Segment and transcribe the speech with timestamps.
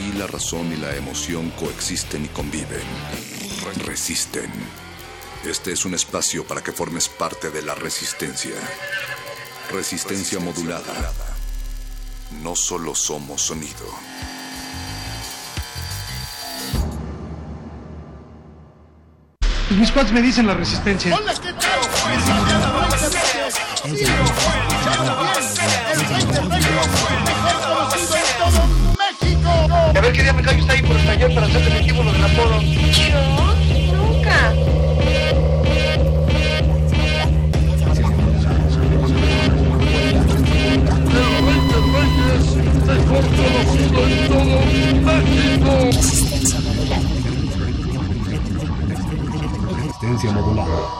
[0.00, 2.80] Aquí la razón y la emoción coexisten y conviven.
[3.84, 4.50] Resisten.
[5.44, 8.54] Este es un espacio para que formes parte de la resistencia.
[9.70, 11.12] Resistencia modulada.
[12.42, 13.86] No solo somos sonido.
[19.68, 21.14] Mis cuates me dicen la resistencia.
[30.20, 32.60] Qué día me callo está ahí por el taller para hacer definitivo lo del apodo.
[32.60, 33.20] Yo
[33.96, 34.52] nunca.
[49.74, 50.99] Resistencia modulada.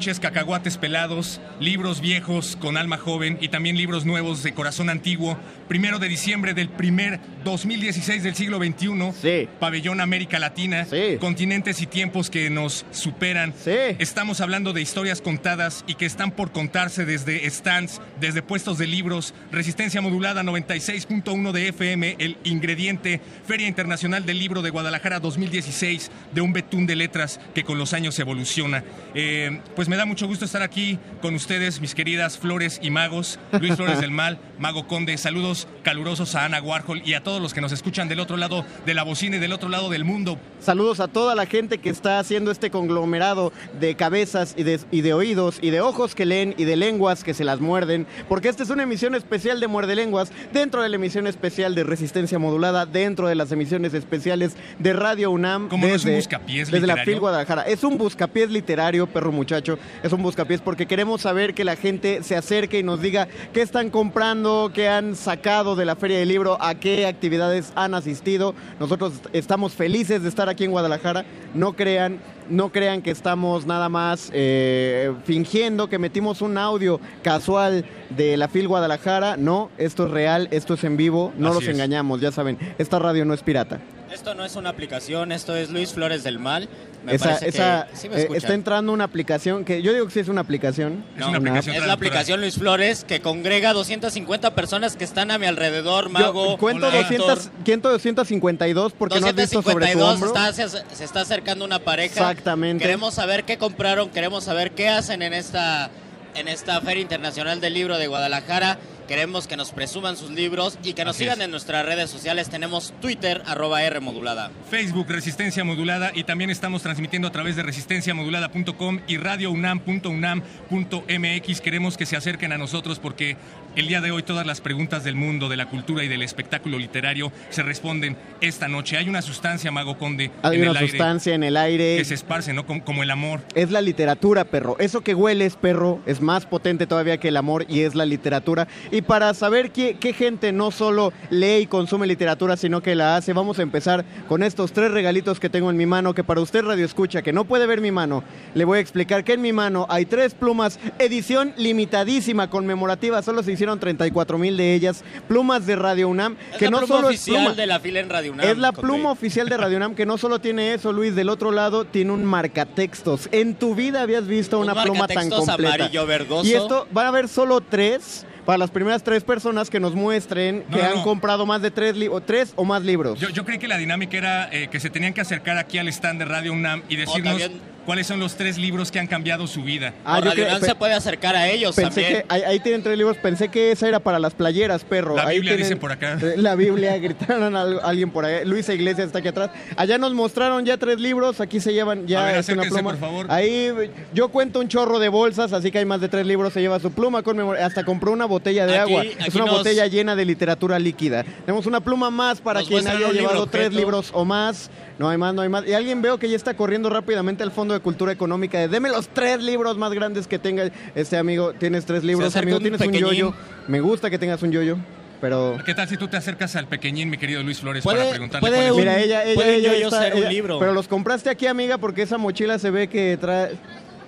[0.00, 5.38] Cacahuates pelados, libros viejos con alma joven y también libros nuevos de corazón antiguo.
[5.68, 9.12] Primero de diciembre del primer 2016 del siglo XXI.
[9.20, 9.48] Sí.
[9.60, 10.86] Pabellón América Latina.
[10.86, 11.18] Sí.
[11.20, 13.52] Continentes y tiempos que nos superan.
[13.62, 13.72] Sí.
[13.98, 18.86] Estamos hablando de historias contadas y que están por contarse desde stands, desde puestos de
[18.86, 26.10] libros, Resistencia Modulada 96.1 de FM, el ingrediente, Feria Internacional del Libro de Guadalajara 2016,
[26.32, 28.82] de un betún de letras que con los años evoluciona.
[29.14, 33.40] Eh, pues me da mucho gusto estar aquí con ustedes, mis queridas Flores y Magos,
[33.60, 35.16] Luis Flores del Mal, Mago Conde.
[35.16, 38.64] Saludos calurosos a Ana Warhol y a todos los que nos escuchan del otro lado
[38.84, 40.38] de la bocina y del otro lado del mundo.
[40.60, 45.00] Saludos a toda la gente que está haciendo este conglomerado de cabezas y de, y
[45.00, 48.50] de oídos y de ojos que leen y de lenguas que se las muerden, porque
[48.50, 52.38] esta es una emisión especial de Muerde Lenguas dentro de la emisión especial de Resistencia
[52.38, 55.68] Modulada, dentro de las emisiones especiales de Radio UNAM.
[55.68, 57.14] Como no es un desde, buscapiés desde la literario.
[57.14, 57.62] FIL Guadalajara.
[57.62, 59.78] Es un buscapiés literario, perro muchacho.
[60.02, 63.62] Es un buscapiés porque queremos saber que la gente se acerque y nos diga qué
[63.62, 68.54] están comprando, qué han sacado de la Feria del Libro, a qué actividades han asistido.
[68.78, 71.24] Nosotros estamos felices de estar aquí en Guadalajara.
[71.54, 72.18] No crean,
[72.48, 78.48] no crean que estamos nada más eh, fingiendo que metimos un audio casual de la
[78.48, 79.36] FIL Guadalajara.
[79.36, 81.32] No, esto es real, esto es en vivo.
[81.38, 81.74] No Así los es.
[81.74, 82.58] engañamos, ya saben.
[82.78, 83.80] Esta radio no es pirata.
[84.12, 86.68] Esto no es una aplicación, esto es Luis Flores del Mal.
[87.04, 90.06] Me esa, parece esa, que sí me eh, está entrando una aplicación que yo digo
[90.06, 91.04] que sí es una aplicación.
[91.16, 95.30] Es una Una aplicación Es la aplicación Luis Flores que congrega 250 personas que están
[95.30, 96.58] a mi alrededor, Yo Mago.
[96.58, 97.36] cuento, Héctor.
[97.36, 100.28] 200, cuento 252 porque no has visto sobre tu 252 hombro.
[100.28, 102.14] está- se, se está acercando una pareja.
[102.14, 102.82] Exactamente.
[102.82, 105.88] Queremos saber qué compraron, queremos saber qué hacen en esta
[106.34, 108.78] en esta Feria Internacional del Libro de Guadalajara.
[109.10, 111.46] Queremos que nos presuman sus libros y que nos Así sigan es.
[111.46, 112.48] en nuestras redes sociales.
[112.48, 114.52] Tenemos Twitter, arroba R modulada.
[114.70, 121.60] Facebook Resistencia Modulada y también estamos transmitiendo a través de resistenciamodulada.com y radiounam.unam.mx.
[121.60, 123.36] Queremos que se acerquen a nosotros porque
[123.76, 126.78] el día de hoy todas las preguntas del mundo, de la cultura y del espectáculo
[126.78, 128.96] literario se responden esta noche.
[128.96, 131.96] Hay una sustancia, Mago Conde, Hay en una el aire sustancia en el aire.
[131.96, 132.66] que se esparce, ¿no?
[132.66, 133.40] Como, como el amor.
[133.54, 134.76] Es la literatura, perro.
[134.78, 138.66] Eso que hueles, perro, es más potente todavía que el amor y es la literatura.
[138.90, 143.16] Y para saber qué, qué gente no solo lee y consume literatura, sino que la
[143.16, 146.40] hace, vamos a empezar con estos tres regalitos que tengo en mi mano, que para
[146.40, 148.24] usted radio escucha, que no puede ver mi mano,
[148.54, 153.42] le voy a explicar que en mi mano hay tres plumas, edición limitadísima, conmemorativa, solo
[153.42, 156.94] se hicieron 34 mil de ellas, plumas de Radio UNAM, Es que la no pluma
[156.96, 157.54] solo oficial es pluma.
[157.56, 158.46] de la fila en Radio UNAM.
[158.48, 158.80] Es la Conde.
[158.88, 162.12] pluma oficial de Radio UNAM que no solo tiene eso, Luis, del otro lado tiene
[162.12, 163.28] un marcatextos.
[163.32, 165.74] En tu vida habías visto Un una pluma tan completa.
[165.74, 166.48] amarillo verdoso.
[166.48, 170.64] Y esto va a haber solo tres para las primeras tres personas que nos muestren
[170.68, 171.02] No, que no, han no.
[171.04, 173.20] comprado más de tres, o tres o más libros.
[173.20, 175.88] Yo, yo creí que la dinámica era eh, que se tenían que acercar aquí al
[175.88, 177.40] stand de Radio UNAM y decirnos
[177.86, 179.94] ¿cuáles son los tres libros que han cambiado su vida?
[180.04, 182.22] Ah, O yo se puede acercar a ellos Pensé también.
[182.22, 183.16] que ahí, ahí tienen tres libros.
[183.18, 185.16] Pensé que esa era para las playeras, perro.
[185.16, 186.18] La Ahí Biblia, tienen- dicen por acá.
[186.36, 188.44] La Biblia, gritaron a alguien por ahí.
[188.44, 189.50] Luisa Iglesias está aquí atrás.
[189.76, 191.40] Allá nos mostraron ya tres libros.
[191.40, 192.82] Aquí se llevan ya A ver, una pluma.
[192.82, 193.26] por favor.
[193.30, 193.70] Ahí
[194.12, 196.52] yo cuento un chorro de bolsas, así que hay más de tres libros.
[196.52, 197.22] Se lleva su pluma.
[197.22, 199.02] conmemor- Hasta compró una botella de Aquí- agua.
[199.02, 201.24] aquí es una nos- botella llena de literatura líquida.
[201.44, 204.70] Tenemos una pluma más para Nos quien haya llevado tres libros o más.
[204.98, 205.66] No hay más, no hay más.
[205.66, 208.58] Y alguien veo que ya está corriendo rápidamente al Fondo de Cultura Económica.
[208.58, 211.52] de, Deme los tres libros más grandes que tenga este amigo.
[211.52, 212.56] Tienes tres libros, amigo.
[212.58, 213.34] un Tienes un yoyo.
[213.68, 214.76] Me gusta que tengas un yoyo.
[215.20, 218.10] Pero ¿Qué tal si tú te acercas al pequeñín, mi querido Luis Flores, Puede- para
[218.10, 218.78] preguntarle puede cuáles son?
[218.78, 220.58] un- Mira, ella, ella, puede ella yo-yo está- ser un libro.
[220.58, 223.50] Pero los compraste aquí, amiga, porque esa mochila se ve que trae...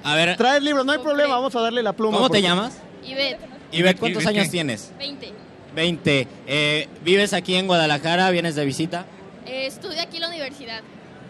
[0.05, 2.17] A ver, Traes libros, no hay problema, vamos a darle la pluma.
[2.17, 2.79] ¿cómo te llamas?
[3.07, 3.39] Ivette,
[3.73, 4.51] Ivette, ¿cuántos Ivette, años ¿qué?
[4.53, 4.91] tienes?
[4.99, 5.33] 20.
[5.77, 6.29] 20.
[6.47, 8.31] Eh, ¿Vives aquí en Guadalajara?
[8.31, 9.05] ¿Vienes de visita?
[9.47, 10.81] Eh, estudio aquí en la universidad.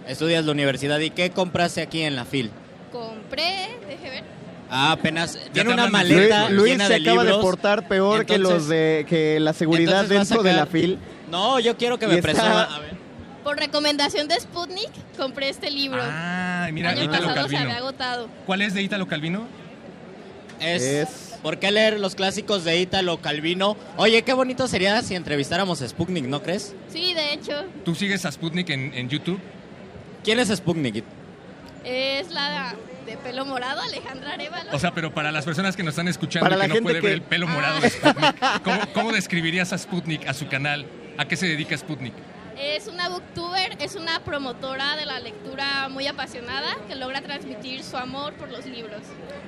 [0.09, 0.99] ¿Estudias la universidad?
[1.01, 2.51] ¿Y qué compraste aquí en la FIL?
[2.91, 4.25] Compré, deje ver.
[4.71, 5.39] Ah, apenas.
[5.53, 7.39] Tiene una Luis, maleta Luis llena se de acaba libros.
[7.39, 10.67] de portar peor que los de que la seguridad Entonces va a dentro de sacar-
[10.67, 10.99] la fil.
[11.31, 12.63] No, yo quiero que Y me está- presuma.
[12.63, 12.93] A ver.
[13.45, 16.01] Por recomendación de Sputnik, compré este libro.
[16.03, 17.61] Ah, mira, Año Ítalo pasado se Calvino.
[17.63, 18.29] había agotado.
[18.47, 19.47] ¿Cuál es de Ítalo Calvino?
[20.61, 23.77] Es, Es- ¿Por qué leer los clásicos de Ítalo Calvino?
[23.97, 26.73] Oye, qué bonito sería si entrevistáramos a Sputnik, ¿no crees?
[26.89, 29.41] Sí, de hecho, ¿Tú sigues a Sputnik en, en YouTube?
[30.25, 31.05] ¿Quién es Sputnik?
[31.85, 32.75] es la
[33.07, 34.71] de pelo morado, Alejandra Arevalo.
[34.73, 37.01] O sea, pero para las personas que nos están escuchando Para que no gente puede
[37.01, 40.87] que- ver el pelo morado de Sputnik, ¿cómo, cómo describirías a Sputnik, a su canal?
[41.19, 42.13] ¿A qué se dedica Sputnik?
[42.57, 47.97] Es una booktuber, es una promotora de la lectura muy apasionada que logra transmitir su
[47.97, 49.01] amor por los libros.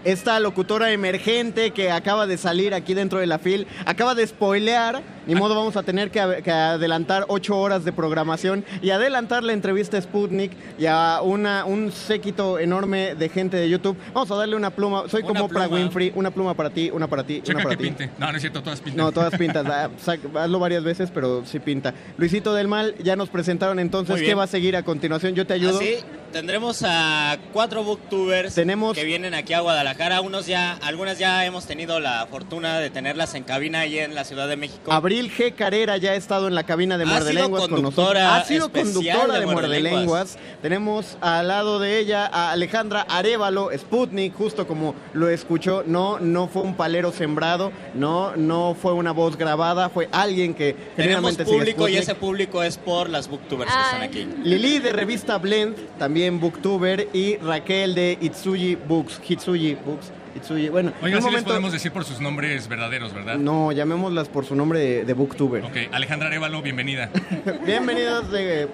[0.04, 5.02] Esta locutora emergente que acaba de salir aquí dentro de la fil, acaba de spoilear,
[5.26, 9.96] ni modo vamos a tener que, adelantar ocho horas de programación y adelantar la entrevista
[9.98, 13.96] a Sputnik y a una, un séquito enorme de gente de YouTube.
[14.12, 15.76] Vamos a darle una pluma, soy Una como Oprah pluma.
[15.76, 17.82] Winfrey, una pluma para ti, una para ti, una para que ti.
[17.84, 18.10] pinte.
[18.18, 19.04] No, no es cierto, todas pintan.
[19.04, 19.66] No, todas pintas.
[19.66, 21.94] Ah, sac- Hazlo varias veces, pero sí pinta.
[22.16, 24.20] Luisito del Mal, ya nos presentaron entonces.
[24.22, 25.34] ¿Qué va a seguir a continuación?
[25.34, 25.78] Yo te ayudo.
[25.78, 25.96] Así
[26.34, 30.20] tendremos a cuatro booktubers Tenemos- que vienen aquí a Guadalajara.
[30.20, 34.24] Unos ya, algunas ya hemos tenido la fortuna de tenerlas en cabina allí en la
[34.24, 34.92] Ciudad de México.
[34.92, 35.54] Abril G.
[35.54, 38.18] Carrera ya ha estado en la cabina de Ha Muerde sido Lenguas con nosotros.
[38.20, 40.36] Ha sido conductora de de Muerde Muerde Lenguas.
[40.60, 45.84] Tenemos al lado de ella a Alejandra Arevalo, Sputnik, justo como lo escuchó.
[45.86, 50.72] No, no fue un palero sembrado, no, no fue una voz grabada, fue alguien que
[50.72, 54.08] Tenemos generalmente sigue público y ese público es por las booktubers que están Ay.
[54.08, 54.28] aquí.
[54.42, 60.68] Lili de revista Blend, también booktuber, y Raquel de Itsuji Books, Hitsuji Books, Itsuji.
[60.68, 63.36] Bueno, en Oiga, un sí les momento, podemos decir por sus nombres verdaderos, ¿verdad?
[63.36, 65.64] no, llamémoslas por su nombre de, de booktuber.
[65.64, 67.10] Ok, Alejandra Arevalo, bienvenida.
[67.66, 68.68] Bienvenidos de...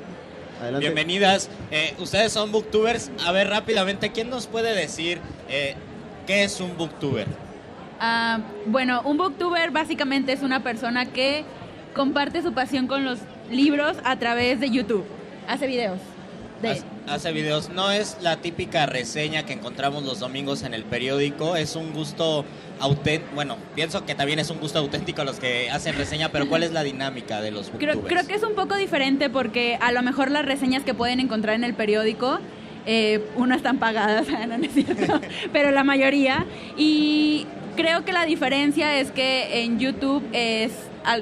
[0.61, 0.87] Adelante.
[0.87, 1.49] Bienvenidas.
[1.71, 3.11] Eh, ustedes son booktubers.
[3.27, 5.19] A ver, rápidamente, ¿quién nos puede decir
[5.49, 5.75] eh,
[6.27, 7.27] qué es un booktuber?
[7.99, 11.45] Ah, bueno, un booktuber básicamente es una persona que
[11.95, 13.21] comparte su pasión con los
[13.51, 15.05] libros a través de YouTube.
[15.49, 15.99] Hace videos.
[16.63, 17.71] De, Hace- videos.
[17.71, 21.57] No es la típica reseña que encontramos los domingos en el periódico.
[21.57, 22.45] Es un gusto
[22.79, 23.35] auténtico.
[23.35, 26.73] Bueno, pienso que también es un gusto auténtico los que hacen reseña, pero ¿cuál es
[26.73, 30.31] la dinámica de los creo, creo que es un poco diferente porque a lo mejor
[30.31, 32.39] las reseñas que pueden encontrar en el periódico,
[32.87, 35.21] eh, uno están pagadas, no, no es cierto,
[35.53, 36.47] pero la mayoría.
[36.77, 37.47] Y
[37.77, 40.73] creo que la diferencia es que en YouTube es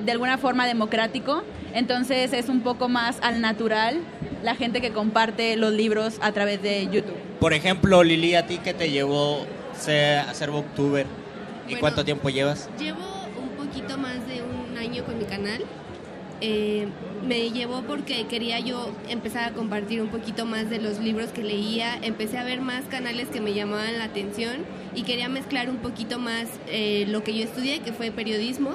[0.04, 1.44] de alguna forma democrático,
[1.74, 4.00] entonces es un poco más al natural
[4.42, 7.16] la gente que comparte los libros a través de YouTube.
[7.40, 11.06] Por ejemplo, Lili, ¿a ti qué te llevó a ser booktuber?
[11.06, 12.68] ¿Y Bueno, cuánto tiempo llevas?
[12.78, 15.62] Llevo un poquito más de un año con mi canal.
[16.40, 16.86] Eh,
[17.26, 21.42] me llevó porque quería yo empezar a compartir un poquito más de los libros que
[21.42, 21.98] leía.
[22.00, 26.18] Empecé a ver más canales que me llamaban la atención y quería mezclar un poquito
[26.18, 28.70] más eh, lo que yo estudié, que fue periodismo,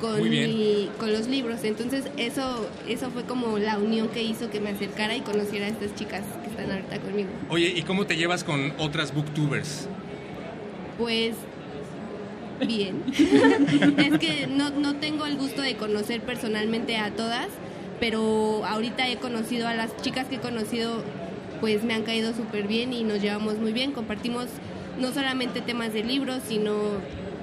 [0.00, 0.50] con, Muy bien.
[0.50, 1.64] mi- con los libros.
[1.64, 5.68] Entonces eso, eso fue como la unión que hizo que me acercara y conociera a
[5.68, 7.28] estas chicas que están ahorita conmigo.
[7.48, 9.88] Oye, ¿y cómo te llevas con otras booktubers?
[10.98, 11.34] Pues
[12.66, 13.02] bien.
[13.98, 17.48] es que no, no tengo el gusto de conocer personalmente a todas,
[18.00, 21.02] pero ahorita he conocido a las chicas que he conocido,
[21.60, 23.92] pues me han caído súper bien y nos llevamos muy bien.
[23.92, 24.46] Compartimos
[24.98, 26.72] no solamente temas de libros, sino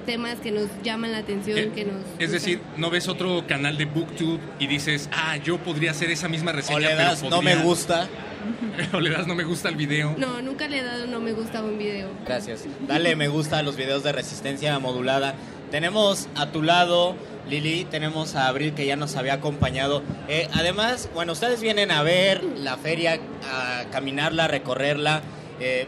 [0.04, 1.96] temas que nos llaman la atención, Eh, que nos...
[2.18, 6.28] Es decir, ¿no ves otro canal de booktube y dices, ah, yo podría hacer esa
[6.28, 8.08] misma reseña, O le pero das no podría- me gusta.
[8.92, 10.14] o le das no me gusta al video?
[10.18, 12.08] No, nunca le he dado no me gusta a un video.
[12.26, 12.64] Gracias.
[12.86, 15.34] Dale me gusta a los videos de resistencia modulada.
[15.70, 17.16] Tenemos a tu lado,
[17.48, 20.02] Lili, tenemos a Abril que ya nos había acompañado.
[20.28, 23.18] Eh, además, bueno, ustedes vienen a ver la feria,
[23.50, 25.22] a caminarla, a recorrerla.
[25.60, 25.86] Eh,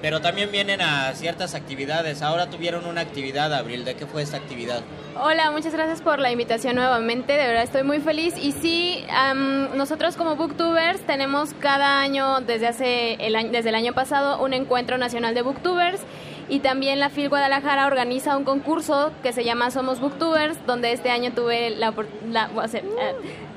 [0.00, 2.22] Pero también vienen a ciertas actividades.
[2.22, 3.84] Ahora tuvieron una actividad, Abril.
[3.84, 4.82] ¿De qué fue esta actividad?
[5.20, 7.32] Hola, muchas gracias por la invitación nuevamente.
[7.32, 8.34] De verdad estoy muy feliz.
[8.40, 13.74] Y sí, am, nosotros como Booktubers tenemos cada año, desde, hace el año, desde el
[13.74, 16.00] año pasado, un encuentro nacional de Booktubers.
[16.48, 21.10] Y también la FIL Guadalajara organiza un concurso que se llama Somos Booktubers, donde este
[21.10, 22.48] año tuve la oportunidad.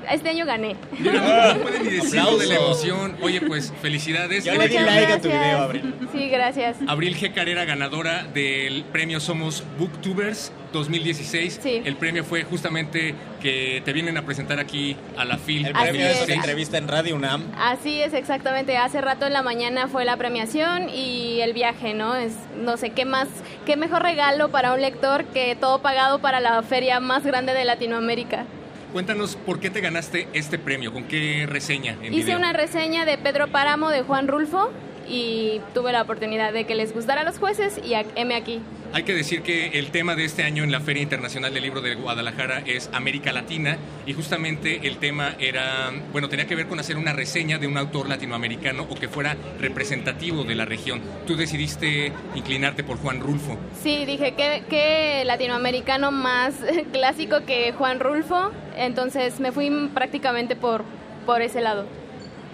[0.10, 0.76] Este año gané.
[0.98, 3.16] Mira, no pueden ni decirlo de la emoción.
[3.22, 4.46] Oye, pues felicidades.
[4.46, 5.94] Yo le di like a tu video, Abril.
[6.12, 6.78] Sí, gracias.
[6.88, 7.34] Abril G.
[7.34, 11.60] Carrera, ganadora del premio Somos Booktubers 2016.
[11.62, 11.82] Sí.
[11.84, 15.90] El premio fue justamente que te vienen a presentar aquí a la FIL El premio
[15.92, 16.38] es una 2016.
[16.38, 17.44] entrevista en Radio UNAM.
[17.58, 18.78] Así es, exactamente.
[18.78, 22.16] Hace rato en la mañana fue la premiación y el viaje, ¿no?
[22.16, 23.28] Es, no sé, ¿qué más,
[23.66, 27.66] qué mejor regalo para un lector que todo pagado para la feria más grande de
[27.66, 28.46] Latinoamérica?
[28.92, 32.38] Cuéntanos por qué te ganaste este premio, con qué reseña en Hice video.
[32.38, 34.70] una reseña de Pedro Páramo de Juan Rulfo
[35.12, 38.62] y tuve la oportunidad de que les gustara a los jueces y a M aquí.
[38.94, 41.82] Hay que decir que el tema de este año en la Feria Internacional del Libro
[41.82, 46.80] de Guadalajara es América Latina y justamente el tema era, bueno, tenía que ver con
[46.80, 51.02] hacer una reseña de un autor latinoamericano o que fuera representativo de la región.
[51.28, 53.58] Tú decidiste inclinarte por Juan Rulfo.
[53.82, 56.56] Sí, dije, ¿qué, qué latinoamericano más
[56.94, 58.52] clásico que Juan Rulfo?
[58.78, 60.84] Entonces me fui prácticamente por,
[61.26, 61.86] por ese lado.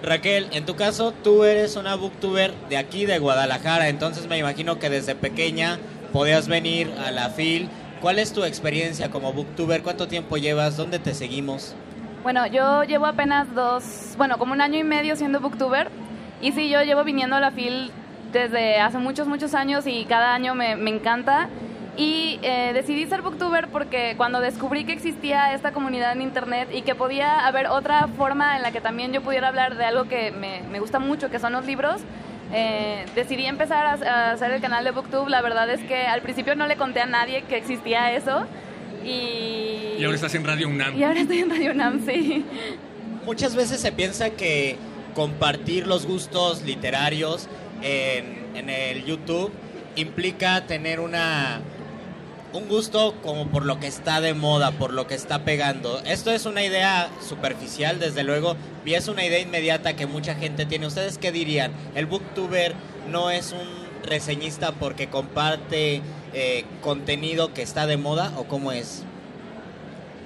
[0.03, 4.77] Raquel, en tu caso, tú eres una booktuber de aquí, de Guadalajara, entonces me imagino
[4.77, 5.79] que desde pequeña
[6.13, 7.69] podías venir a la FIL.
[8.01, 9.81] ¿Cuál es tu experiencia como booktuber?
[9.81, 10.77] ¿Cuánto tiempo llevas?
[10.77, 11.75] ¿Dónde te seguimos?
[12.21, 15.89] Bueno, yo llevo apenas dos, bueno, como un año y medio siendo booktuber.
[16.41, 17.91] Y sí, yo llevo viniendo a la FIL
[18.31, 21.49] desde hace muchos, muchos años y cada año me, me encanta.
[21.97, 26.83] Y eh, decidí ser booktuber porque cuando descubrí que existía esta comunidad en internet y
[26.83, 30.31] que podía haber otra forma en la que también yo pudiera hablar de algo que
[30.31, 32.01] me, me gusta mucho, que son los libros,
[32.53, 35.27] eh, decidí empezar a, a hacer el canal de Booktube.
[35.29, 38.45] La verdad es que al principio no le conté a nadie que existía eso.
[39.03, 40.95] Y, Y ahora estás en Radio UNAM.
[40.97, 42.45] y ahora estoy en Radio UNAM, sí.
[43.25, 44.77] Muchas veces se piensa que
[45.15, 47.47] compartir los gustos literarios
[47.81, 49.51] en, en el YouTube
[49.95, 51.59] implica tener una
[52.53, 56.01] un gusto como por lo que está de moda, por lo que está pegando.
[56.05, 60.65] Esto es una idea superficial, desde luego, y es una idea inmediata que mucha gente
[60.65, 60.87] tiene.
[60.87, 61.71] ¿Ustedes qué dirían?
[61.95, 62.73] ¿El booktuber
[63.09, 63.67] no es un
[64.03, 66.01] reseñista porque comparte
[66.33, 69.03] eh, contenido que está de moda o cómo es?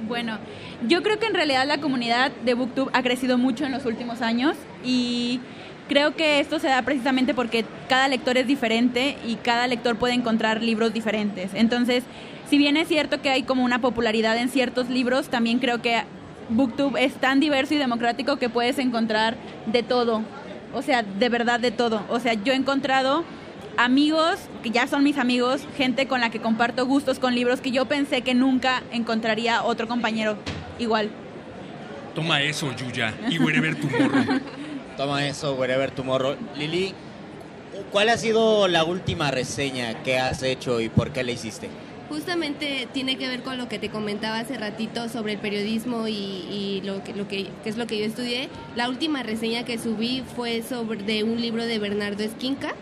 [0.08, 0.40] Bueno,
[0.88, 4.22] yo creo que en realidad la comunidad de BookTube ha crecido mucho en los últimos
[4.22, 5.40] años y
[5.92, 10.14] creo que esto se da precisamente porque cada lector es diferente y cada lector puede
[10.14, 11.52] encontrar libros diferentes.
[11.54, 12.06] Entonces,
[12.50, 16.02] si bien es cierto que hay como una popularidad en ciertos libros, también creo que
[16.48, 20.22] BookTube es tan diverso y democrático que puedes encontrar de todo.
[20.74, 22.06] O sea, de verdad de todo.
[22.08, 23.26] O sea, yo he encontrado
[23.76, 27.72] amigos, que ya son mis amigos, gente con la que comparto gustos con libros que
[27.72, 30.38] yo pensé que nunca encontraría otro compañero
[30.80, 31.10] igual.
[32.16, 34.40] Toma eso, Yuya, y wherever tomorrow.
[35.02, 36.36] Toma eso, wherever tomorrow.
[36.56, 36.94] Lili,
[37.92, 41.70] ¿cuál ha sido la última reseña que has hecho y por qué la hiciste?
[42.08, 46.84] Justamente tiene que ver con lo que te comentaba hace ratito sobre el periodismo y,
[46.86, 48.50] lo, que, es lo que yo estudié.
[48.76, 52.76] La última reseña que subí fue sobre de un libro de Bernardo Esquinca.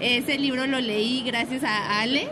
[0.00, 2.30] Ese libro lo leí gracias a Ale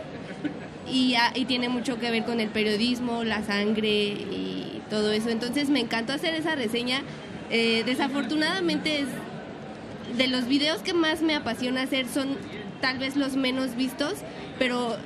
[0.91, 5.29] y, y tiene mucho que ver con el periodismo, la sangre y todo eso.
[5.29, 7.03] Entonces me encantó hacer esa reseña.
[7.51, 9.07] Eh, desafortunadamente es
[10.17, 12.37] de los videos que más me apasiona hacer son
[12.81, 14.15] tal vez los menos vistos,
[14.57, 14.97] pero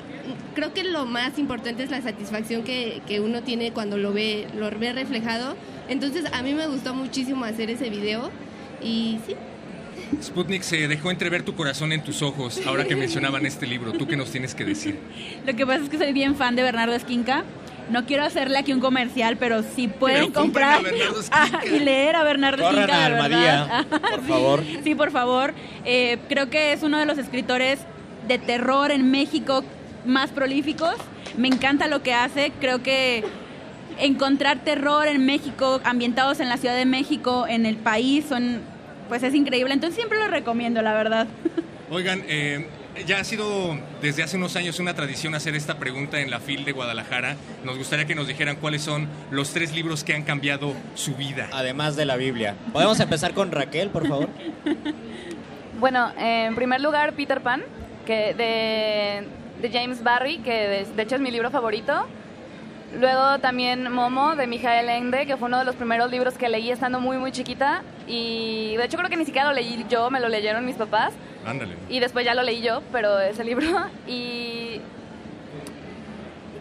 [0.54, 4.48] creo que lo más importante es la satisfacción que, que uno tiene cuando lo ve,
[4.56, 5.56] lo ve reflejado.
[5.90, 8.32] Entonces a mí me gustó muchísimo hacer ese video
[8.82, 9.36] y sí.
[10.22, 13.94] Sputnik se dejó entrever tu corazón en tus ojos ahora que mencionaban este libro.
[13.94, 15.00] ¿Tú qué nos tienes que decir?
[15.46, 17.44] Lo que pasa es que soy bien fan de Bernardo Esquinca.
[17.90, 21.66] No quiero hacerle aquí un comercial, pero si pueden Pero comprar a Bernardo Esquinca.
[21.66, 23.86] Y leer a Bernardo Corran Esquinca, a de verdad.
[23.88, 24.64] por Sí, favor.
[24.84, 25.54] Sí, por favor.
[25.86, 27.80] Eh, creo que es uno de los escritores
[28.28, 29.64] de terror en México
[30.06, 30.96] más prolíficos.
[31.38, 32.52] Me encanta lo que hace.
[32.60, 33.24] Creo que
[34.00, 38.62] encontrar terror en México, ambientados en la Ciudad de México, en el país, son,
[39.10, 39.74] pues es increíble.
[39.74, 41.28] Entonces siempre lo recomiendo, la verdad.
[41.92, 42.68] Oigan, eh,
[43.06, 46.66] ya ha sido desde hace unos años una tradición hacer esta pregunta en la FIL
[46.66, 47.36] de Guadalajara.
[47.64, 51.50] Nos gustaría que nos dijeran cuáles son los tres libros que han cambiado su vida.
[51.52, 52.56] Además de la Biblia.
[52.72, 54.30] ¿Podemos empezar con Raquel, por favor?
[55.78, 57.62] Bueno, en primer lugar, Peter Pan,
[58.06, 59.28] que de,
[59.62, 62.08] de James Barry, que de, de hecho es mi libro favorito.
[62.98, 66.72] Luego también Momo, de Mijael Ende, que fue uno de los primeros libros que leí
[66.72, 67.84] estando muy, muy chiquita.
[68.08, 71.12] Y de hecho creo que ni siquiera lo leí yo, me lo leyeron mis papás.
[71.46, 71.76] Ándale.
[71.90, 73.66] Y después ya lo leí yo, pero ese libro.
[74.08, 74.12] Y.
[74.12, 74.82] ¿y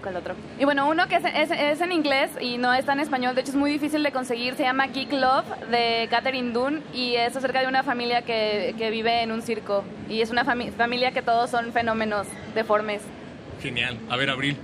[0.03, 0.35] ¿Cuál otro?
[0.59, 3.41] Y bueno, uno que es, es- es en inglés y no está en español, de
[3.41, 7.35] hecho es muy difícil de conseguir, se llama Geek Love de Catherine Dunn y es
[7.35, 9.83] acerca de una familia que, que vive en un circo.
[10.11, 13.00] Y es una fami- familia que todos son fenómenos deformes.
[13.62, 13.97] Genial.
[14.11, 14.59] A ver, Abril.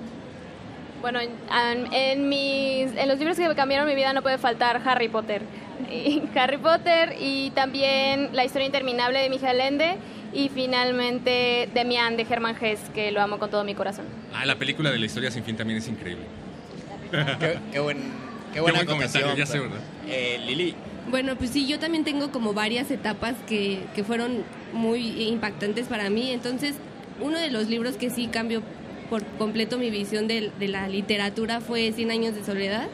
[1.01, 4.81] Bueno, en, en- en mis, en los libros que cambiaron mi vida no puede faltar
[4.85, 5.43] Harry Potter.
[5.91, 9.97] Y Harry Potter y también La historia interminable de Miguel Ende
[10.33, 14.05] y finalmente Demian de Hermann Hesse, que lo amo con todo mi corazón.
[14.35, 16.25] Ah, la película de la historia sin fin también es increíble.
[17.11, 18.05] Qué, qué buen, qué
[18.55, 19.81] Qué buena buen comentario, ya sé, pero- ¿verdad?
[20.09, 20.75] Eh, Lili,
[21.11, 26.11] Bueno, pues sí, yo también tengo como varias etapas que, que fueron muy impactantes para
[26.11, 26.31] mí.
[26.31, 26.75] Entonces,
[27.21, 28.63] uno de los libros que sí cambió
[29.11, 32.89] por completo mi visión de, de la literatura fue Cien años de soledad,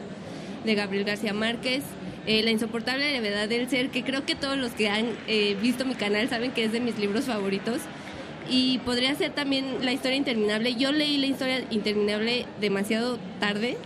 [0.65, 1.83] de Gabriel García Márquez.
[2.25, 5.85] Eh, la insoportable levedad del ser, que creo que todos los que han eh, visto
[5.85, 7.79] mi canal saben que es de mis libros favoritos.
[8.49, 10.75] Y podría ser también La historia interminable.
[10.75, 13.77] Yo leí La historia interminable demasiado tarde.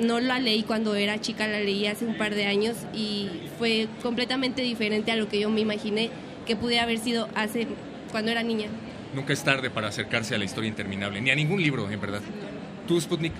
[0.00, 3.86] No la leí cuando era chica, la leí hace un par de años y fue
[4.02, 6.10] completamente diferente a lo que yo me imaginé
[6.46, 7.68] que pudiera haber sido hace
[8.10, 8.68] cuando era niña.
[9.14, 12.20] Nunca es tarde para acercarse a la historia interminable, ni a ningún libro, en verdad.
[12.88, 13.32] ¿Tú, Sputnik?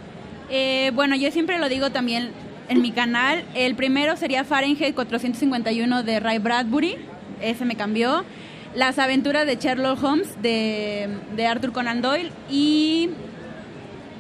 [0.51, 2.31] Eh, bueno, yo siempre lo digo también
[2.69, 3.45] en mi canal.
[3.55, 6.97] El primero sería Fahrenheit 451 de Ray Bradbury.
[7.41, 8.25] Ese me cambió.
[8.75, 12.31] Las aventuras de Sherlock Holmes de, de Arthur Conan Doyle.
[12.49, 13.11] Y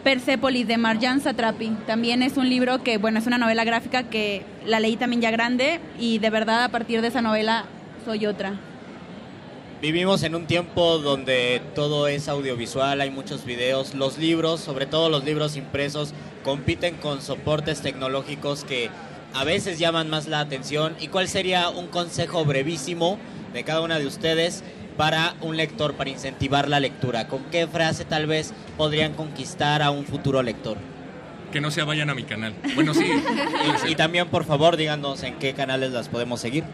[0.03, 1.71] Persepolis de Marjan Satrapi.
[1.87, 5.31] También es un libro que, bueno, es una novela gráfica que la leí también ya
[5.31, 5.81] grande.
[5.99, 7.65] Y de verdad, a partir de esa novela,
[8.05, 8.55] soy otra.
[9.85, 15.11] Vivimos en un tiempo donde todo es audiovisual, hay muchos videos, los libros, sobre todo
[15.11, 18.89] los libros impresos, compiten con soportes tecnológicos que
[19.35, 20.97] a veces llaman más la atención.
[21.01, 23.19] ¿Y cuál sería un consejo brevísimo
[23.53, 24.65] de cada una de ustedes
[24.97, 27.29] para un lector, para incentivar la lectura?
[27.29, 30.79] ¿Con qué frase tal vez podrían conquistar a un futuro lector?
[31.53, 32.55] Que no se vayan a mi canal.
[32.75, 33.05] Bueno, sí.
[33.87, 36.65] Y, y también, por favor, díganos en qué canales las podemos seguir.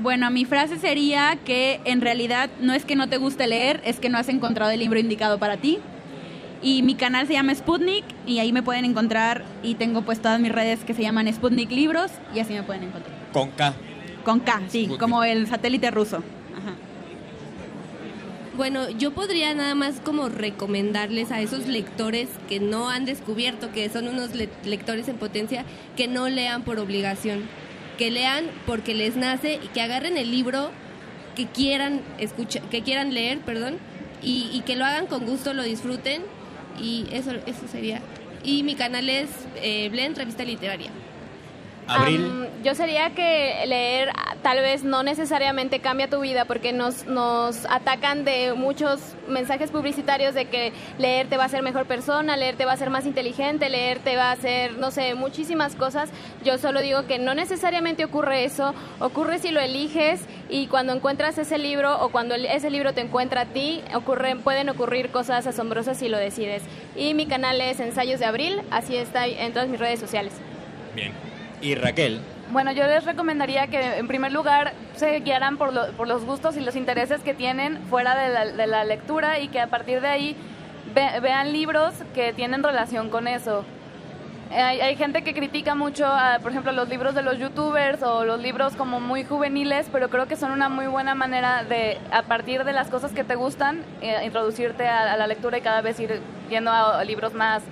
[0.00, 3.98] Bueno, mi frase sería que en realidad no es que no te guste leer, es
[3.98, 5.78] que no has encontrado el libro indicado para ti.
[6.62, 10.40] Y mi canal se llama Sputnik y ahí me pueden encontrar y tengo pues todas
[10.40, 13.14] mis redes que se llaman Sputnik Libros y así me pueden encontrar.
[13.32, 13.74] Con K.
[14.24, 16.16] Con K, sí, como el satélite ruso.
[16.56, 16.74] Ajá.
[18.56, 23.88] Bueno, yo podría nada más como recomendarles a esos lectores que no han descubierto que
[23.88, 25.64] son unos le- lectores en potencia
[25.96, 27.42] que no lean por obligación,
[27.98, 30.70] que lean porque les nace y que agarren el libro
[31.36, 33.76] que quieran escuchar, que quieran leer, perdón,
[34.22, 36.22] y, que lo hagan con gusto, lo disfruten
[36.80, 38.00] y eso eso sería.
[38.42, 40.90] Y mi canal es eh, Blend Revista Literaria.
[41.88, 42.24] Abril.
[42.24, 44.10] Am, yo sería que leer
[44.42, 50.34] tal vez no necesariamente cambia tu vida porque nos, nos atacan de muchos mensajes publicitarios
[50.34, 53.06] de que leer te va a hacer mejor persona, leer te va a hacer más
[53.06, 56.10] inteligente, leer te va a hacer, no sé, muchísimas cosas.
[56.44, 61.38] Yo solo digo que no necesariamente ocurre eso, ocurre si lo eliges y cuando encuentras
[61.38, 65.98] ese libro o cuando ese libro te encuentra a ti, ocurren, pueden ocurrir cosas asombrosas
[65.98, 66.62] si lo decides.
[66.96, 70.32] Y mi canal es Ensayos de Abril, así está en todas mis redes sociales.
[70.94, 71.12] Bien.
[71.60, 72.20] Y Raquel.
[72.50, 76.56] Bueno, yo les recomendaría que en primer lugar se guiaran por, lo- por los gustos
[76.56, 80.36] y los intereses que tienen fuera de la, lectura y que a partir de ahí
[80.94, 83.64] ve- vean libros que tienen relación con eso.
[84.50, 88.74] Hay, gente que critica mucho, por ejemplo, los libros de los youtubers o los libros
[88.76, 92.72] como muy juveniles, pero creo que son una muy buena manera de, a partir de
[92.72, 96.22] las cosas que te gustan, eh, introducirte a, a la lectura y cada vez ir
[96.48, 97.62] yendo a libros más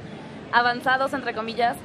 [0.52, 1.78] avanzados, entre comillas.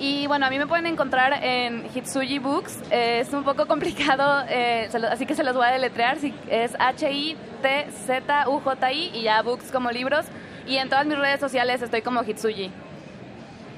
[0.00, 2.78] Y bueno, a mí me pueden encontrar en Hitsuji Books.
[2.90, 6.18] Eh, es un poco complicado, eh, se lo- así que se los voy a deletrear.
[6.20, 10.26] Sí, es H-I-T-Z-U-J-I y ya Books como libros.
[10.66, 12.70] Y en todas mis redes sociales estoy como Hitsuji.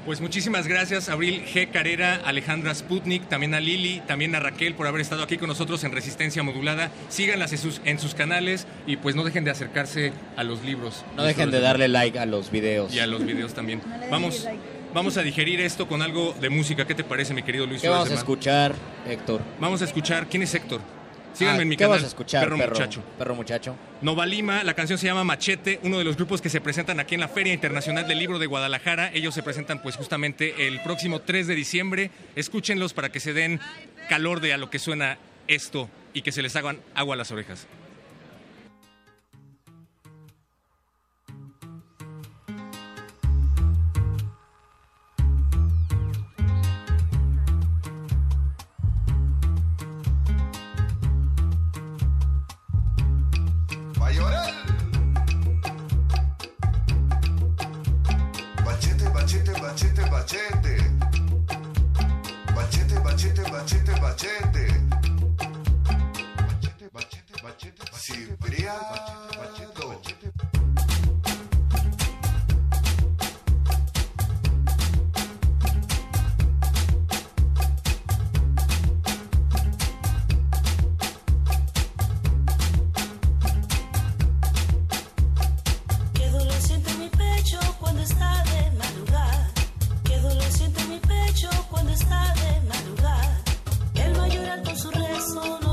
[0.05, 1.71] Pues muchísimas gracias, Abril G.
[1.71, 5.85] Carrera, Alejandra Sputnik, también a Lili, también a Raquel por haber estado aquí con nosotros
[5.85, 6.91] en Resistencia Modulada.
[7.11, 11.05] Síganlas en sus, en sus canales y pues no dejen de acercarse a los libros.
[11.17, 12.95] No dejen de darle like a los videos.
[12.95, 13.83] Y a los videos también.
[13.87, 14.80] No Vamos, like.
[14.95, 16.87] Vamos a digerir esto con algo de música.
[16.87, 17.83] ¿Qué te parece, mi querido Luis?
[17.83, 18.75] ¿Qué vamos a escuchar,
[19.09, 19.41] Héctor?
[19.59, 20.27] Vamos a escuchar.
[20.29, 20.81] ¿Quién es Héctor?
[21.33, 21.99] Síganme Ah, en mi ¿qué canal.
[21.99, 22.73] vas a escuchar, Perro, perro?
[22.75, 23.03] Muchacho.
[23.17, 23.77] Perro Muchacho.
[24.03, 27.15] Nova Lima, la canción se llama Machete, uno de los grupos que se presentan aquí
[27.15, 29.11] en la Feria Internacional del Libro de Guadalajara.
[29.15, 32.11] Ellos se presentan pues justamente el próximo 3 de diciembre.
[32.35, 33.61] Escúchenlos para que se den
[34.09, 37.31] calor de a lo que suena esto y que se les hagan agua a las
[37.31, 37.69] orejas.
[59.71, 60.75] Bachete, bachete, bachete.
[62.55, 64.65] Bachete, bachete, bachete, bachete.
[66.49, 69.21] Bachete, bachete, bachete, Cipriano.
[91.71, 93.43] Cuando está de madrugada.
[93.95, 95.70] El mayoral con su rezo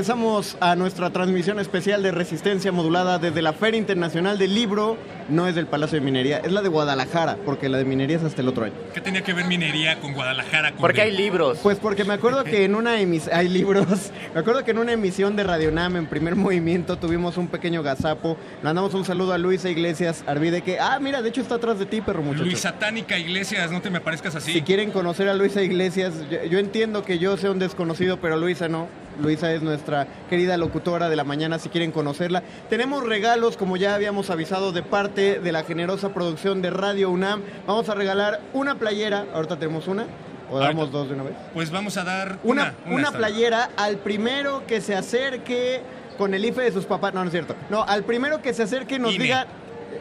[0.00, 4.96] Regresamos a nuestra transmisión especial de resistencia modulada desde la Feria Internacional del Libro.
[5.28, 8.22] No es del Palacio de Minería, es la de Guadalajara, porque la de minería es
[8.22, 8.72] hasta el otro año.
[8.94, 10.70] ¿Qué tenía que ver minería con Guadalajara?
[10.70, 11.58] Con Porque hay libros.
[11.62, 14.92] Pues porque me acuerdo que en una emisión, hay libros, me acuerdo que en una
[14.92, 18.38] emisión de Radio Nam en primer movimiento tuvimos un pequeño gazapo.
[18.60, 21.78] Le mandamos un saludo a Luisa Iglesias Arvide que, ah, mira, de hecho está atrás
[21.78, 22.44] de ti, perro muchacho.
[22.44, 24.54] Luis Satánica Iglesias, no te me parezcas así.
[24.54, 28.38] Si quieren conocer a Luisa Iglesias, yo, yo entiendo que yo sea un desconocido, pero
[28.38, 28.88] Luisa no.
[29.20, 32.42] Luisa es nuestra querida locutora de la mañana, si quieren conocerla.
[32.68, 37.42] Tenemos regalos, como ya habíamos avisado, de parte de la generosa producción de Radio UNAM.
[37.66, 40.06] Vamos a regalar una playera, ahorita tenemos una,
[40.50, 41.34] o damos dos de una vez.
[41.54, 45.80] Pues vamos a dar Una, una, playera al primero que se acerque
[46.18, 47.14] con el IFE de sus papás.
[47.14, 47.54] No, no es cierto.
[47.70, 49.24] No, al primero que se acerque y nos INE.
[49.24, 49.46] diga.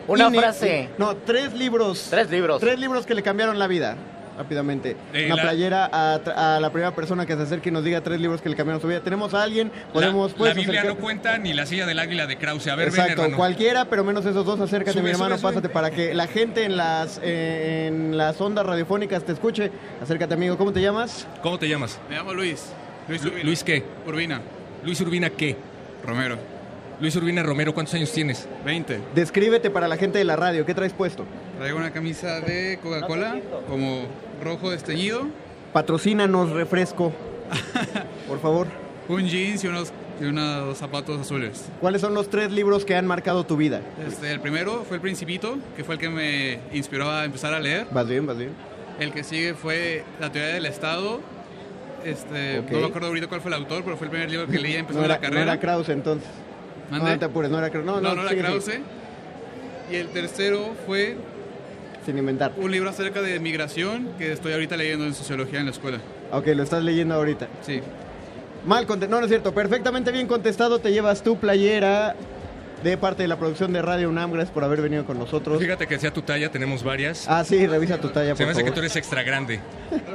[0.08, 0.90] Una frase.
[0.98, 2.08] No, tres libros.
[2.10, 2.60] Tres libros.
[2.60, 3.96] Tres libros que le cambiaron la vida.
[4.40, 4.96] Rápidamente.
[5.14, 8.22] Eh, Una la- playera a, la primera persona que se acerque y nos diga tres
[8.22, 9.02] libros que le cambiaron su vida.
[9.02, 12.26] Tenemos a alguien, podemos la, la Biblia acercar- no cuenta ni la silla del águila
[12.26, 12.68] de Krause.
[12.70, 13.36] A ver, ven, Exacto, hermano.
[13.38, 14.58] cualquiera, pero menos esos dos.
[14.62, 15.50] Acércate, Sube, mi hermano, sube, sube.
[15.62, 19.70] pásate para que la gente en las eh, en las ondas radiofónicas te escuche.
[20.02, 20.58] Acércate, amigo.
[20.58, 21.28] ¿Cómo te llamas?
[21.44, 22.00] ¿Cómo te llamas?
[22.10, 22.72] Me llamo Luis.
[23.10, 23.44] Luis Urbina.
[23.44, 23.84] ¿Luis qué?
[24.08, 24.42] Urbina.
[24.86, 25.58] Luis Urbina, ¿qué?
[26.06, 26.38] Romero.
[27.02, 28.48] Luis Urbina Romero, ¿cuántos años tienes?
[28.66, 29.00] 20.
[29.16, 30.66] Descríbete para la gente de la radio.
[30.66, 31.26] ¿Qué traes puesto?
[31.58, 33.38] Traigo una camisa de Coca-Cola,
[33.70, 34.04] como
[34.40, 35.28] rojo desteñido.
[35.74, 37.12] Patrocínanos refresco.
[38.28, 38.68] Por favor.
[39.08, 41.66] Un jeans y unos y unos zapatos azules.
[41.80, 43.82] ¿Cuáles son los tres libros que han marcado tu vida?
[44.06, 47.60] Este, el primero fue El Principito, que fue el que me inspiró a empezar a
[47.60, 47.88] leer.
[47.92, 48.52] Vas bien, vas bien.
[49.00, 51.22] El que sigue fue La teoría del Estado.
[52.04, 52.72] Este, Ok.
[52.72, 54.76] No me acuerdo ahorita cuál fue el autor, pero fue el primer libro que leí
[54.76, 55.52] empezando No era, la no carrera.
[55.54, 56.30] era Krause entonces.
[56.92, 57.06] ¿Mande?
[57.06, 57.86] No, no te apures, no era Krause.
[57.86, 58.52] No, No, no, no, era sigue, sigue.
[58.52, 58.80] Krause.
[59.92, 61.16] Y el tercero fue
[62.06, 62.54] Sin inventar.
[62.58, 66.00] un libro acerca de migración que estoy ahorita leyendo en sociología en la escuela.
[66.32, 67.48] Ok, lo estás leyendo ahorita.
[67.62, 67.82] Sí.
[68.66, 69.18] Mal contestado.
[69.18, 69.54] No, no es cierto.
[69.54, 70.80] Perfectamente bien contestado.
[70.80, 72.16] Te llevas tu playera
[72.84, 74.32] de parte de la producción de Radio UNAM.
[74.32, 75.60] Gracias por haber venido con nosotros.
[75.60, 77.26] Fíjate que sea tu talla, tenemos varias.
[77.28, 79.60] Ah, sí, revisa tu talla, Se por me hace que tú eres extra grande.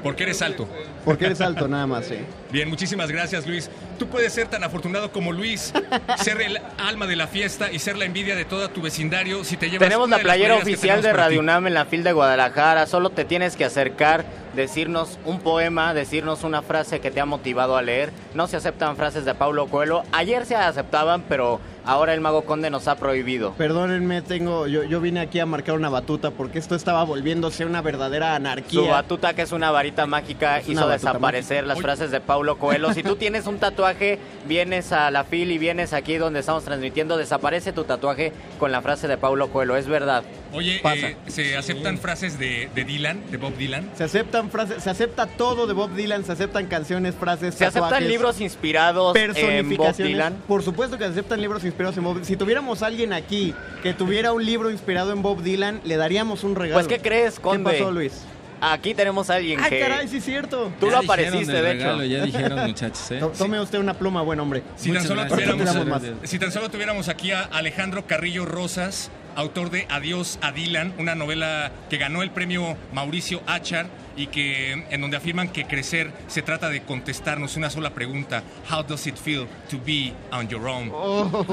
[0.03, 0.69] Porque eres alto.
[1.05, 2.17] Porque eres alto, nada más, sí.
[2.51, 3.71] Bien, muchísimas gracias, Luis.
[3.99, 5.73] Tú puedes ser tan afortunado como Luis,
[6.19, 9.57] ser el alma de la fiesta y ser la envidia de todo tu vecindario si
[9.57, 11.13] te llevas Tenemos la playera oficial de.
[11.13, 12.87] Radio UNAM en la FIL de Guadalajara.
[12.87, 14.25] Solo te tienes que acercar,
[14.55, 18.11] decirnos un poema, decirnos una frase que te ha motivado a leer.
[18.35, 20.03] No se aceptan frases de Paulo Coelho.
[20.13, 23.53] Ayer se aceptaban, pero ahora el Mago Conde nos ha prohibido.
[23.53, 27.83] Perdónenme, tengo, yo, yo vine aquí a marcar una batuta porque esto estaba volviéndose una
[27.83, 28.81] verdadera anarquía.
[28.81, 31.75] Su batuta, que es una varita mágica, una hizo desaparecer mágica.
[31.75, 32.93] las frases de Paulo Coelho.
[32.93, 37.17] Si tú tienes un tatuaje, vienes a la FIL y vienes aquí donde estamos transmitiendo,
[37.17, 39.77] desaparece tu tatuaje con la frase de Paulo Coelho.
[39.77, 40.25] Es verdad.
[40.55, 41.09] Oye, Pasa.
[41.09, 43.91] eh, ¿se aceptan frases de, de Dylan, de Bob Dylan?
[43.97, 48.07] Se aceptan frases, se acepta todo de Bob Dylan, se aceptan canciones, frases, Se aceptan
[48.09, 50.13] libros inspirados en Bob personificaciones.
[50.15, 50.35] Dylan.
[50.47, 52.27] Por supuesto que se aceptan libros inspirados en Bob Dylan.
[52.27, 56.55] Si tuviéramos alguien aquí que tuviera un libro inspirado en Bob Dylan, le daríamos un
[56.55, 56.75] regalo.
[56.75, 57.71] Pues, ¿qué crees, Conde?
[57.73, 58.13] ¿Qué pasó, Luis?
[58.61, 59.81] Aquí tenemos a alguien Ay, que...
[59.81, 60.73] caray, sí es cierto.
[60.81, 62.13] Tú Ya lo apareciste, de regalo, hecho.
[62.15, 63.19] Ya dijeron, muchachos, ¿eh?
[63.19, 64.63] To- Tome usted una pluma, buen hombre.
[64.83, 70.39] Tan, solo tuviéramos, si tan solo tuviéramos aquí a Alejandro Carrillo Rosas, autor de Adiós
[70.43, 75.49] a Dylan, una novela que ganó el premio Mauricio Achar y que en donde afirman
[75.49, 80.13] que crecer se trata de contestarnos una sola pregunta: How does it feel to be
[80.33, 80.93] on your own?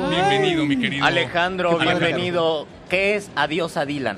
[0.10, 2.08] Bienvenido, mi querido Alejandro, Alejandro.
[2.08, 2.67] bienvenido.
[2.89, 4.17] ¿Qué es Adiós a Dylan?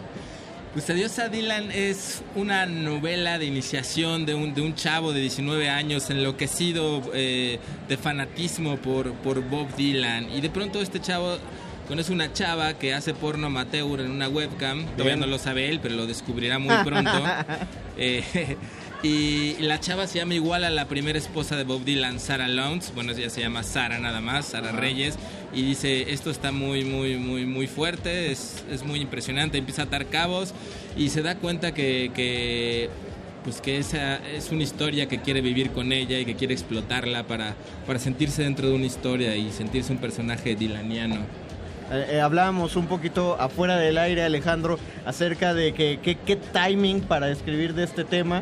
[0.74, 5.22] Pues Adiós a Dylan es una novela de iniciación de un, de un chavo de
[5.22, 10.32] 19 años enloquecido eh, de fanatismo por, por Bob Dylan.
[10.36, 11.38] Y de pronto este chavo
[11.88, 14.86] conoce una chava que hace porno amateur en una webcam.
[14.98, 17.12] Todavía no lo sabe él, pero lo descubrirá muy pronto.
[17.96, 18.24] Eh,
[19.04, 22.92] y la chava se llama igual a la primera esposa de Bob Dylan, Sarah Lowndes.
[22.96, 25.16] Bueno, ella se llama Sara nada más, Sara Reyes.
[25.54, 29.60] Y dice, esto está muy, muy, muy, muy fuerte, es, es muy impresionante.
[29.60, 30.56] Empieza a atar cabos
[30.98, 32.90] y se da cuenta que, que,
[33.44, 37.28] pues que esa es una historia que quiere vivir con ella y que quiere explotarla
[37.28, 41.18] para, para sentirse dentro de una historia y sentirse un personaje dilaniano.
[41.92, 47.30] Eh, eh, hablábamos un poquito afuera del aire, Alejandro, acerca de que qué timing para
[47.30, 48.42] escribir de este tema.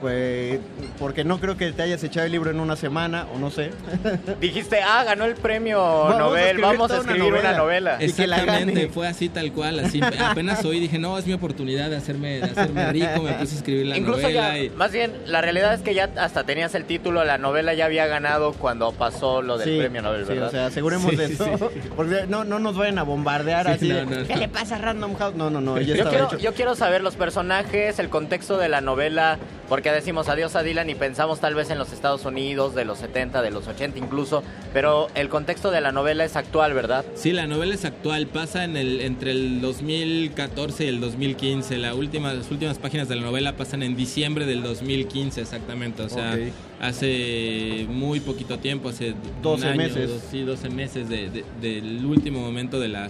[0.00, 0.58] Pues,
[0.98, 3.70] porque no creo que te hayas echado el libro en una semana, o no sé.
[4.40, 7.56] Dijiste, ah, ganó el premio Vamos a Nobel, vamos a una escribir una novela.
[7.96, 8.04] novela.
[8.04, 11.34] Y que la Exactamente, fue así tal cual, así apenas hoy dije, no, es mi
[11.34, 14.70] oportunidad de hacerme, de hacerme rico, me puse a escribir la Incluso novela ya, y
[14.70, 18.06] más bien, la realidad es que ya hasta tenías el título, la novela ya había
[18.06, 20.48] ganado cuando pasó lo del Sí, premio Nobel, sí, ¿verdad?
[20.48, 21.70] o sea, aseguremos Sí, de sí, eso.
[21.72, 21.80] sí.
[21.94, 23.88] Porque no, no nos vayan a bombardear Sí, así.
[23.88, 24.40] de, no, no, ¿Qué no.
[24.40, 25.34] le pasa a Random House?
[25.34, 26.38] No, no, no, ya Yo quiero, hecho.
[26.38, 30.88] yo quiero saber los personajes, el contexto de la novela, porque decimos adiós a Dylan
[30.90, 34.42] y pensamos tal vez en los Estados Unidos de los 70, de los 80 incluso,
[34.72, 37.04] pero el contexto de la novela es actual, ¿verdad?
[37.14, 41.76] Sí, la novela es actual, pasa en el, entre el 2014 y el 2015.
[41.78, 46.02] La última, las últimas páginas de la novela pasan en diciembre del 2015 exactamente.
[46.02, 46.36] O sea,
[46.80, 50.08] hace muy poquito tiempo, hace 12 un año, meses.
[50.08, 53.08] dos- sí, 12 meses de- de- del último momento de la...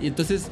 [0.00, 0.48] Y entonces,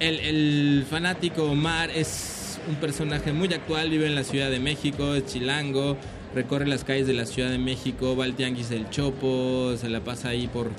[0.00, 2.37] el, el fanático Omar es
[2.68, 5.96] un personaje muy actual, vive en la Ciudad de México, es chilango,
[6.34, 10.00] recorre las calles de la Ciudad de México, va al Tianguis del Chopo, se la
[10.00, 10.70] pasa ahí por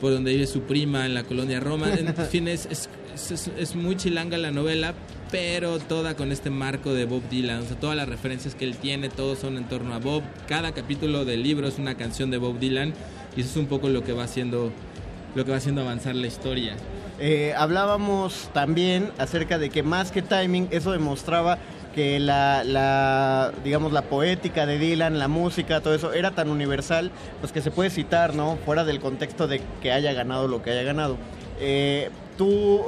[0.00, 1.90] por donde vive su prima en la colonia Roma.
[1.94, 2.88] En fin, es, es,
[3.30, 4.92] es- es muy chilanga la novela,
[5.30, 7.62] pero toda con este marco de Bob Dylan.
[7.62, 10.22] O sea, todas las referencias que él tiene, todos son en torno a Bob.
[10.46, 12.92] Cada capítulo del libro es una canción de Bob Dylan
[13.36, 14.72] y eso es un poco lo que va haciendo,
[15.34, 16.76] lo que va haciendo avanzar la historia.
[17.20, 21.58] Eh, hablábamos también acerca de que más que timing, eso demostraba
[21.94, 27.12] que la, la, digamos, la poética de Dylan, la música, todo eso, era tan universal,
[27.40, 28.58] pues que se puede citar, ¿no?
[28.64, 31.16] Fuera del contexto de que haya ganado lo que haya ganado.
[31.60, 32.82] Eh, tú,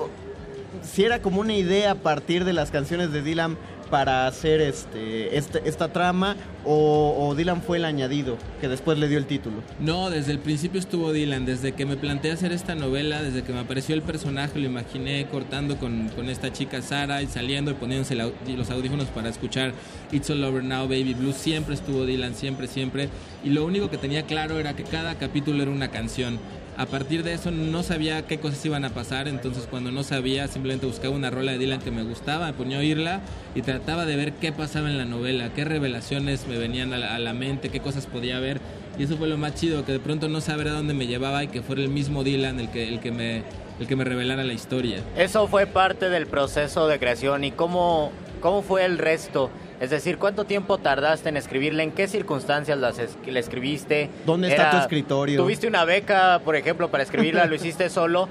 [0.82, 3.56] si era como una idea a partir de las canciones de Dylan
[3.90, 6.34] para hacer este, este- esta trama
[6.66, 9.62] o, Dylan fue el añadido que después le dio el título?
[9.78, 13.52] No, desde el principio estuvo Dylan, desde que me planteé hacer esta novela, desde que
[13.52, 17.74] me apareció el personaje, lo imaginé cortando con, con esta chica Sara y saliendo y
[17.74, 19.72] poniéndose los audífonos para escuchar
[20.12, 23.08] It's All Over Now, Baby Blue, siempre estuvo Dylan, siempre, siempre.
[23.44, 26.38] Y lo único que tenía claro era que cada capítulo era una canción.
[26.78, 30.46] A partir de eso no sabía qué cosas iban a pasar, entonces cuando no sabía
[30.46, 33.20] simplemente buscaba una rola de Dylan que me gustaba, me ponía a oírla
[33.54, 37.14] y trataba de ver qué pasaba en la novela, qué revelaciones me venían a la,
[37.14, 38.60] a la mente, qué cosas podía ver.
[38.98, 41.44] Y eso fue lo más chido, que de pronto no saber a dónde me llevaba
[41.44, 43.42] y que fuera el mismo Dylan el que, el que, me,
[43.78, 45.00] el que me revelara la historia.
[45.16, 49.50] Eso fue parte del proceso de creación y cómo, cómo fue el resto.
[49.78, 51.82] Es decir, ¿cuánto tiempo tardaste en escribirla?
[51.82, 54.08] ¿En qué circunstancias las es- la escribiste?
[54.24, 55.42] ¿Dónde está tu escritorio?
[55.42, 57.44] ¿Tuviste una beca, por ejemplo, para escribirla?
[57.44, 58.26] ¿Lo hiciste solo?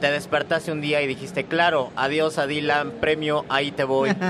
[0.00, 4.10] ¿Te despertaste un día y dijiste, claro, adiós a Dylan, premio, ahí te voy?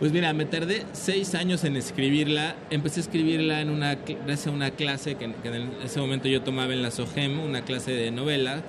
[0.00, 2.56] Pues mira, me tardé seis años en escribirla.
[2.68, 6.42] Empecé a escribirla en una, gracias a una clase que, que en ese momento yo
[6.42, 8.60] tomaba en la SOGEM, una clase de novela.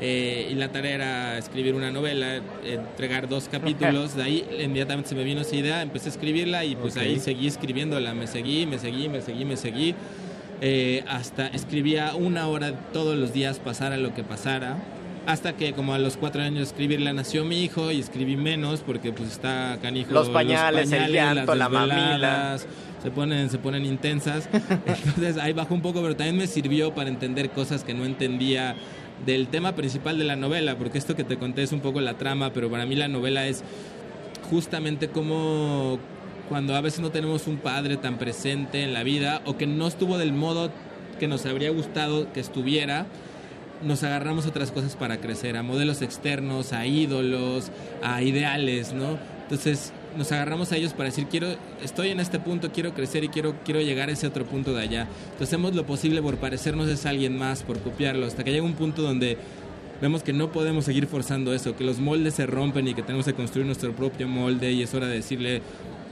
[0.00, 4.14] eh, y la tarea era escribir una novela, entregar dos capítulos.
[4.16, 7.02] De ahí inmediatamente se me vino esa idea, empecé a escribirla y pues Ok.
[7.02, 8.14] ahí seguí escribiéndola.
[8.14, 9.94] Me seguí, me seguí, me seguí, me seguí.
[10.62, 14.76] Eh, hasta escribía una hora todos los días, pasara lo que pasara.
[15.26, 19.12] Hasta que como a los cuatro años escribirla nació mi hijo y escribí menos porque
[19.12, 20.12] pues está canijo.
[20.12, 22.66] Los pañales, el llanto, la desveladas,
[23.02, 24.48] Se ponen, se ponen intensas.
[24.86, 28.76] Entonces ahí bajó un poco, pero también me sirvió para entender cosas que no entendía
[29.24, 32.14] del tema principal de la novela, porque esto que te conté es un poco la
[32.14, 33.62] trama, pero para mí la novela es
[34.50, 35.98] justamente como
[36.48, 39.86] cuando a veces no tenemos un padre tan presente en la vida o que no
[39.86, 40.70] estuvo del modo
[41.20, 43.06] que nos habría gustado que estuviera,
[43.82, 47.70] nos agarramos a otras cosas para crecer, a modelos externos, a ídolos,
[48.02, 49.18] a ideales, ¿no?
[49.42, 51.48] Entonces nos agarramos a ellos para decir, quiero,
[51.82, 54.82] estoy en este punto, quiero crecer y quiero, quiero llegar a ese otro punto de
[54.82, 55.02] allá.
[55.24, 58.74] Entonces hacemos lo posible por parecernos a alguien más, por copiarlo, hasta que llega un
[58.74, 59.38] punto donde
[60.00, 63.26] vemos que no podemos seguir forzando eso, que los moldes se rompen y que tenemos
[63.26, 65.62] que construir nuestro propio molde y es hora de decirle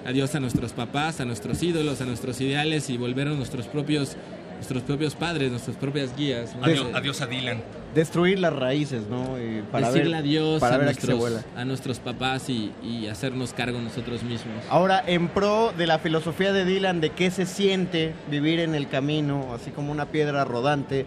[0.05, 4.17] adiós a nuestros papás, a nuestros ídolos, a nuestros ideales y volver a nuestros propios,
[4.59, 6.55] nuestros propios padres, nuestras propias guías.
[6.55, 6.65] ¿no?
[6.65, 7.63] Adiós, Eh, adiós a Dylan.
[7.95, 9.39] Destruir las raíces, ¿no?
[9.39, 13.53] Y para decirle ver, adiós para a, ver nuestros, a nuestros papás y, y hacernos
[13.55, 14.57] cargo nosotros mismos.
[14.69, 18.89] Ahora, en pro de la filosofía de Dylan de qué se siente vivir en el
[18.89, 21.07] camino, así como una piedra rodante,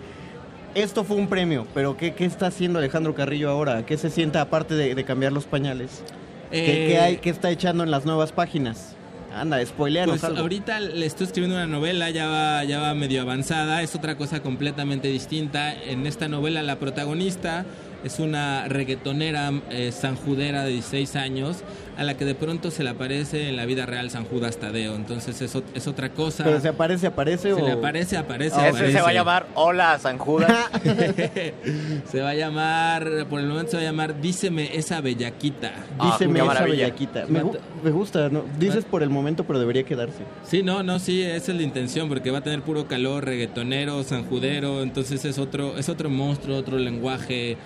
[0.73, 3.85] esto fue un premio, pero ¿qué, qué está haciendo Alejandro Carrillo ahora?
[3.85, 6.03] ¿Qué se siente aparte de, de cambiar los pañales?
[6.49, 8.95] ¿Qué, Eh, qué hay, ¿Qué está echando en las nuevas páginas?
[9.33, 10.39] Anda, spoileanos Pues algo.
[10.41, 14.41] ahorita le estoy escribiendo una novela, ya va, ya va medio avanzada, es otra cosa
[14.41, 15.73] completamente distinta.
[15.73, 17.65] En esta novela la protagonista
[18.03, 21.57] es una reggaetonera eh, sanjudera de 16 años
[21.97, 24.95] a la que de pronto se le aparece en la vida real San Judas Tadeo.
[24.95, 26.43] Entonces es, es otra cosa.
[26.43, 27.65] ¿Pero se aparece, aparece Se o...?
[27.65, 28.93] le aparece, aparece, Ese aparece.
[28.93, 30.51] se va a llamar Hola San Judas.
[32.11, 35.71] Se va a llamar, por el momento se va a llamar Díceme esa bellaquita.
[36.01, 37.25] Díceme esa bellaquita.
[37.27, 37.43] Me,
[37.83, 38.43] me gusta, ¿no?
[38.59, 40.23] Dices por el momento, pero debería quedarse.
[40.43, 44.03] Sí, no, no, sí, esa es la intención, porque va a tener puro calor, reggaetonero,
[44.03, 47.57] sanjudero, entonces es otro, es otro monstruo, otro lenguaje,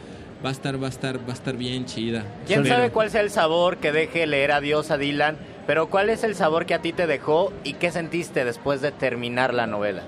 [0.43, 2.23] va a estar, va a estar, va a estar bien chida.
[2.47, 5.37] ¿Quién Pero- sabe cuál sea el sabor que deje leer adiós a Dylan?
[5.67, 8.91] Pero ¿cuál es el sabor que a ti te dejó y qué sentiste después de
[8.91, 10.03] terminar la novela?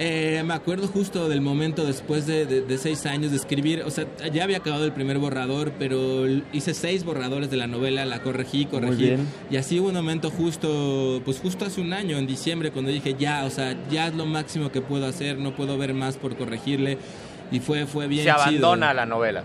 [0.00, 3.90] Eh, me acuerdo justo del momento después de, de- de seis años de escribir, o
[3.90, 8.22] sea, ya había acabado el primer borrador, pero hice seis borradores de la novela, la
[8.22, 9.02] corregí, corregí.
[9.02, 9.26] bien.
[9.50, 13.16] Y así hubo un momento justo, pues justo hace un año, en diciembre, cuando dije,
[13.18, 16.36] ya, o sea, ya es lo máximo que puedo hacer, no puedo ver más por
[16.36, 16.98] corregirle.
[17.50, 18.42] Y fue, fue bien Se chido.
[18.42, 19.42] abandona la novela.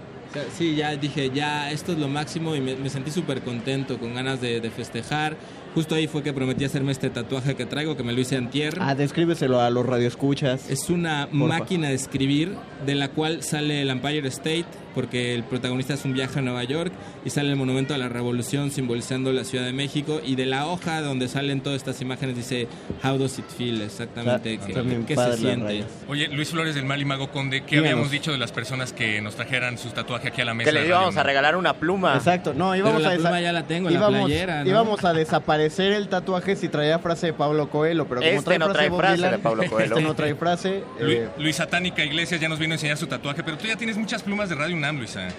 [0.58, 4.13] Sí, ya dije, ya, esto es lo máximo y me, me sentí súper contento, con
[4.16, 5.36] ganas de, de festejar.
[5.74, 8.76] Justo ahí fue que prometí hacerme este tatuaje que traigo, que me lo hice antier.
[8.80, 10.70] Ah, descríbeselo a los radioescuchas.
[10.70, 11.60] Es una Porfa.
[11.60, 12.56] máquina de escribir
[12.86, 16.63] de la cual sale el Empire State, porque el protagonista es un viaje a Nueva
[16.63, 16.91] York,
[17.25, 20.67] y sale el Monumento a la Revolución simbolizando la Ciudad de México, y de la
[20.67, 22.67] hoja donde salen todas estas imágenes dice
[23.03, 24.60] How does it feel exactamente,
[25.06, 25.84] qué, se siente.
[26.08, 27.91] Oye, Luis Flores del Mal y Mago Conde, ¿qué Díganos.
[27.91, 30.71] habíamos dicho de las personas que nos trajeran sus tatuajes aquí a la mesa?
[30.71, 32.15] Que le íbamos a regalar una pluma.
[32.15, 34.69] Exacto, no, íbamos Pero la a pluma ya la tengo en la playera, ¿no?
[34.69, 38.60] íbamos a desaparecer el tatuaje si traía frase de Pablo Coelho, pero como Este trae
[38.60, 39.95] no frase trae Bob frase Dylan, de Pablo Coelho.
[39.95, 40.84] Este no trae frase.
[40.99, 43.75] Luis, eh, Luis Satánica Iglesias ya nos vino a enseñar su tatuaje, pero tú ya
[43.75, 45.30] tienes muchas plumas de Radio UNAM, Luisa.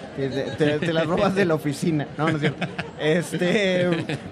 [0.79, 2.07] te, las robas de la oficina.
[2.17, 2.65] No, no es cierto.
[2.99, 3.85] Este,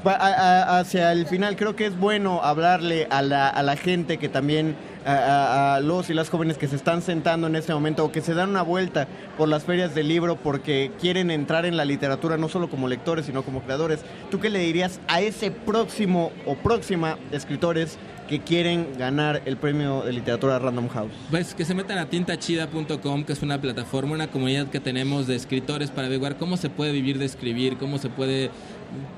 [0.05, 4.17] a- a- hacia el final creo que es bueno hablarle a la, a la gente
[4.17, 8.11] que también, a los y las jóvenes que se están sentando en este momento o
[8.11, 11.85] que se dan una vuelta por las ferias del libro porque quieren entrar en la
[11.85, 13.99] literatura no solo como lectores, sino como creadores.
[14.31, 20.01] ¿Tú qué le dirías a ese próximo o próxima escritores que quieren ganar el premio
[20.01, 21.11] de literatura Random House?
[21.29, 25.35] Pues que se metan a tintachida.com, que es una plataforma, una comunidad que tenemos de
[25.35, 28.49] escritores para averiguar cómo se puede vivir de escribir, cómo se puede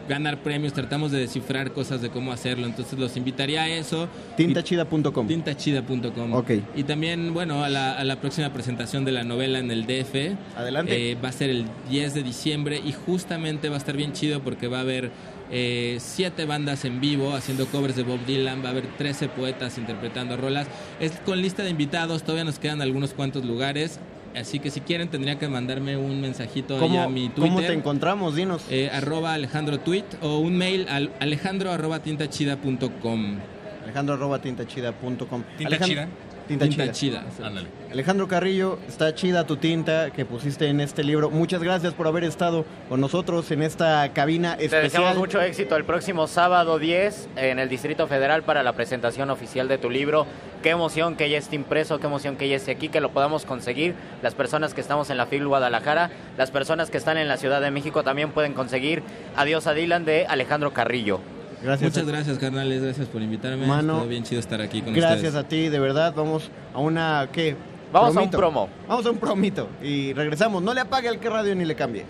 [0.08, 4.08] ganar premios, tratamos de descifrar cosas de cómo hacerlo, entonces los invitaría a eso.
[4.38, 5.28] Tintachida.com.
[5.28, 6.34] Tintachida.com.
[6.34, 6.52] Ok.
[6.76, 10.38] Y también, bueno, a la, a la próxima presentación de la novela en el DF.
[10.58, 11.12] Adelante.
[11.12, 14.42] Eh, va a ser el 10 de diciembre y justamente va a estar bien chido
[14.42, 15.12] porque va a haber
[15.52, 19.78] eh, siete bandas en vivo haciendo covers de Bob Dylan, va a haber 13 poetas
[19.78, 20.68] interpretando rolas.
[21.00, 24.00] Es con lista de invitados, todavía nos quedan algunos cuantos lugares.
[24.36, 27.44] Así que si quieren tendría que mandarme un mensajito ahí a mi Twitter.
[27.44, 28.36] ¿Cómo te encontramos?
[28.36, 28.64] Dinos.
[28.70, 33.38] Eh, arroba Alejandro Tweet o un mail al alejandro arroba tintachida.com.
[33.84, 35.44] Alejandro arroba tintachida.com.
[35.58, 36.08] ¿Tinta Alejandro- chida?
[36.48, 36.84] Tinta chida.
[36.84, 37.24] Tinta chida.
[37.44, 37.68] Ándale.
[37.92, 41.30] Alejandro Carrillo, está chida tu tinta que pusiste en este libro.
[41.30, 45.18] Muchas gracias por haber estado con nosotros en esta cabina Te deseamos especial.
[45.18, 49.78] mucho éxito el próximo sábado 10 en el Distrito Federal para la presentación oficial de
[49.78, 50.28] tu libro.
[50.62, 53.46] Qué emoción que ya esté impreso, qué emoción que ya esté aquí, que lo podamos
[53.46, 53.96] conseguir.
[54.22, 57.62] Las personas que estamos en la FIL Guadalajara, las personas que están en la Ciudad
[57.62, 59.04] de México también pueden conseguir
[59.36, 61.20] Adiós a Dylan de Alejandro Carrillo.
[61.66, 61.92] Gracias.
[61.92, 62.84] Muchas gracias, carnales.
[62.84, 63.66] Gracias por invitarme.
[63.66, 65.36] Mano, Estuvo bien chido estar aquí con Gracias ustedes.
[65.36, 66.14] a ti, de verdad.
[66.16, 67.56] Vamos a una, ¿qué?
[67.92, 68.70] Vamos a un promo.
[68.88, 70.62] Vamos a un promito y regresamos.
[70.62, 72.06] No le apague el que radio ni le cambie.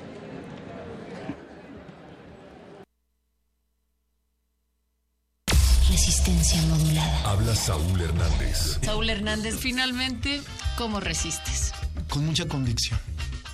[5.89, 7.31] Resistencia modulada.
[7.31, 8.79] Habla Saúl Hernández.
[8.83, 10.41] Saúl Hernández, finalmente,
[10.77, 11.71] ¿cómo resistes?
[12.09, 12.99] Con mucha convicción.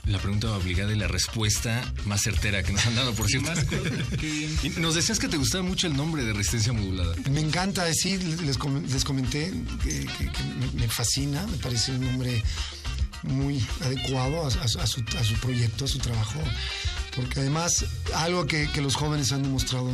[0.05, 3.51] La pregunta obligada y la respuesta más certera que nos han dado, por cierto.
[4.63, 7.15] Y nos decías que te gustaba mucho el nombre de Resistencia Modulada.
[7.29, 10.43] Me encanta decir, les, com- les comenté que, que- que
[10.75, 12.43] me- fascina, me parece un nombre
[13.23, 16.41] muy adecuado a, a su- a su, a su proyecto, a su trabajo,
[17.15, 17.85] porque además
[18.15, 19.91] algo que, los jóvenes han demostrado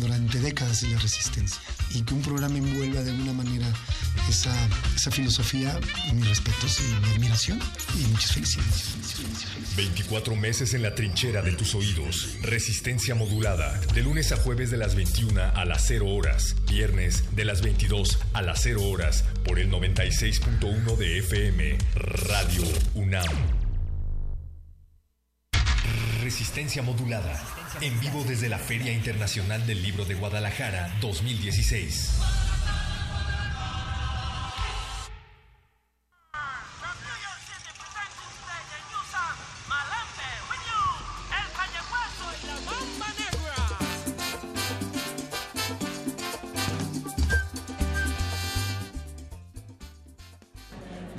[0.00, 1.60] durante décadas es la resistencia
[1.90, 3.66] y que un programa envuelva de alguna manera
[4.28, 4.54] esa,
[4.96, 5.78] esa filosofía,
[6.14, 7.60] mis respetos y mi admiración
[7.98, 9.00] y muchas felicidades.
[9.76, 12.36] 24 meses en la trinchera de tus oídos.
[12.42, 13.78] Resistencia modulada.
[13.94, 16.56] De lunes a jueves de las 21 a las 0 horas.
[16.68, 19.24] Viernes de las 22 a las 0 horas.
[19.44, 21.78] Por el 96.1 de FM.
[21.94, 22.62] Radio
[22.94, 23.59] UNAM.
[26.30, 27.42] Resistencia modulada.
[27.80, 32.39] En vivo desde la Feria Internacional del Libro de Guadalajara 2016.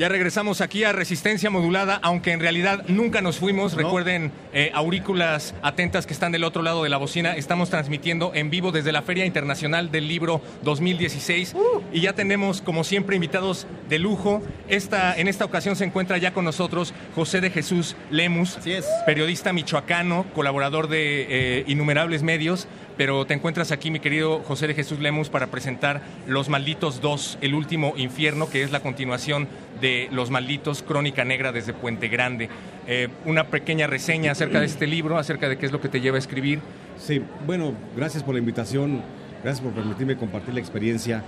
[0.02, 3.74] Ya regresamos aquí a Resistencia Modulada, aunque en realidad nunca nos fuimos.
[3.74, 7.36] Recuerden, eh, aurículas atentas que están del otro lado de la bocina.
[7.36, 11.56] Estamos transmitiendo en vivo desde la Feria Internacional del Libro 2016.
[11.93, 14.41] Y ya tenemos, como siempre, invitados de lujo.
[14.68, 18.58] Esta, en esta ocasión se encuentra ya con nosotros José de Jesús Lemus,
[19.06, 22.68] periodista michoacano, colaborador de eh, innumerables medios.
[22.97, 27.39] Pero te encuentras aquí, mi querido José de Jesús Lemus, para presentar Los Malditos 2,
[27.41, 29.47] El Último Infierno, que es la continuación
[29.79, 32.49] de Los Malditos, Crónica Negra desde Puente Grande.
[32.87, 36.01] Eh, una pequeña reseña acerca de este libro, acerca de qué es lo que te
[36.01, 36.59] lleva a escribir.
[36.97, 39.01] Sí, bueno, gracias por la invitación,
[39.43, 41.23] gracias por permitirme compartir la experiencia.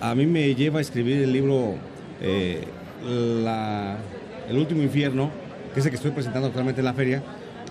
[0.00, 1.74] A mí me lleva a escribir el libro
[2.22, 2.62] eh,
[3.04, 3.96] la-
[4.48, 5.30] El último infierno,
[5.74, 7.22] que es el que estoy presentando actualmente en la feria.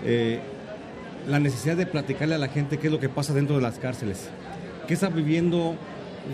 [0.04, 0.40] eh,
[1.28, 3.78] la necesidad de platicarle a la gente qué es lo que pasa dentro de las
[3.78, 4.28] cárceles.
[4.86, 5.76] ¿Qué están viviendo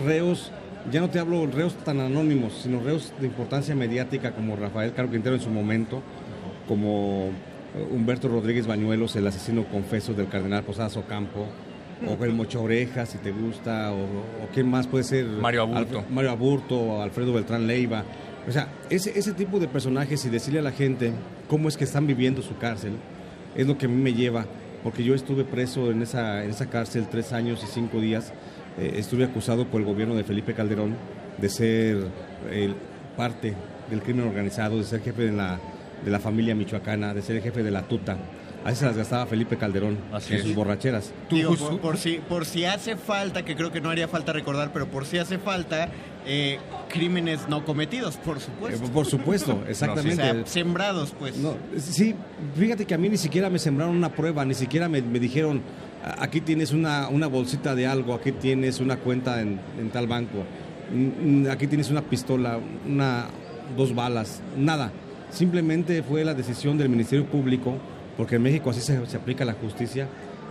[0.05, 0.51] reos?
[0.91, 4.93] Ya no te hablo de reos tan anónimos, sino reos de importancia mediática como Rafael
[4.93, 6.01] Caro Quintero en su momento,
[6.67, 7.29] como
[7.75, 11.45] eh, Humberto Rodríguez Bañuelos, el asesino confeso del cardenal Posadas Ocampo,
[12.07, 15.25] o el Mocho Orejas, si te gusta, o, o quién más puede ser.
[15.25, 15.99] Mario Aburto.
[15.99, 18.05] Alf- Mario Aburto, Alfredo Beltrán Leiva.
[18.47, 21.11] O sea, ese, ese tipo de personajes y decirle a la gente
[21.49, 22.93] cómo es que están viviendo su cárcel,
[23.53, 24.45] es lo que a mí me lleva,
[24.83, 28.33] porque yo estuve preso en esa, en esa cárcel tres años y cinco días.
[28.79, 30.95] Eh, estuve acusado por el gobierno de Felipe Calderón
[31.37, 32.07] de ser
[33.15, 33.53] parte
[33.89, 35.59] del crimen organizado, de ser jefe de la,
[36.03, 38.17] de la familia michoacana, de ser el jefe de la tuta.
[38.65, 40.45] Así se las gastaba Felipe Calderón Así en es.
[40.45, 41.11] sus borracheras.
[41.29, 44.71] Digo, por, por si, por si hace falta, que creo que no haría falta recordar,
[44.73, 45.89] pero por si hace falta,
[46.25, 46.57] eh,
[46.89, 48.85] crímenes no cometidos, por supuesto.
[48.85, 50.21] Eh, por supuesto, exactamente.
[50.21, 51.37] O sea, sembrados, pues.
[51.37, 52.15] No, sí,
[52.57, 55.61] fíjate que a mí ni siquiera me sembraron una prueba, ni siquiera me, me dijeron,
[56.03, 60.07] "A- aquí tienes una, una bolsita de algo, aquí tienes una cuenta en, en tal
[60.07, 60.43] banco,
[60.93, 63.27] mm, mm, aquí tienes una pistola, una,
[63.77, 64.91] dos balas, nada.
[65.31, 67.77] Simplemente fue la decisión del Ministerio Público,
[68.19, 70.05] porque en México así se, se aplica la justicia,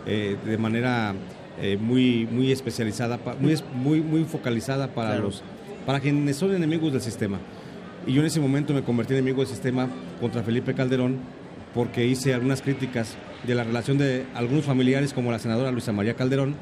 [0.07, 1.15] eh, de manera
[1.61, 5.25] eh, muy, muy especializada, muy, muy, muy focalizada para, Claro.
[5.25, 5.43] los,
[5.85, 7.39] para quienes son enemigos del sistema.
[8.07, 9.87] Y yo en ese momento me convertí en enemigo del sistema
[10.19, 11.19] contra Felipe Calderón
[11.75, 16.15] porque hice algunas críticas de la relación de algunos familiares como la senadora Luisa María
[16.15, 16.55] Calderón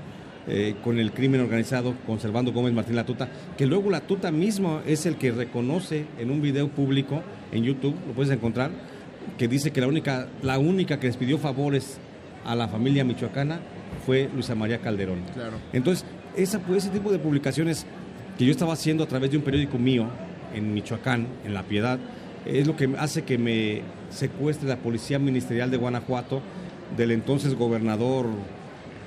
[0.49, 5.07] eh, con el crimen organizado, con Servando Gómez Martín Latuta, que luego Latuta mismo es
[5.07, 8.73] el que reconoce en un video público en YouTube, lo puedes encontrar,
[9.39, 11.99] que dice que la única, la única que les pidió favores
[12.45, 13.61] a la familia michoacana
[14.05, 15.21] fue Luisa María Calderón.
[15.35, 15.57] Claro.
[15.73, 16.05] Entonces,
[16.37, 17.87] esa, pues, ese tipo de publicaciones
[18.39, 20.07] que yo estaba haciendo a través de un periódico mío
[20.55, 21.99] en Michoacán, en La Piedad,
[22.45, 26.41] es lo que hace que me secuestre la Policía Ministerial de Guanajuato
[26.97, 28.27] del entonces gobernador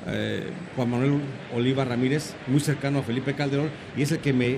[0.07, 1.19] eh, Juan Manuel
[1.55, 4.57] Oliva Ramírez, muy cercano a Felipe Calderón, y es el que me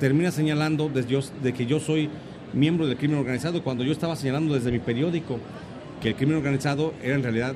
[0.00, 2.08] termina señalando desde yo- de que yo soy
[2.52, 5.38] miembro del crimen organizado, cuando yo estaba señalando desde mi periódico
[6.02, 7.54] que el crimen organizado era en realidad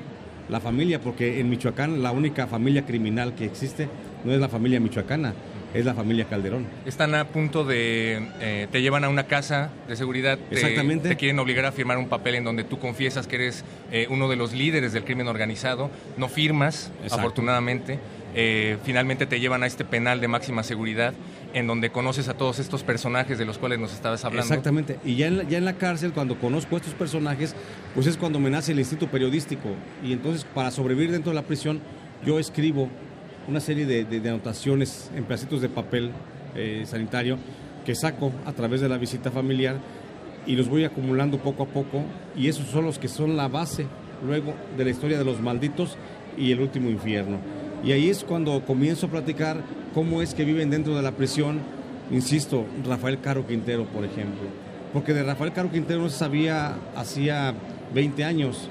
[0.49, 3.87] la familia, porque en Michoacán la única familia criminal que existe
[4.25, 5.33] no es la familia michoacana,
[5.73, 6.65] es la familia Calderón.
[6.85, 8.27] Están a punto de...
[8.41, 10.37] eh, te llevan a una casa de seguridad.
[10.49, 11.09] te- Exactamente.
[11.09, 14.27] Te quieren obligar a firmar un papel en donde tú confiesas que eres eh, uno
[14.29, 15.89] de los líderes del crimen organizado.
[16.17, 17.15] No firmas, Exacto.
[17.15, 17.99] afortunadamente.
[18.35, 21.13] Eh, finalmente te llevan a este penal de máxima seguridad
[21.53, 24.47] en donde conoces a todos estos personajes de los cuales nos estabas hablando.
[24.47, 24.99] Exactamente.
[25.05, 27.55] Y ya en, la, en la cárcel, cuando conozco a estos personajes,
[27.93, 29.69] pues es cuando me nace el instinto periodístico.
[30.03, 31.79] Y entonces, para sobrevivir dentro de la prisión,
[32.25, 32.89] yo escribo
[33.47, 36.11] una serie de anotaciones en pedacitos de papel
[36.55, 37.39] eh, sanitario
[37.83, 39.77] que saco a través de la visita familiar
[40.45, 42.03] y los voy acumulando poco a poco.
[42.35, 43.87] Y esos son los que son la base
[44.25, 45.97] luego de la historia de los malditos
[46.37, 47.39] y el último infierno.
[47.83, 49.61] Y ahí es cuando comienzo a platicar
[49.93, 51.59] cómo es que viven dentro de la prisión,
[52.11, 54.43] insisto, Rafael Caro Quintero, por ejemplo.
[54.93, 57.53] Porque de Rafael Caro Quintero no se sabía hacía
[57.93, 58.69] 20 años,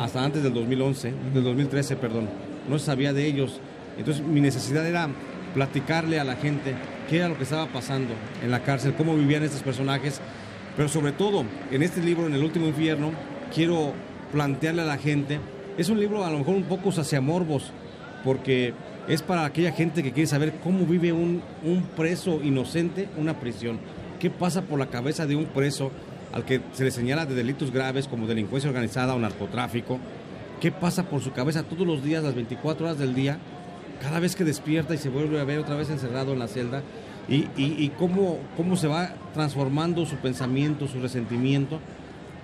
[0.00, 2.28] hasta antes del 2011, del 2013, perdón.
[2.68, 3.60] No se sabía de ellos.
[3.98, 5.08] Entonces mi necesidad era
[5.54, 6.74] platicarle a la gente
[7.08, 10.20] qué era lo que estaba pasando en la cárcel, cómo vivían estos personajes.
[10.76, 13.10] Pero sobre todo, en este libro, en El Último Infierno,
[13.54, 13.92] quiero
[14.32, 15.40] plantearle a la gente,
[15.76, 17.72] es un libro a lo mejor un poco saciamorbos,
[18.24, 18.72] porque
[19.08, 23.78] es para aquella gente que quiere saber cómo vive un, un preso inocente una prisión.
[24.18, 25.90] ¿Qué pasa por la cabeza de un preso
[26.32, 29.98] al que se le señala de delitos graves como delincuencia organizada o narcotráfico?
[30.60, 33.38] ¿Qué pasa por su cabeza todos los días, las 24 horas del día,
[34.02, 36.82] cada vez que despierta y se vuelve a ver otra vez encerrado en la celda?
[37.28, 41.78] Y, y- cómo, cómo se va transformando su pensamiento, su resentimiento.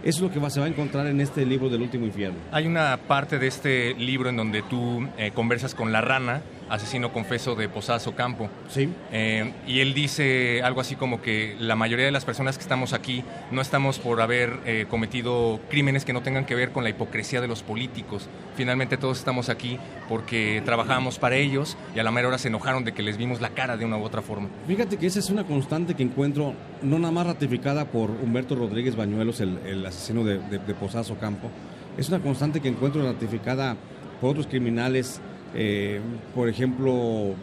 [0.03, 2.39] Eso es lo que se va a encontrar en este libro del último infierno.
[2.53, 7.13] Hay una parte de este libro en donde tú eh, conversas con la rana, asesino
[7.13, 8.49] confeso de Posazo Campo.
[8.69, 8.89] Sí.
[9.13, 12.93] Eh, y él dice algo así como que la mayoría de las personas que estamos
[12.93, 16.91] aquí no estamos por haber eh, cometido crímenes que no tengan que ver con la
[16.91, 18.29] hipocresía de los políticos.
[18.57, 22.85] Finalmente todos estamos aquí porque trabajamos para ellos y a la mera hora se enojaron
[22.85, 24.49] de que les vimos la cara de una u otra forma.
[24.67, 28.97] Fíjate que esa es una constante que encuentro, no nada más ratificada por Humberto Rodríguez
[28.97, 31.51] Bañuelos, el, el asesino de, de, de Posazo Campo,
[31.97, 33.77] es una constante que encuentro ratificada
[34.21, 35.21] por otros criminales,
[35.57, 36.01] eh,
[36.35, 37.35] por ejemplo,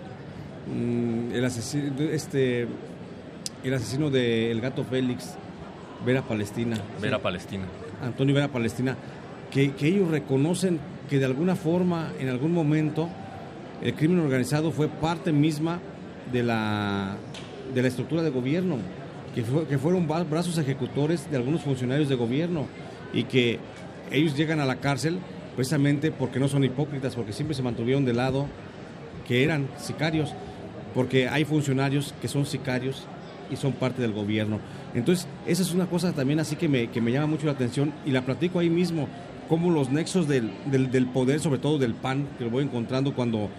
[0.73, 2.67] mm, el asesino, este,
[3.63, 5.33] el asesino de El Gato Félix,
[6.05, 6.77] Vera Palestina.
[7.01, 7.63] Vera Palestina.
[8.03, 8.95] Antonio Vera Palestina,
[9.51, 13.09] que, que ellos reconocen que de alguna forma, en algún momento,
[13.81, 15.79] el crimen organizado fue parte misma
[16.31, 17.15] de la,
[17.73, 18.77] de la estructura de gobierno,
[19.35, 22.65] que, fue- que fueron brazos ejecutores de algunos funcionarios de gobierno
[23.13, 23.59] y que
[24.11, 25.17] ellos llegan a la cárcel
[25.55, 28.47] precisamente porque no son hipócritas, porque siempre se mantuvieron de lado
[29.27, 30.33] que eran sicarios,
[30.93, 33.03] porque hay funcionarios que son sicarios
[33.51, 34.59] y son parte del gobierno.
[34.93, 37.93] Entonces, esa es una cosa también así que me, que me llama mucho la atención
[38.05, 39.07] y la platico ahí mismo,
[39.49, 43.49] cómo los nexos del, del, poder, sobre todo del PAN, que lo voy encontrando cuando,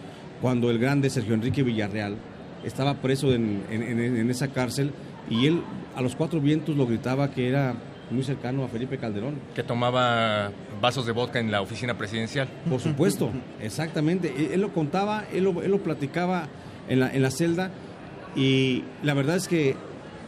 [0.41, 2.17] cuando el grande Sergio Enrique Villarreal
[2.65, 4.93] estaba preso en- en esa cárcel
[5.29, 5.61] y él
[5.95, 7.75] a los cuatro vientos lo gritaba que era
[8.15, 9.35] muy cercano a Felipe Calderón.
[9.55, 10.51] Que tomaba
[10.81, 12.49] vasos de vodka en la oficina presidencial.
[12.69, 14.33] Por supuesto, exactamente.
[14.37, 16.49] Él, él lo contaba, él lo, él lo platicaba
[16.89, 17.71] en la, en la celda
[18.37, 19.77] y la verdad es que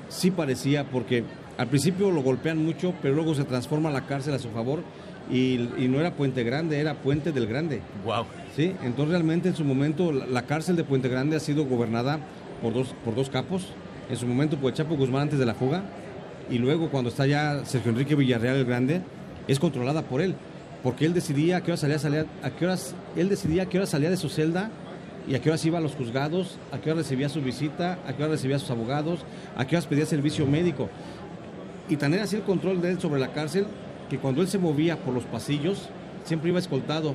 [0.09, 1.25] sí parecía porque
[1.59, 4.81] al principio lo golpean mucho, pero luego se transforma la cárcel a su favor
[5.31, 7.81] y, y no era Puente Grande, era Puente del Grande.
[8.05, 8.27] Wow.
[8.55, 12.19] Sí, entonces realmente en su momento la, la cárcel de Puente Grande ha sido gobernada
[12.63, 13.69] por dos, por dos capos.
[14.09, 15.83] En su momento por Chapo Guzmán antes de la fuga
[16.51, 19.03] y luego cuando está ya Sergio Enrique Villarreal el Grande
[19.49, 20.35] es controlada por él,
[20.83, 23.87] porque él decidía a qué hora salía, a qué horas él decidía a qué hora
[23.87, 24.71] salía de su celda
[25.29, 28.13] y a qué horas iba a los juzgados, a qué hora recibía su visita, a
[28.13, 29.21] qué hora recibía a sus abogados,
[29.57, 30.89] a qué horas pedía servicio médico.
[31.89, 33.67] Y tan era así el control de él sobre la cárcel
[34.09, 35.89] que cuando él se movía por los pasillos
[36.25, 37.15] siempre iba escoltado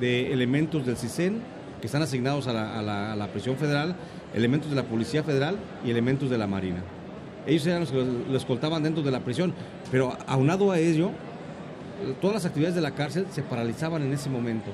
[0.00, 1.40] de elementos del CISEN
[1.80, 3.96] que están asignados a la prisión federal,
[4.34, 6.82] elementos de la Policía Federal y elementos de la Marina.
[7.46, 7.96] Ellos eran los que
[8.30, 9.52] lo, escoltaban dentro de la prisión,
[9.90, 11.10] pero aunado a ello,
[12.20, 14.70] todas las actividades de la cárcel se paralizaban en ese momento.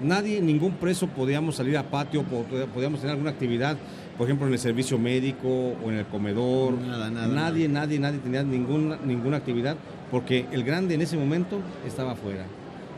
[0.00, 3.76] Nadie, ningún preso podíamos salir a patio, po- podíamos tener alguna actividad,
[4.16, 5.48] por ejemplo, en el servicio médico
[5.84, 6.74] o en el comedor.
[6.74, 9.76] Nada, nada, Nadie, nadie, nadie tenía ninguna, ninguna actividad
[10.10, 12.44] porque el grande en ese momento estaba afuera.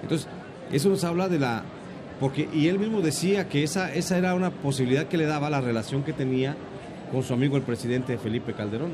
[0.02, 0.28] Entonces,
[0.72, 1.62] eso nos habla de la...
[2.20, 5.60] Porque, y él mismo decía que esa, esa era una posibilidad que le daba la
[5.62, 6.54] relación que tenía
[7.10, 8.90] con su amigo el presidente Felipe Calderón.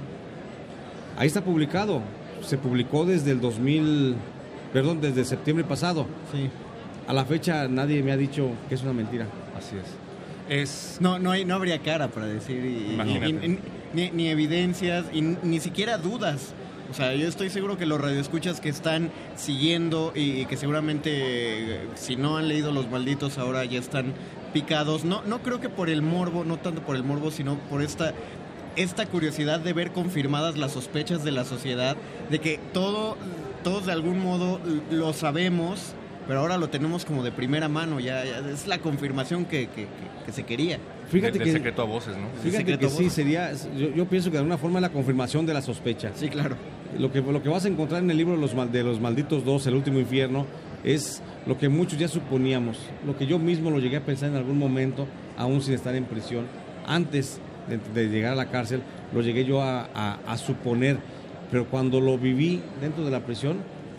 [1.16, 2.00] Ahí está publicado.
[2.42, 4.14] Se publicó desde el 2000,
[4.72, 6.06] perdón, desde septiembre pasado.
[6.32, 6.48] Sí.
[7.08, 9.26] A la fecha nadie me ha dicho que es una mentira.
[9.56, 9.84] Así es.
[10.48, 10.96] Es...
[11.00, 13.46] No, no, hay, no habría cara para decir, y- y- Imagínate.
[13.46, 13.58] y- y-
[13.94, 16.52] ni, ni evidencias, y ni siquiera dudas.
[16.90, 21.10] O sea, yo estoy seguro que los radioescuchas que están siguiendo y, y que seguramente,
[21.12, 24.12] eh, si no han leído Los Malditos, ahora ya están
[24.60, 25.04] picados.
[25.04, 28.14] No, no creo que por el morbo, no tanto por el morbo, sino por esta,
[28.74, 31.94] esta curiosidad de ver confirmadas las sospechas de la sociedad,
[32.30, 33.18] de que todo,
[33.62, 34.58] todos de algún modo
[34.90, 35.92] lo sabemos,
[36.26, 39.82] pero ahora lo tenemos como de primera mano, ya, ya es la confirmación que, que-
[39.82, 40.78] que- que se quería.
[41.10, 42.28] Fíjate del que- secreto a voces, ¿no?
[42.42, 45.52] Fíjate que sí, sería, yo, yo pienso que de alguna forma es la confirmación de
[45.54, 46.10] la sospecha.
[46.14, 46.56] Sí, claro.
[46.98, 49.00] Lo que, lo que vas a encontrar en el libro de los, mal- de los
[49.00, 50.46] Malditos Dos, El Último Infierno,
[50.86, 54.36] es lo que muchos ya suponíamos, lo que yo mismo lo llegué a pensar en
[54.36, 55.06] algún momento,
[55.36, 56.46] aún sin estar en prisión.
[56.86, 57.40] Antes
[57.92, 58.80] de, llegar a la cárcel,
[59.12, 60.98] lo llegué yo a, suponer,
[61.50, 63.58] pero cuando lo viví dentro de la prisión,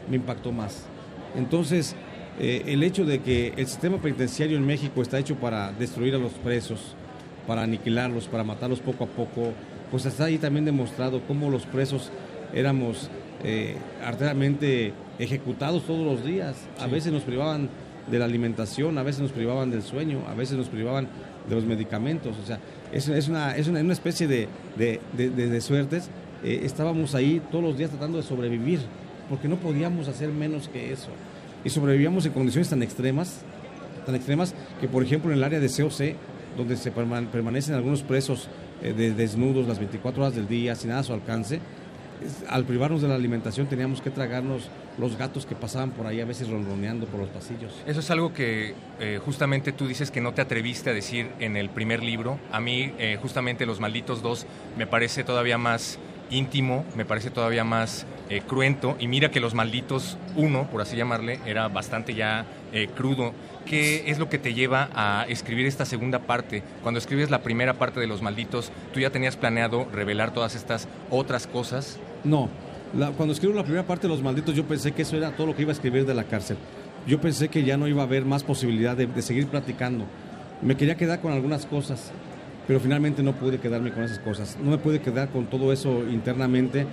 [0.09, 0.85] me impactó más.
[1.35, 1.95] Entonces,
[2.39, 6.17] eh, el hecho de que el sistema penitenciario en México está hecho para destruir a
[6.17, 6.95] los presos,
[7.45, 9.51] para aniquilarlos, para matarlos poco a poco,
[9.91, 12.11] pues está ahí también demostrado cómo los presos
[12.53, 13.09] éramos
[13.43, 13.75] eh,
[15.19, 16.55] ejecutados todos los días.
[16.79, 16.91] A Sí.
[16.91, 17.69] veces nos privaban
[18.09, 21.07] de la alimentación, a veces nos privaban del sueño, a veces nos privaban
[21.49, 22.35] de los medicamentos.
[22.41, 22.59] O sea,
[22.91, 24.47] es, es una, es una, una especie de,
[24.77, 26.09] de- de- de- suertes.
[26.43, 28.79] Eh, estábamos ahí todos los días tratando de sobrevivir,
[29.29, 31.09] porque no podíamos hacer menos que eso.
[31.65, 33.41] Y sobrevivíamos en condiciones tan extremas,
[34.05, 36.15] tan extremas, que por ejemplo en el área de COC,
[36.55, 38.47] donde se perman- permanecen algunos presos
[38.83, 41.59] eh, de- desnudos las 24 horas del día, sin nada a su alcance,
[42.49, 46.25] al privarnos de la alimentación teníamos que tragarnos los gatos que pasaban por ahí a
[46.25, 47.73] veces ronroneando por los pasillos.
[47.85, 51.55] Eso es algo que eh, justamente tú dices que no te atreviste a decir en
[51.55, 52.39] el primer libro.
[52.51, 54.45] A mí, eh, justamente Los Malditos Dos
[54.77, 55.99] me parece todavía más
[56.29, 58.97] íntimo, me parece todavía más eh, cruento.
[58.99, 62.45] Y mira que Los Malditos Uno, por así llamarle, era bastante ya
[62.95, 63.33] crudo.
[63.69, 66.63] ¿Qué es lo que te lleva a escribir esta segunda parte?
[66.83, 70.87] Cuando escribes la primera parte de Los Malditos, ¿tú ya tenías planeado revelar todas estas
[71.09, 71.99] otras cosas?
[72.23, 72.47] No,
[72.97, 75.47] la- cuando escribo la primera parte de Los Malditos yo pensé que eso era todo
[75.47, 76.55] lo que iba a escribir de la cárcel.
[77.05, 80.05] Yo pensé que ya no iba a haber más posibilidad de, de seguir platicando.
[80.61, 82.11] Me quería quedar con algunas cosas,
[82.67, 84.57] pero finalmente no pude quedarme con esas cosas.
[84.63, 86.85] No me pude quedar con todo eso internamente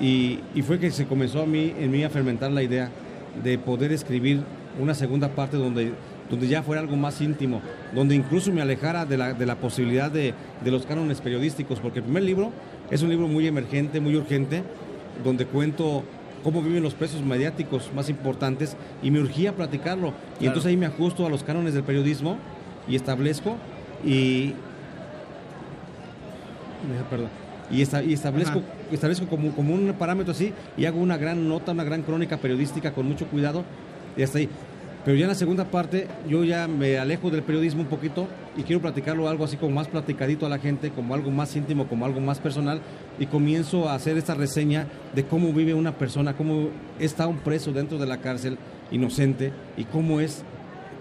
[0.00, 2.90] y, y fue que se comenzó a mí, en mí a fermentar la idea
[3.42, 4.40] de poder escribir
[4.80, 5.92] una segunda parte donde,
[6.30, 7.60] donde ya fuera algo más íntimo,
[7.94, 11.98] donde incluso me alejara de la, de la posibilidad de, de los cánones periodísticos, porque
[11.98, 12.50] el primer libro
[12.90, 14.62] es un libro muy emergente, muy urgente,
[15.22, 16.02] donde cuento
[16.42, 20.08] cómo viven los presos mediáticos más importantes y me urgía platicarlo.
[20.08, 20.46] Y Claro.
[20.46, 22.38] entonces ahí me ajusto a los cánones del periodismo
[22.88, 23.56] y establezco
[24.04, 24.52] y...
[27.08, 27.28] Perdón.
[27.70, 28.60] Y, esta- y establezco,
[28.92, 32.92] establezco como, como un parámetro así y hago una gran nota, una gran crónica periodística
[32.92, 33.64] con mucho cuidado
[34.16, 34.48] y hasta ahí.
[35.04, 38.26] Pero ya en la segunda parte yo ya me alejo del periodismo un poquito
[38.56, 41.86] y quiero platicarlo algo así como más platicadito a la gente, como algo más íntimo,
[41.86, 42.80] como algo más personal
[43.18, 47.70] y comienzo a hacer esta reseña de cómo vive una persona, cómo está un preso
[47.72, 48.56] dentro de la cárcel
[48.90, 50.42] inocente y cómo es,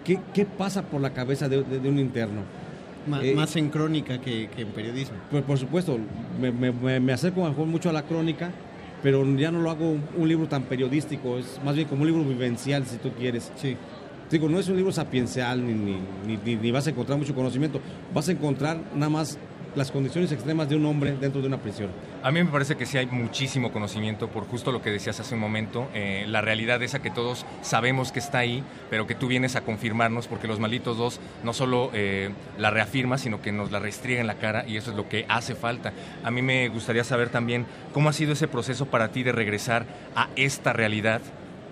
[0.04, 2.42] qué, qué pasa por la cabeza de, de- de un interno.
[3.08, 5.16] Ma- Eh, más en crónica que, que en periodismo.
[5.32, 5.98] Pues por supuesto,
[6.42, 8.52] me, me- me- acerco mejor mucho a la crónica,
[9.02, 12.24] pero ya no lo hago un libro tan periodístico, es más bien como un libro
[12.24, 13.52] vivencial, si tú quieres.
[13.58, 13.76] Sí.
[14.30, 17.80] Digo, no es un libro sapiencial, ni, ni, vas a encontrar mucho conocimiento,
[18.14, 19.38] vas a encontrar nada más
[19.76, 21.90] las condiciones extremas de un hombre dentro de una prisión.
[22.22, 25.36] A mí me parece que sí hay muchísimo conocimiento por justo lo que decías hace
[25.36, 29.28] un momento, eh, la realidad esa que todos sabemos que está ahí, pero que tú
[29.28, 33.72] vienes a confirmarnos porque los malditos dos no solo eh, la reafirma, sino que nos
[33.72, 35.92] la restriega en la cara y eso es lo que hace falta.
[36.24, 39.86] A mí me gustaría saber también cómo ha sido ese proceso para ti de regresar
[40.16, 41.22] a esta realidad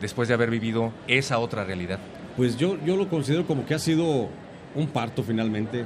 [0.01, 1.99] después de haber vivido esa otra realidad.
[2.38, 4.29] Pues yo, yo lo considero como que ha sido
[4.75, 5.86] un parto finalmente.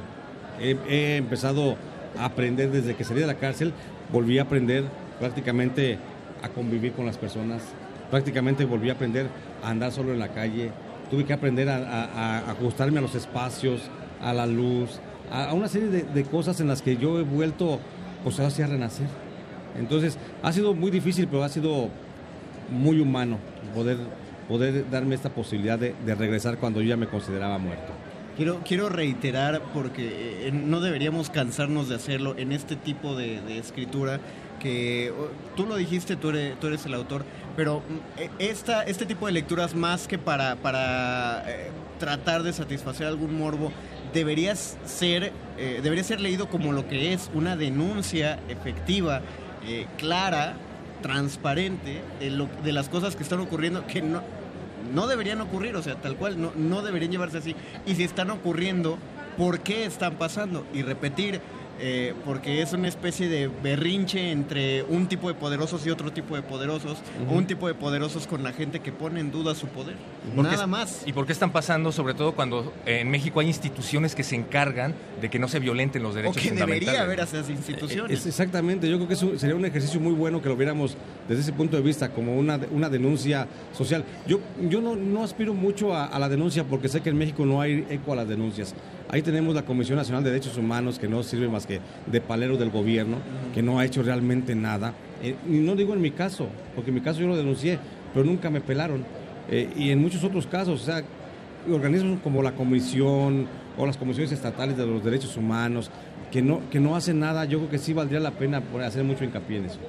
[0.60, 1.76] He, empezado
[2.18, 3.74] a aprender desde que salí de la cárcel,
[4.12, 4.86] volví a aprender
[5.20, 5.98] prácticamente
[6.42, 7.62] a convivir con las personas,
[8.10, 9.28] prácticamente volví a aprender
[9.64, 10.72] a andar solo en la calle,
[11.10, 13.82] tuve que aprender a, ajustarme a los espacios,
[14.22, 15.00] a la luz,
[15.32, 17.80] a, una serie de, de cosas en las que yo he vuelto,
[18.24, 19.08] pues ahora sí a renacer.
[19.78, 21.90] Entonces, ha sido muy difícil, pero ha sido
[22.72, 23.38] muy humano
[23.74, 23.98] poder,
[24.48, 27.94] poder darme esta posibilidad de, regresar cuando yo ya me consideraba muerto.
[28.36, 34.20] Quiero, quiero reiterar, porque eh, no deberíamos cansarnos de hacerlo en este tipo de, escritura,
[34.60, 35.14] que
[35.56, 37.24] tú lo dijiste, tú eres, tú eres el autor,
[37.56, 41.70] pero mm, eh, esta, este tipo de lecturas más que para, para eh,
[42.00, 43.72] tratar de satisfacer algún morbo,
[44.16, 49.22] debería ser, eh, debería ser leído como lo que es, una denuncia efectiva,
[49.68, 50.56] eh, clara,
[51.06, 54.24] transparente de, lo, de las cosas que están ocurriendo que no,
[54.92, 57.56] no deberían ocurrir, o sea, tal cual, no, no deberían llevarse así.
[57.86, 58.98] Y si están ocurriendo,
[59.38, 60.66] ¿por qué están pasando?
[60.74, 61.42] Y repetir,
[61.80, 66.36] eh, porque es una especie de berrinche entre un tipo de poderosos y otro tipo
[66.36, 66.98] de poderosos,
[67.30, 69.96] o un tipo de poderosos con la gente que pone en duda su poder.
[70.36, 71.04] ¿Por qué Nada es- más.
[71.06, 74.94] ¿Y por qué están pasando, sobre todo cuando en México hay instituciones que se encargan
[75.22, 78.20] de que no se violenten los O derechos que debería haber a esas instituciones.
[78.20, 80.96] Es exactamente, yo creo que eso sería un ejercicio muy bueno que lo viéramos
[81.28, 84.04] desde ese punto de vista, como una, una denuncia social.
[84.28, 87.46] Yo, yo no, no aspiro mucho a, a la denuncia porque sé que en México
[87.46, 88.74] no hay eco a las denuncias.
[89.10, 92.58] Ahí tenemos la Comisión Nacional de Derechos Humanos que no sirve más que de palero
[92.58, 93.18] del gobierno,
[93.54, 94.94] que no ha hecho realmente nada.
[95.22, 97.78] Eh, y no digo en mi caso, porque en mi caso yo lo denuncié,
[98.14, 99.06] pero nunca me pelaron.
[99.50, 101.04] Eh, y en muchos otros casos, o sea,
[101.72, 103.48] organismos como la Comisión
[103.78, 105.92] o las comisiones estatales de los derechos humanos,
[106.32, 109.24] que no, que no hacen nada, yo creo que sí valdría la pena hacer mucho
[109.24, 109.80] hincapié en eso.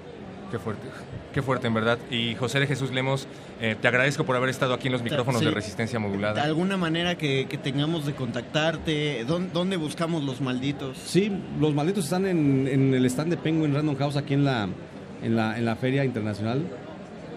[0.51, 0.87] Qué fuerte,
[1.35, 1.99] qué fuerte en verdad.
[2.11, 3.27] Y José de Jesús Lemos,
[3.61, 5.47] eh, te agradezco por haber estado aquí en los micrófonos Sí.
[5.47, 6.43] de resistencia De modulada.
[6.45, 10.99] alguna manera que, que tengamos de contactarte, ¿dónde, dónde buscamos los malditos?
[10.99, 14.69] Sí, los malditos están en, en el stand de Penguin Random House aquí en la,
[15.23, 16.63] en la, en la Feria Internacional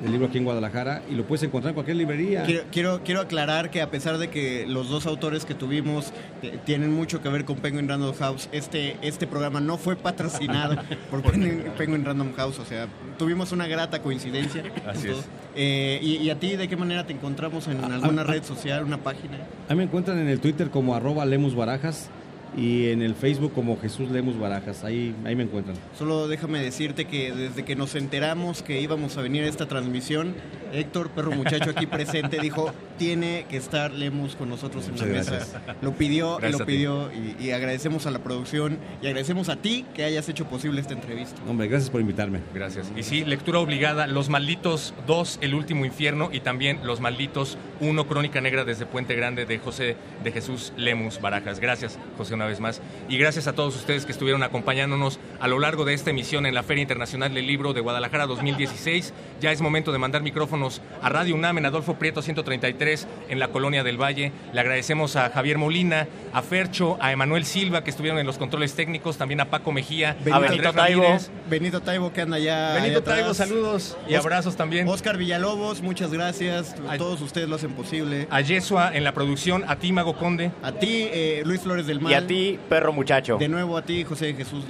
[0.01, 2.43] del Libro aquí en Guadalajara y lo puedes encontrar en cualquier librería.
[2.43, 6.57] Quiero, quiero, quiero aclarar que a pesar de que los dos autores que tuvimos eh,
[6.65, 10.75] tienen mucho que ver con Penguin Random House, este, este programa no fue patrocinado
[11.11, 12.87] por Penguin, Penguin Random House, o sea,
[13.17, 14.63] tuvimos una grata coincidencia.
[14.87, 15.17] Así es.
[15.55, 18.83] Eh, y, y a ti de qué manera te encontramos en alguna a- red social,
[18.83, 19.37] una página?
[19.67, 22.09] Ahí me encuentran en el Twitter como arroba Lemus Barajas
[22.57, 24.83] y en el Facebook como Jesús Lemus Barajas.
[24.83, 25.75] Ahí, ahí me encuentran.
[25.97, 30.35] Solo déjame decirte que desde que nos enteramos que íbamos a venir a esta transmisión,
[30.73, 35.13] Héctor, perro muchacho aquí presente, dijo, tiene que estar Lemus con nosotros en Muchas la
[35.13, 35.61] mesa.
[35.81, 39.55] Lo pidió y Gracias lo pidió y, y agradecemos a la producción y agradecemos a
[39.57, 41.39] ti que hayas hecho posible esta entrevista.
[41.47, 42.39] Hombre, gracias por invitarme.
[42.53, 42.91] Gracias.
[42.95, 48.07] Y sí, lectura obligada, Los Malditos 2, El Último Infierno y también Los Malditos 1,
[48.07, 51.59] Crónica Negra desde Puente Grande de José de Jesús Lemus Barajas.
[51.59, 52.81] Gracias, José, una vez más.
[53.09, 56.53] Y gracias a todos ustedes que estuvieron acompañándonos a lo largo de esta emisión en
[56.55, 59.13] la Feria Internacional del Libro de Guadalajara 2016.
[59.41, 63.49] Ya es momento de mandar micrófonos a Radio UNAM en Adolfo Prieto 133 en la
[63.49, 64.31] Colonia del Valle.
[64.53, 68.73] Le agradecemos a Javier Molina, a Fercho, a Emanuel Silva que estuvieron en los controles
[68.73, 71.29] técnicos, también a Paco Mejía, a Andrés Ramírez.
[71.49, 72.73] Benito Taibo que anda allá.
[72.75, 73.15] Benito allá.
[73.15, 74.87] Taibo, saludos y Os- abrazos también.
[74.87, 76.75] Oscar Villalobos, muchas gracias.
[76.97, 78.27] Todos ustedes lo hacen posible.
[78.31, 80.51] A Yesua en la producción, a ti, Mago Conde.
[80.63, 82.11] A ti, eh, Luis Flores del Mal.
[82.11, 83.37] Y a ti, perro muchacho.
[83.37, 84.63] De nuevo a ti, José Jesús.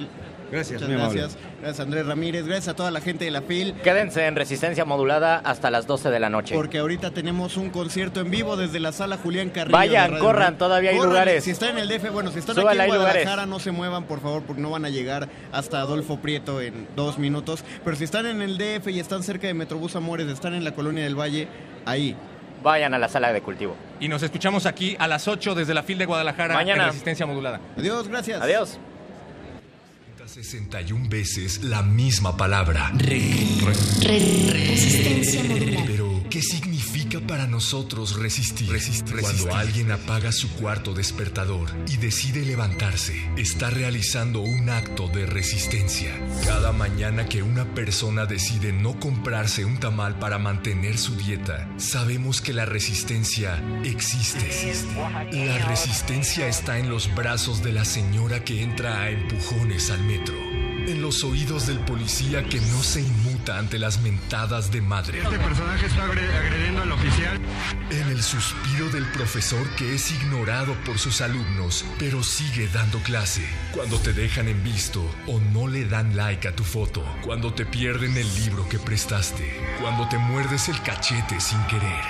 [0.52, 1.20] Gracias, Muchas muy amable.
[1.22, 1.44] gracias.
[1.62, 2.46] Gracias, Andrés Ramírez.
[2.48, 3.74] Gracias a toda la gente de la FIL.
[3.84, 6.56] Quédense en resistencia modulada hasta las 12 de la noche.
[6.56, 9.78] Porque ahorita tenemos un concierto en vivo desde la sala Julián Carrillo.
[9.78, 11.44] Vayan, corran, todavía hay lugares.
[11.44, 13.48] Si están en el DF, bueno, si están Súbale, aquí en Guadalajara, lugares.
[13.48, 17.20] no se muevan, por favor, porque no van a llegar hasta Adolfo Prieto en dos
[17.20, 17.64] minutos.
[17.84, 20.72] Pero si están en el DF y están cerca de Metrobús Amores, están en la
[20.72, 21.48] Colonia del Valle,
[21.86, 22.16] ahí.
[22.64, 23.76] Vayan a la sala de cultivo.
[24.00, 26.84] Y nos escuchamos aquí a las 8 desde la FIL de Guadalajara Mañana.
[26.84, 27.60] en Resistencia Modulada.
[27.78, 28.42] Adiós, gracias.
[28.42, 28.80] Adiós.
[30.30, 32.92] 61 veces la misma palabra.
[34.04, 35.86] Resistencia modulada.
[35.88, 38.70] Pero, ¿qué significa para nosotros resistir?
[39.20, 46.14] Cuando alguien apaga su cuarto despertador y decide levantarse, está realizando un acto de resistencia.
[46.46, 52.42] Cada mañana que una persona decide no comprarse un tamal para mantener su dieta, sabemos
[52.42, 54.48] que la resistencia existe.
[55.32, 60.36] La resistencia está en los brazos de la señora que entra a empujones al metro.
[60.88, 63.02] En los oídos del policía que no se
[63.48, 65.20] ante las mentadas de madre.
[65.22, 67.40] Este personaje está agre- agrediendo al oficial.
[67.90, 73.48] En el suspiro del profesor que es ignorado por sus alumnos, pero sigue dando clase.
[73.74, 77.04] Cuando te dejan en visto o no le dan like a tu foto.
[77.24, 79.52] Cuando te pierden el libro que prestaste.
[79.82, 82.04] Cuando te muerdes el cachete sin querer.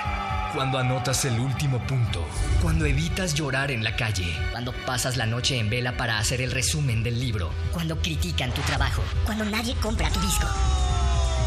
[0.54, 2.26] Cuando anotas el último punto.
[2.60, 4.34] Cuando evitas llorar en la calle.
[4.50, 7.50] Cuando pasas la noche en vela para hacer el resumen del libro.
[7.72, 9.02] Cuando critican tu trabajo.
[9.24, 10.48] Cuando nadie compra tu disco.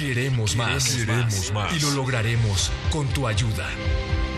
[0.00, 0.94] Queremos más.
[0.94, 1.76] Queremos más.
[1.76, 3.68] Y lo lograremos con tu ayuda.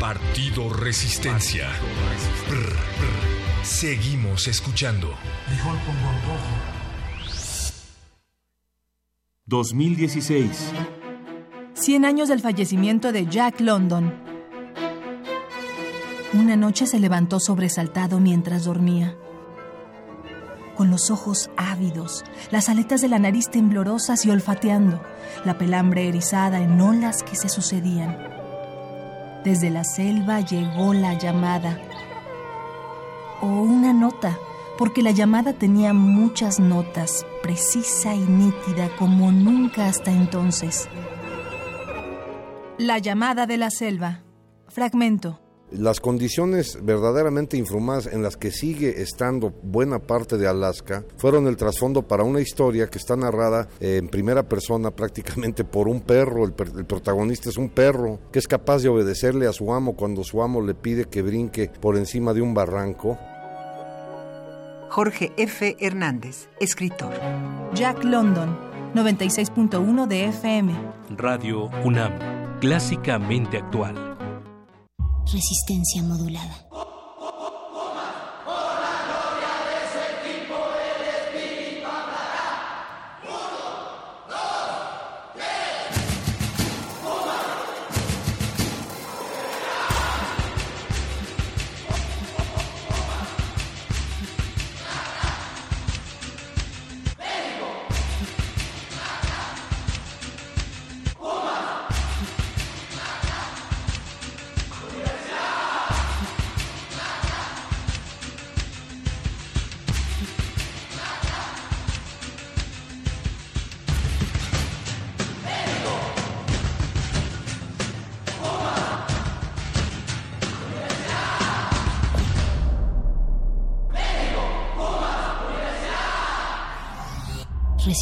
[0.01, 1.69] Partido Resistencia.
[2.49, 3.65] Brr, brr.
[3.65, 5.15] Seguimos escuchando.
[9.47, 10.73] 2016.
[11.75, 14.13] 100 años del fallecimiento de Jack London.
[16.33, 19.17] Una noche se levantó sobresaltado mientras dormía.
[20.77, 25.03] Con los ojos ávidos, las aletas de la nariz temblorosas y olfateando,
[25.45, 28.16] la pelambre erizada en olas que se sucedían.
[29.45, 31.79] Desde la selva llegó la llamada.
[33.41, 34.39] O una nota,
[34.79, 40.89] porque la llamada tenía muchas notas, precisa y nítida como nunca hasta entonces.
[42.79, 44.20] La llamada de la selva.
[44.68, 45.41] Fragmento.
[45.75, 51.57] Las condiciones verdaderamente infrahumanas en las que sigue estando buena parte de Alaska fueron el
[51.57, 56.45] trasfondo para una historia que está narrada eh, en primera persona prácticamente por un perro.
[56.45, 59.97] El, per- el protagonista es un perro que es capaz de obedecerle a su amo
[59.97, 63.16] cuando su amo le pide que brinque por encima de un barranco.
[64.91, 65.77] Jorge F.
[65.81, 67.14] Hernández, escritor.
[67.73, 68.59] Jack London,
[68.95, 70.75] 96.1 de FM.
[71.16, 72.12] Radio UNAM.
[72.61, 74.12] Clásicamente actual.
[75.31, 76.66] Resistencia modulada.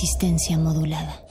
[0.00, 1.26] Resistencia modulada.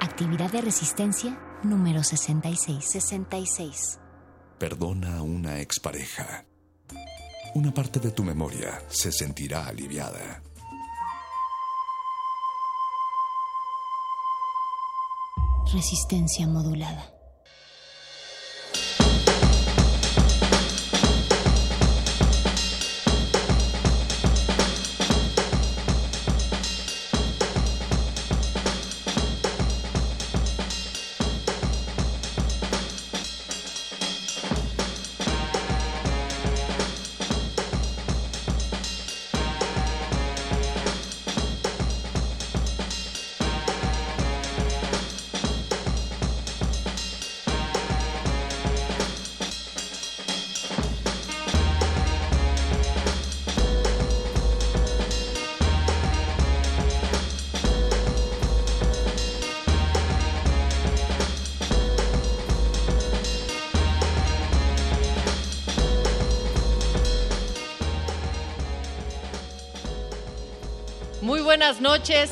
[0.00, 2.84] Actividad de resistencia número 66.
[2.84, 4.00] 66.
[4.58, 6.44] Perdona a una expareja.
[7.54, 10.42] Una parte de tu memoria se sentirá aliviada.
[15.66, 17.19] Resistencia modulada.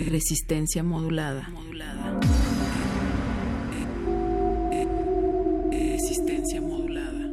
[0.10, 1.50] Resistencia modulada.
[5.72, 7.32] Resistencia modulada.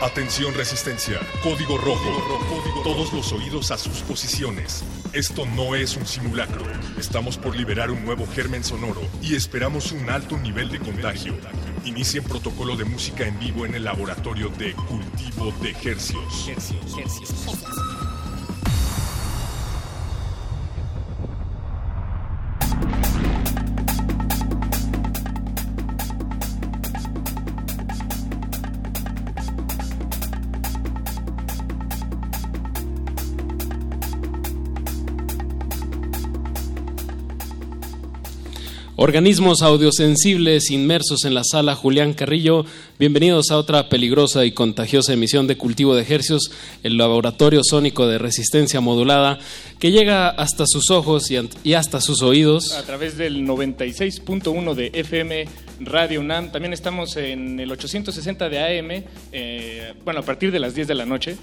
[0.00, 2.82] Atención resistencia, código rojo.
[2.84, 4.84] Todos los oídos a sus posiciones.
[5.16, 6.62] Esto no es un simulacro.
[6.98, 11.34] Estamos por liberar un nuevo germen sonoro y esperamos un alto nivel de contagio.
[11.86, 16.50] Inicien protocolo de música en vivo en el laboratorio de cultivo de hercios.
[38.98, 42.64] Organismos audiosensibles inmersos en la sala Julián Carrillo,
[42.98, 46.50] bienvenidos a otra peligrosa y contagiosa emisión de Cultivo de Ejercios,
[46.82, 49.38] el laboratorio sónico de resistencia modulada,
[49.78, 52.72] que llega hasta sus ojos y, hasta sus oídos.
[52.72, 55.44] A través del 96.1 de FM
[55.80, 60.74] Radio UNAM, también estamos en el 860 de AM, eh, bueno, a partir de las
[60.74, 61.36] 10 de la noche.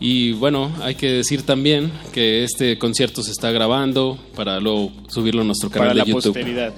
[0.00, 5.42] Y bueno, hay que decir también que este concierto se está grabando para luego subirlo
[5.42, 6.34] a nuestro canal para de la YouTube.
[6.34, 6.72] Posteridad.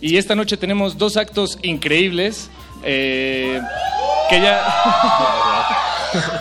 [0.00, 2.50] Y esta noche tenemos dos actos increíbles
[2.82, 3.60] eh,
[4.28, 4.62] que ya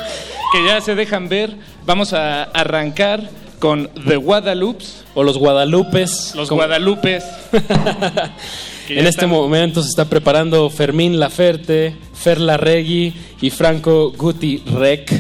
[0.51, 1.55] que ya se dejan ver.
[1.85, 3.29] Vamos a arrancar
[3.59, 6.33] con The Guadalupes o los Guadalupes.
[6.35, 7.23] Los Guadalupes.
[8.89, 15.11] en este momento se está preparando Fermín Laferte, Fer Larregui y Franco Guti Rec.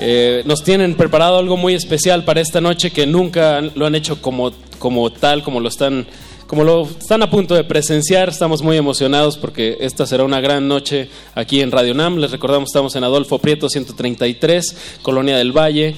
[0.00, 4.22] Eh, nos tienen preparado algo muy especial para esta noche que nunca lo han hecho
[4.22, 6.06] como, como tal, como lo están
[6.46, 10.66] como lo están a punto de presenciar, estamos muy emocionados porque esta será una gran
[10.66, 12.16] noche aquí en Radio NAM.
[12.16, 15.94] Les recordamos, estamos en Adolfo Prieto 133, Colonia del Valle.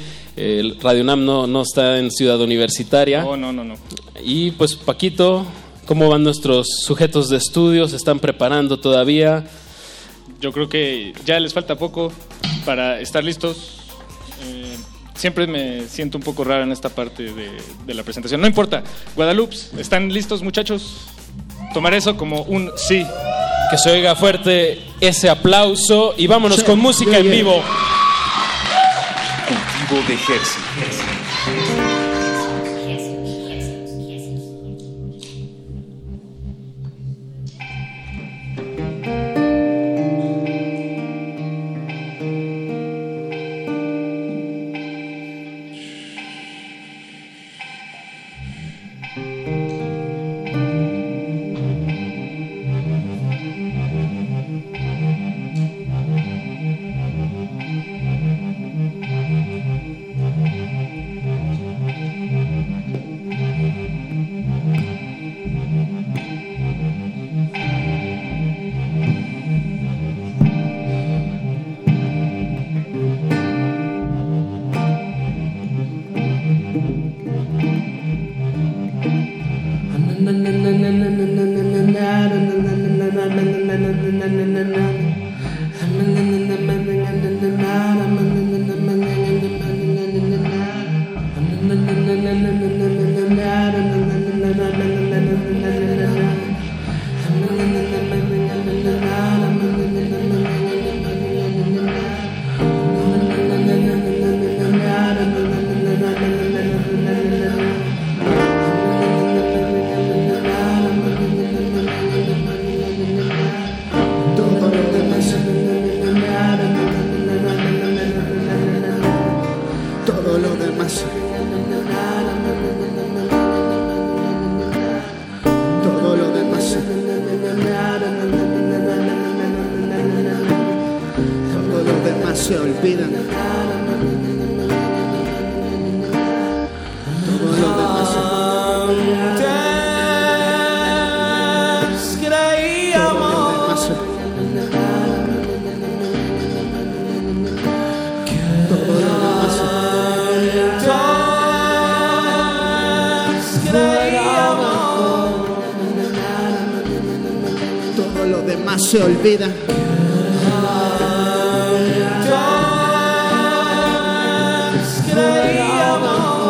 [0.80, 3.22] Radio NAM no, no está en Ciudad Universitaria.
[3.22, 3.74] No, no, no, no.
[4.24, 5.46] Y pues, Paquito,
[5.86, 7.86] ¿cómo van nuestros sujetos de estudio?
[7.86, 9.46] ¿Se están preparando todavía?
[10.40, 12.10] Yo creo que ya les falta poco
[12.64, 13.79] para estar listos
[15.20, 18.40] siempre me siento un poco raro en esta parte de, la presentación.
[18.40, 18.82] No importa.
[19.14, 21.08] Guadalupe, ¿están listos muchachos?
[21.74, 23.06] Tomar eso como un sí.
[23.70, 27.62] Que se oiga fuerte ese aplauso y vámonos con música en vivo.
[29.46, 30.99] Cultivo de ejército.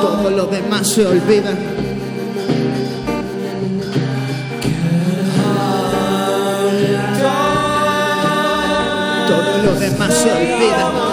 [0.00, 1.50] Todo lo demás se olvida.
[9.26, 11.09] Todo lo demás se olvida.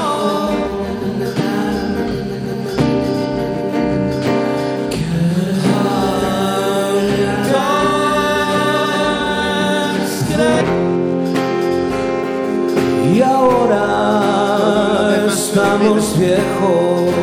[16.17, 17.13] Viejos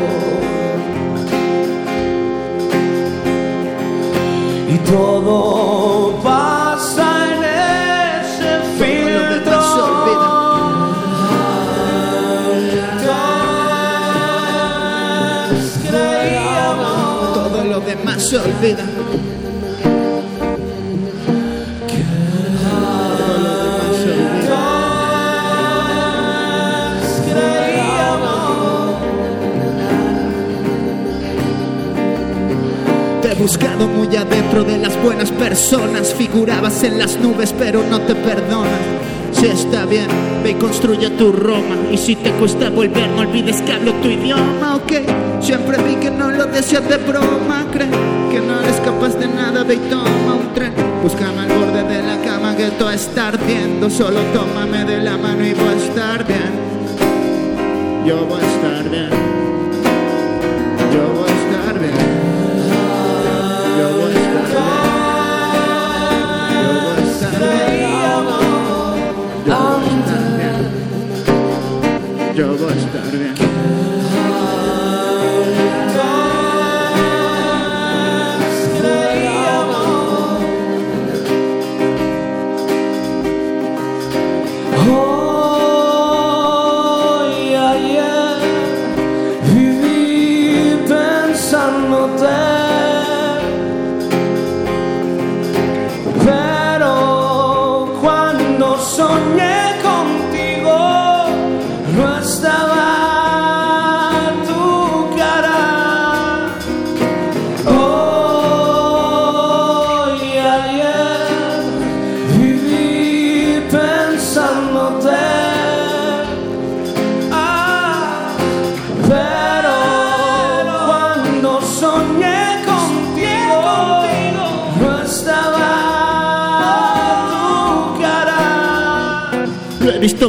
[4.68, 9.60] y todo pasa en ese filtro.
[15.44, 18.84] Antes creíamos Todo lo demás se olvida.
[33.44, 36.14] Buscado muy adentro de las buenas personas.
[36.14, 38.80] Figurabas en las nubes, pero no te perdonan.
[39.32, 40.06] Si está bien,
[40.42, 41.76] ve y construye tu Roma.
[41.92, 44.92] Y si te cuesta volver, no olvides que hablo tu idioma, ok.
[45.42, 47.66] Siempre vi que no lo decías de broma.
[47.70, 47.90] Cree
[48.32, 50.72] que no eres capaz de nada, ve y toma un tren.
[51.02, 53.90] Búscame al borde de la cama que todo está ardiendo.
[53.90, 56.50] Solo tómame de la mano y voy a estar bien.
[58.06, 59.13] Yo voy a estar bien.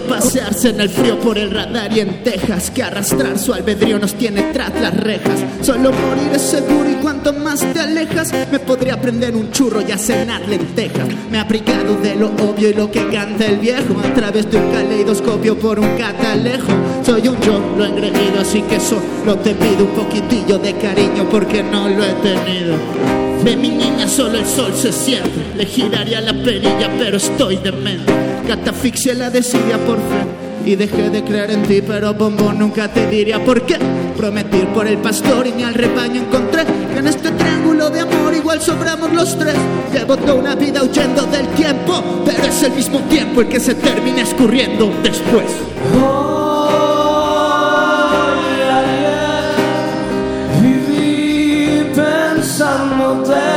[0.02, 4.14] Pasearse en el frío por el radar y en Texas Que arrastrar su albedrío nos
[4.16, 5.40] tiene tras las rejas.
[5.62, 9.92] Solo morir es seguro y cuanto más te alejas Me podría prender un churro y
[9.92, 13.96] a cenar lentejas Me ha privado de lo obvio y lo que canta el viejo
[14.04, 16.72] A través de un caleidoscopio por un catalejo.
[17.06, 21.28] Soy un yo, lo he engreído así que solo te pido un poquitillo de cariño
[21.30, 22.76] porque no lo he tenido.
[23.44, 28.35] De mi niña solo el sol se siente Le giraría la perilla pero estoy demente
[28.48, 30.24] Catafixia la desidia por fe.
[30.66, 33.78] Y dejé de creer en ti pero bombón nunca te diría por qué.
[34.16, 36.64] Prometir por el pastor y ni al rebaño encontré.
[36.94, 39.56] Que en este triángulo de amor igual sobramos los tres.
[39.94, 43.76] Llevo toda una vida huyendo del tiempo Pero es el mismo tiempo el que se
[43.76, 45.46] termina escurriendo después.
[45.96, 46.06] Hoy,
[48.62, 49.56] ayer,
[50.62, 53.55] viví pensándote.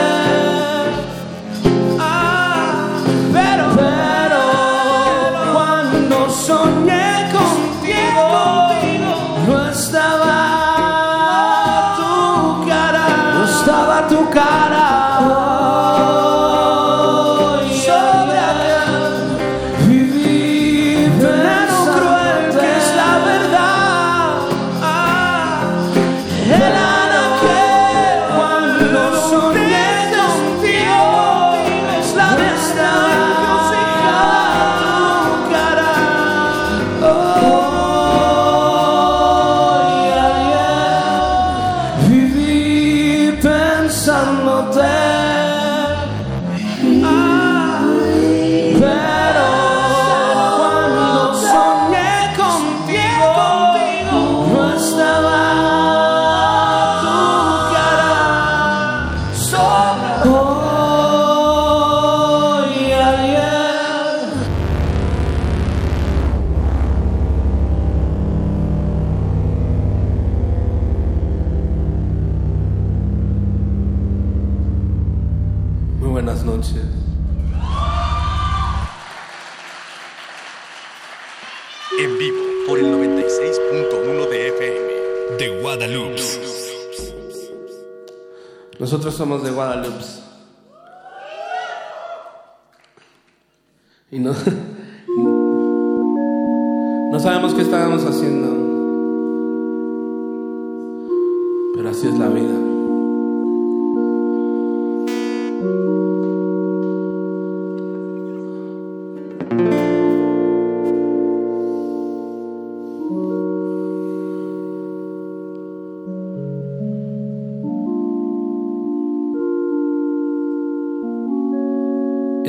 [89.19, 89.88] Somos de Guadalupe.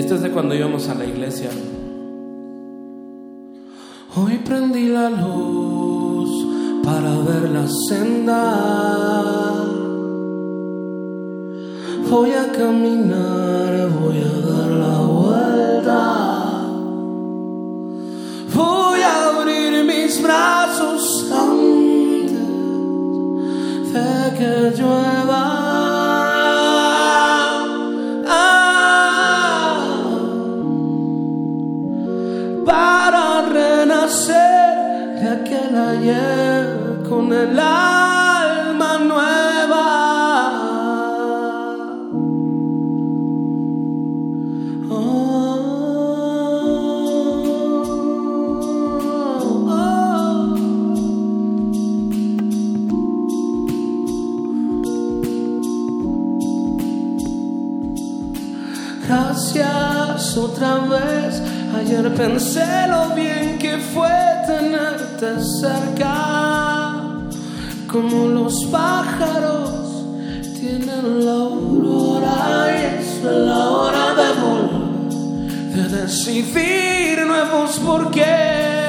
[0.10, 1.52] Esto es de cuando íbamos a la iglesia.
[4.16, 6.48] Hoy prendí la luz
[6.84, 9.66] para ver la senda.
[12.10, 16.02] Voy a caminar, voy a dar la vuelta.
[18.56, 22.34] Voy a abrir mis brazos antes
[23.94, 25.19] de que llueva.
[37.10, 39.86] Con el alma nueva.
[59.06, 61.42] Gracias otra vez.
[61.76, 64.19] Ayer pensé lo bien que fue
[65.38, 67.04] cerca.
[67.88, 69.70] Como los pájaros
[70.60, 75.10] tienen la aurora y es la hora de volver,
[75.76, 78.80] de decidir nuevos por qué.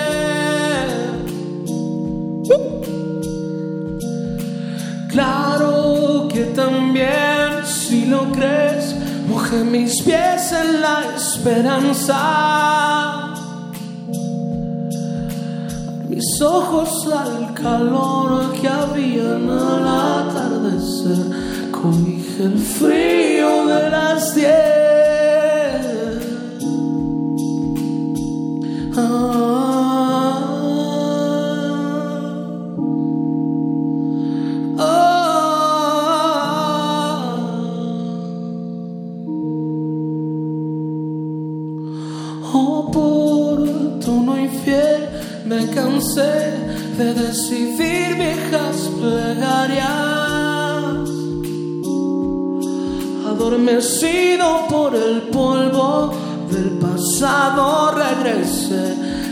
[5.08, 8.94] Claro que también, si lo crees,
[9.28, 13.09] mojé mis pies en la esperanza.
[16.42, 24.79] Ojos al calor que habían al atardecer, cobijé el frío de las diez.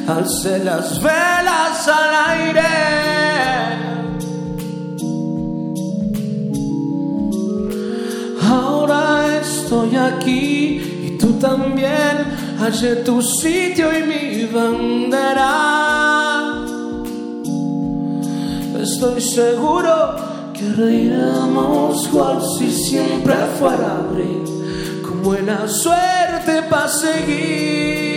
[0.08, 2.62] Alcé las velas al aire.
[8.42, 12.48] Ahora estoy aquí y tú también.
[12.58, 15.78] Hallé tu sitio y mi bandera.
[18.80, 20.16] Estoy seguro
[20.54, 24.44] que reiremos cual si siempre fuera abril.
[25.02, 28.07] Con buena suerte para seguir,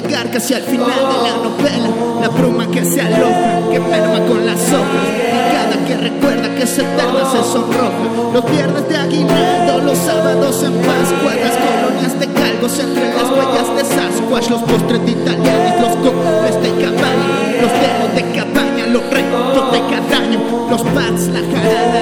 [0.00, 1.88] llegar casi al final de la novela.
[2.20, 5.06] La bruma que se aloja, que merma con las hojas.
[5.52, 8.32] Cada que recuerda que es eterna se sonroja.
[8.32, 11.34] Los viernes de aguinaldo, los sábados en Pascua.
[11.34, 14.50] Las colonias de calvos entre las huellas de Sasquatch.
[14.50, 17.30] Los postres de italianos, los cócteles de cabaña.
[17.60, 20.40] Los dedos de cabaña, los retos de cada año.
[20.70, 22.00] Los pads, la jarana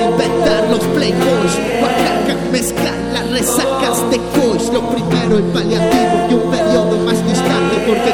[2.51, 6.51] mezcal, las resacas de coach, lo primero el paliativo y un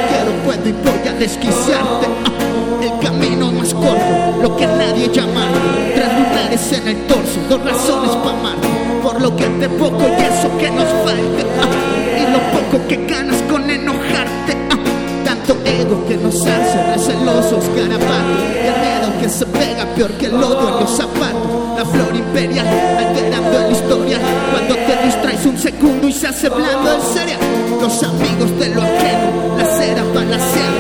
[0.09, 2.07] quiero, puedo y voy a desquiciarte.
[2.25, 5.47] Ah, el camino más corto, lo que nadie llama,
[5.95, 8.69] tres lunares en el torso, dos razones para amarte,
[9.03, 12.97] por lo que te poco y eso que nos falte, ah, y lo poco que
[13.07, 14.57] ganas con enojarte.
[14.71, 14.79] ah,
[15.25, 20.27] tanto ego que nos hace recelosos, garabatos, y el miedo que se pega peor que
[20.27, 21.65] el lodo en los zapatos.
[21.77, 22.67] La flor imperial,
[22.99, 24.21] alterando el historial.
[24.53, 27.41] Cuando te distraes un segundo y se hace blando el cereal.
[27.81, 29.44] Los amigos de lo ajeno,
[30.23, 30.74] la cera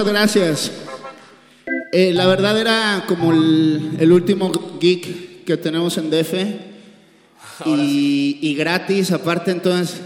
[0.00, 0.72] Muchas gracias.
[1.92, 4.50] Eh, la verdad era como el, el último
[4.80, 6.32] geek que tenemos en DF
[7.66, 10.00] y, y gratis, aparte entonces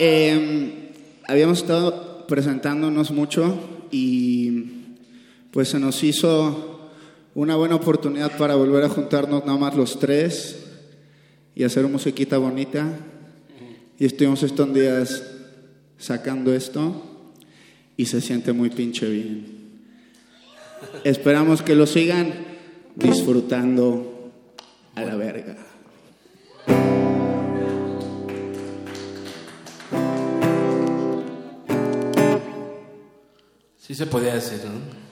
[0.00, 0.90] eh,
[1.28, 3.56] habíamos estado presentándonos mucho
[3.92, 4.64] y
[5.52, 6.90] pues se nos hizo
[7.36, 10.56] una buena oportunidad para volver a juntarnos nada más los tres
[11.54, 12.98] y hacer una musiquita bonita.
[13.96, 15.22] Y estuvimos estos días
[15.98, 17.10] sacando esto
[17.96, 19.62] y se siente muy pinche bien.
[21.04, 22.32] Esperamos que lo sigan
[22.94, 24.32] disfrutando
[24.94, 25.56] a la verga.
[33.78, 35.02] Sí se podía decir, ¿no?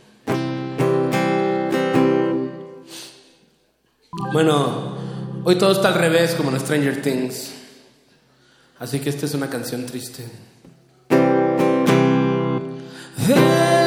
[4.33, 4.97] Bueno,
[5.45, 7.53] hoy todo está al revés como en Stranger Things.
[8.79, 10.25] Así que esta es una canción triste.
[13.31, 13.80] Desde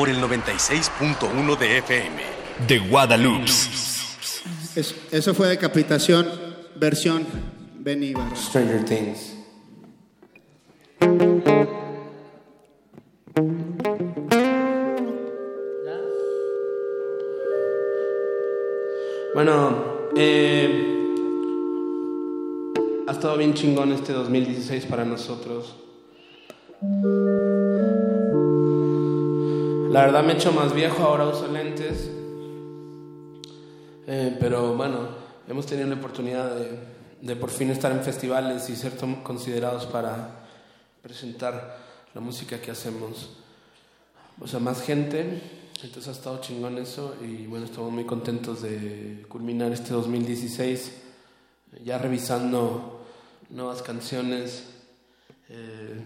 [0.00, 2.22] por el 96.1 de FM.
[2.66, 3.44] De Guadalupe.
[4.74, 6.26] Es- eso fue Decapitación,
[6.76, 7.26] versión
[7.80, 8.34] Benny Ibarra.
[8.34, 9.34] Stranger Things.
[19.34, 21.14] Bueno, eh,
[23.06, 25.76] ha estado bien chingón este 2016 para nosotros.
[29.90, 32.08] La verdad me he hecho más viejo, ahora uso lentes.
[34.06, 35.08] Eh, pero bueno,
[35.48, 36.54] hemos tenido la oportunidad
[37.20, 38.92] de, por fin estar en festivales y ser
[39.24, 40.46] considerados para
[41.02, 41.76] presentar
[42.14, 43.30] la música que hacemos.
[44.40, 45.42] O sea, más gente.
[45.82, 51.02] Entonces ha estado chingón eso y bueno, estamos muy contentos de culminar este 2016
[51.84, 53.06] ya revisando
[53.48, 54.66] nuevas canciones.
[55.48, 56.00] eh,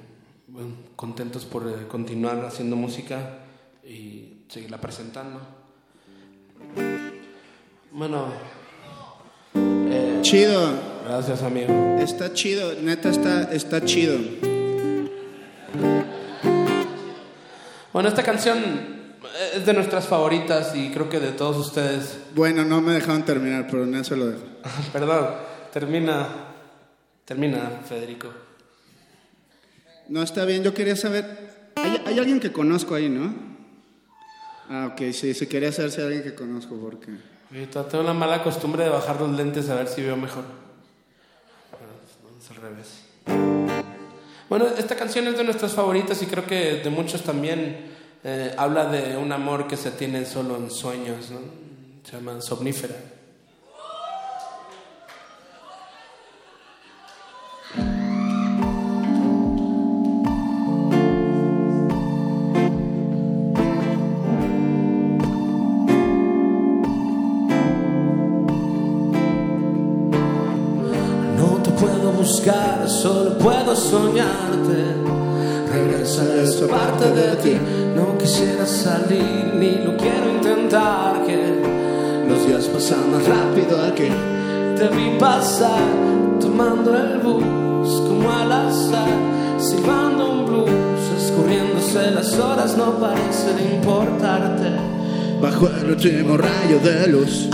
[0.96, 3.43] contentos por eh, continuar haciendo música
[3.86, 5.40] y seguirla presentando.
[7.92, 8.26] Bueno,
[9.54, 10.94] eh, Chido.
[11.04, 11.98] Gracias, amigo.
[12.00, 14.18] Está chido, neta está, está chido.
[17.92, 18.58] Bueno, esta canción
[19.54, 22.18] es de nuestras favoritas y creo que de todos ustedes.
[22.34, 24.44] Bueno, no me dejaron terminar, pero en eso lo dejo.
[24.92, 25.26] Perdón,
[25.72, 26.26] termina,
[27.26, 28.32] termina, Federico.
[30.08, 31.72] No, está bien, yo quería saber.
[31.76, 33.53] Hay, hay alguien que conozco ahí, ¿no?
[34.68, 37.12] Ah, ok, sí, sí, quería hay alguien que conozco, porque.
[37.50, 40.44] Ahorita Tengo la mala costumbre de bajar los lentes a ver si veo mejor.
[41.70, 43.04] Pero Es al revés.
[44.48, 47.92] Bueno, esta canción es de nuestras favoritas y creo que de muchos también
[48.22, 51.40] eh, habla de un amor que se tiene solo en sueños, ¿no?
[52.04, 52.94] Se llama Somnífera.
[73.04, 74.80] Solo puedo soñarte.
[75.70, 77.54] Regresa a esa parte de ti.
[77.94, 81.22] No quisiera salir, ni lo quiero intentar.
[81.26, 81.38] Que
[82.26, 84.08] los días pasan más rápido aquí.
[84.78, 85.84] Te vi pasar,
[86.40, 89.12] tomando el bus como al azar.
[89.58, 94.70] Silbando un blues, escurriéndose las horas, no parecen importarte.
[95.42, 97.50] Bajo el último rayo de luz.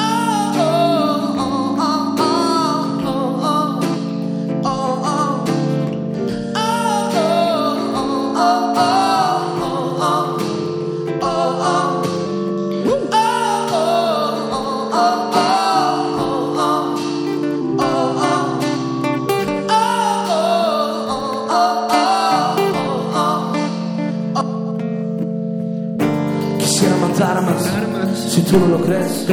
[28.50, 29.26] Tú no lo crees.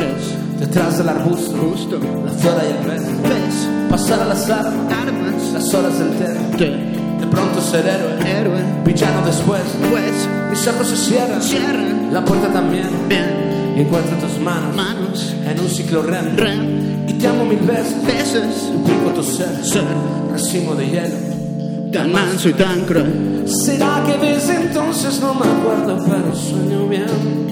[0.60, 3.68] Detrás del arbusto, la flora y el pez.
[3.90, 6.12] Pasar a las armas, las horas del
[6.58, 6.68] té.
[7.20, 9.62] De pronto ser héroe, villano después.
[10.50, 12.90] Mis ojos se cierran, la puerta también.
[13.76, 17.08] Y encuentro tus manos, en un ciclo REM.
[17.08, 19.84] Y te amo mil veces, duplico tu ser,
[20.32, 21.92] racimo de hielo.
[21.92, 23.46] Tan manso y tan cruel.
[23.48, 27.48] ¿Será que desde entonces no me acuerdo, pero sueño bien?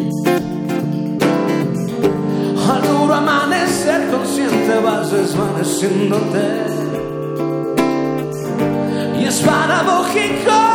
[3.75, 6.45] Amanecer consciente vas desvaneciéndote.
[9.19, 10.74] Y es paradójico.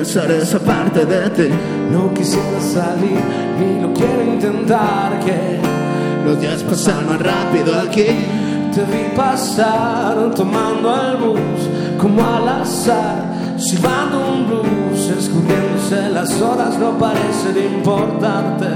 [0.00, 1.48] Esa parte de ti.
[1.90, 3.20] No quisiera salir,
[3.58, 5.18] ni lo quiero intentar.
[5.24, 5.58] Que
[6.24, 8.06] Los días pasan más rápido aquí.
[8.72, 11.60] te vi pasar tomando el bus
[12.00, 13.24] como al azar.
[13.56, 18.68] Silbando un blues, escurriéndose las horas, no parecen importarte.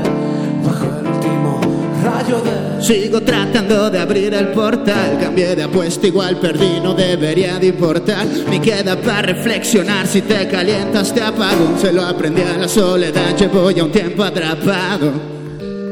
[0.65, 1.61] Bajo el último
[2.03, 5.17] rayo de Sigo tratando de abrir el portal.
[5.21, 8.27] Cambié de apuesta, igual perdí, no debería de importar.
[8.51, 10.07] Ni queda para reflexionar.
[10.09, 11.79] Si te calientas, te apago.
[11.81, 15.13] Se lo aprendí a la soledad, llevo ya un tiempo atrapado.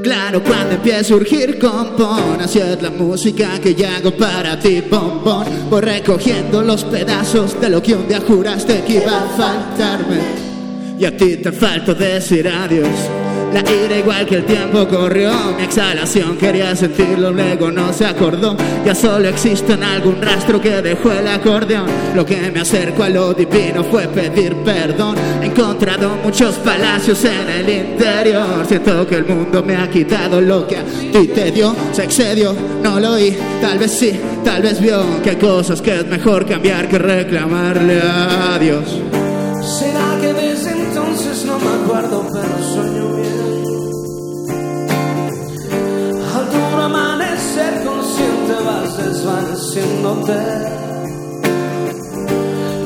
[0.02, 4.80] Claro, cuando empieza a surgir compón, así es la música que yo hago para ti,
[4.80, 5.46] bombón.
[5.70, 10.18] Voy recogiendo los pedazos de lo que un día juraste que iba a faltarme.
[10.98, 13.19] y a ti te faltó decir adiós.
[13.52, 18.56] La ira igual que el tiempo corrió, mi exhalación quería sentirlo, luego no se acordó.
[18.84, 21.86] Ya solo existe en algún rastro que dejó el acordeón.
[22.14, 25.16] Lo que me acercó a lo divino fue pedir perdón.
[25.42, 28.64] He encontrado muchos palacios en el interior.
[28.68, 31.74] Siento que el mundo me ha quitado lo que a ti te dio.
[31.92, 34.12] Se excedió, no lo oí, tal vez sí,
[34.44, 38.84] tal vez vio que hay cosas que es mejor cambiar que reclamarle a Dios.
[39.60, 42.26] ¿Será que desde entonces no me acuerdo,
[49.20, 50.38] desvaneciéndote.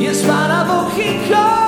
[0.01, 1.64] Y es paradójico.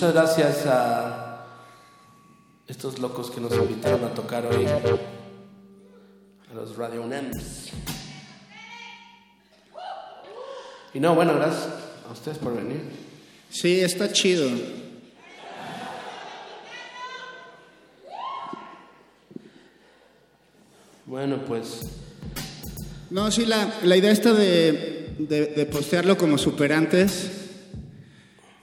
[0.00, 1.44] Muchas gracias a
[2.66, 4.64] estos locos que nos invitaron a tocar hoy.
[4.64, 7.68] A los Radio Nems.
[10.94, 11.68] Y no, bueno, gracias
[12.08, 12.80] a ustedes por venir.
[13.50, 14.48] Sí, está chido.
[21.06, 21.82] Bueno, pues
[23.10, 27.30] No, sí, la, la idea esta de, de- de postearlo como superantes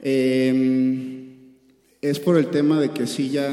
[0.01, 1.06] eh,
[2.02, 3.49] es por el tema de que sí ya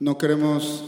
[0.00, 0.84] no queremos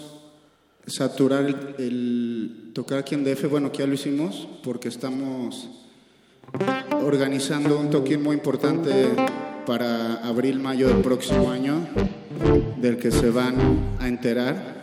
[0.87, 5.69] saturar el, tocar aquí en DF, bueno, que ya lo hicimos, porque estamos
[7.03, 8.91] organizando un toquín muy importante
[9.67, 11.87] para abril-mayo del próximo año,
[12.79, 14.79] del que se van a enterar.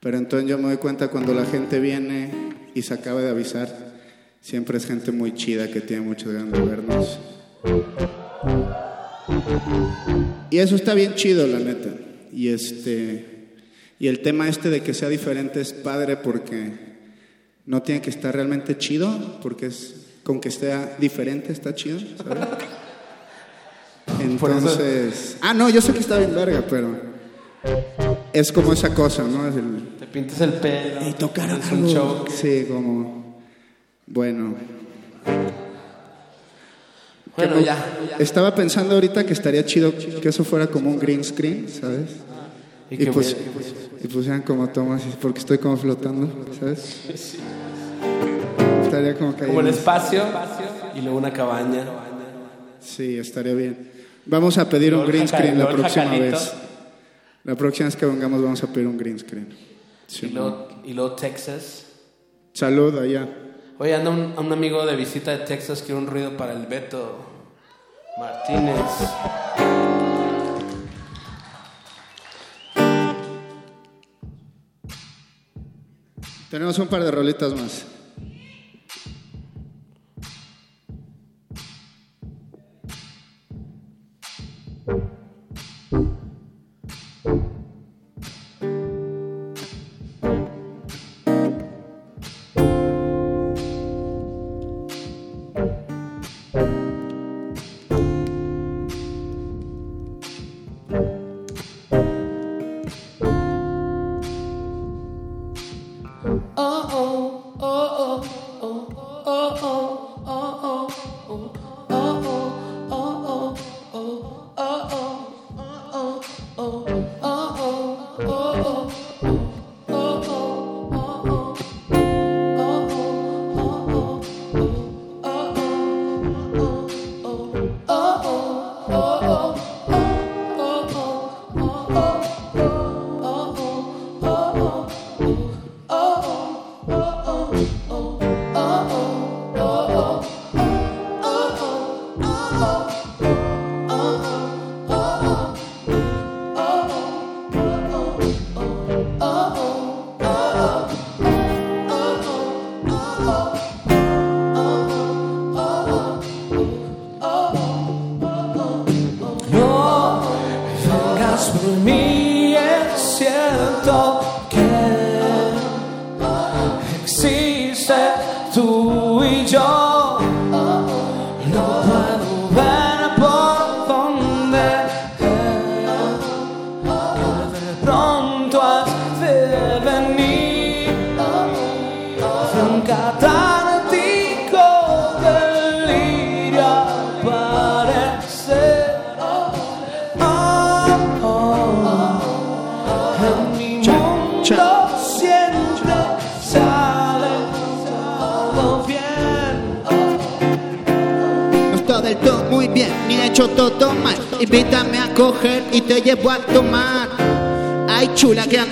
[0.00, 2.30] Pero entonces yo me doy cuenta cuando la gente viene
[2.74, 3.94] y se acaba de avisar,
[4.40, 7.18] siempre es gente muy chida que tiene muchas ganas de vernos.
[10.50, 11.90] Y eso está bien chido, la neta.
[12.32, 13.38] Y este
[14.00, 16.72] y el tema este de que sea diferente es padre porque
[17.66, 22.46] no tiene que estar realmente chido, porque es con que sea diferente está chido, ¿sabes?
[24.20, 26.96] Entonces, ah, no, yo sé que está bien verga, pero
[28.32, 29.48] es como esa cosa, ¿no?
[29.48, 31.08] Es el, te pintas el pelo.
[31.08, 31.88] y tocar es un algo.
[31.88, 32.24] show.
[32.30, 33.42] Sí, como
[34.06, 34.54] bueno.
[37.38, 38.16] Bueno, Que no- ya.
[38.18, 42.10] Estaba pensando ahorita que estaría chido que eso fuera como un green screen, ¿sabes?
[42.90, 46.28] Y Y, que pues, hubiera- y pusieran como tomas, porque estoy como flotando,
[46.58, 47.02] ¿sabes?
[48.84, 49.70] Estaría como Como el cayendo.
[49.70, 50.22] espacio
[50.94, 51.84] y luego una cabaña.
[52.80, 53.90] Sí, estaría bien.
[54.26, 56.36] Vamos a pedir un green screen la próxima jacalito.
[56.38, 56.52] vez.
[57.44, 59.48] La próxima vez que vengamos vamos a pedir un green screen.
[60.06, 61.84] Sí, y, luego, y luego Texas.
[62.52, 63.28] Salud allá.
[63.78, 67.16] Oye, anda un, un amigo de visita de Texas que un ruido para el Beto
[68.18, 68.76] Martínez.
[76.50, 77.97] Tenemos un par de rolitas más.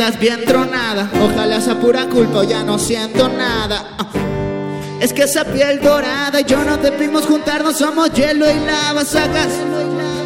[0.06, 1.10] Andas bien tronada.
[1.20, 3.84] Ojalá sea pura culpa o ya no siento nada.
[3.98, 4.06] Ah.
[5.00, 9.48] Es que esa piel dorada y yo no debimos juntarnos, somos hielo y lava, sacas.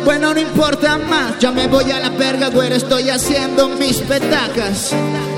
[0.05, 4.93] Bueno, no importa más, ya me voy a la verga, güey, estoy haciendo mis petacas.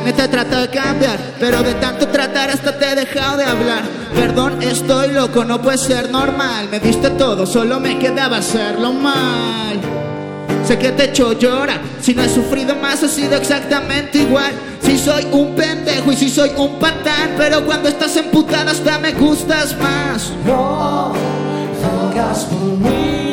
[0.05, 3.83] Me te trato de cambiar, pero de tanto tratar hasta te he dejado de hablar.
[4.15, 6.69] Perdón, estoy loco, no puede ser normal.
[6.71, 9.92] Me diste todo, solo me quedaba hacerlo mal.
[10.73, 14.55] Sé que te echo llorar, si no he sufrido más ha sido exactamente igual.
[14.81, 19.13] Si soy un pendejo y si soy un patán, pero cuando estás emputada hasta me
[19.13, 20.33] gustas más.
[20.47, 21.13] No
[21.83, 23.32] vengas por mí,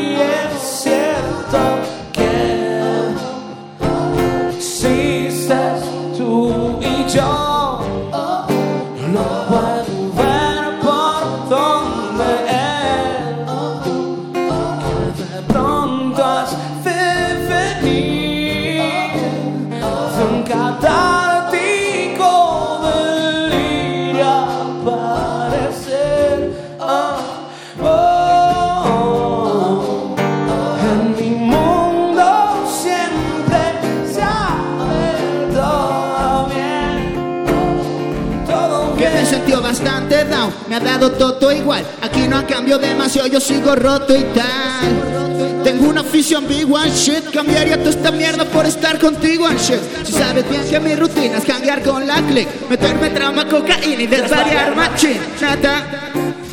[38.99, 41.85] Que me sentió bastante down, me ha dado todo igual.
[42.01, 45.63] Aquí no ha cambiado demasiado, yo sigo roto y tal.
[45.63, 49.79] Tengo una afición big one shit, cambiaría toda esta mierda por estar contigo and shit.
[50.03, 54.07] Si sabes bien que mi rutina es cambiar con la click, meterme trama, cocaína y
[54.07, 55.17] desvariar machín.
[55.39, 56.11] Nada,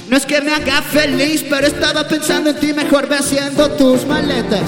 [0.09, 4.07] no es que me haga feliz, pero estaba pensando en ti, mejor ve haciendo tus
[4.07, 4.63] maletas.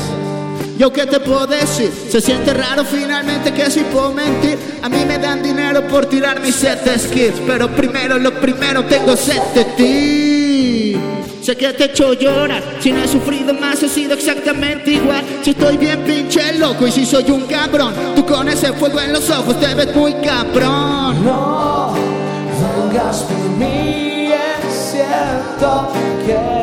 [0.79, 4.57] Yo qué te puedo decir, se siente raro finalmente que si puedo mentir.
[4.81, 9.17] A mí me dan dinero por tirar mis set skills, pero primero lo primero tengo
[9.17, 10.97] set de ti.
[11.43, 15.25] Sé que te he hecho llorar, si no he sufrido más he sido exactamente igual.
[15.43, 19.15] Si estoy bien pinche loco y si soy un cabrón, tú con ese fuego en
[19.15, 21.25] los ojos te ves muy cabrón.
[21.25, 21.93] No
[22.93, 25.93] vengas por mí, es cierto
[26.25, 26.58] que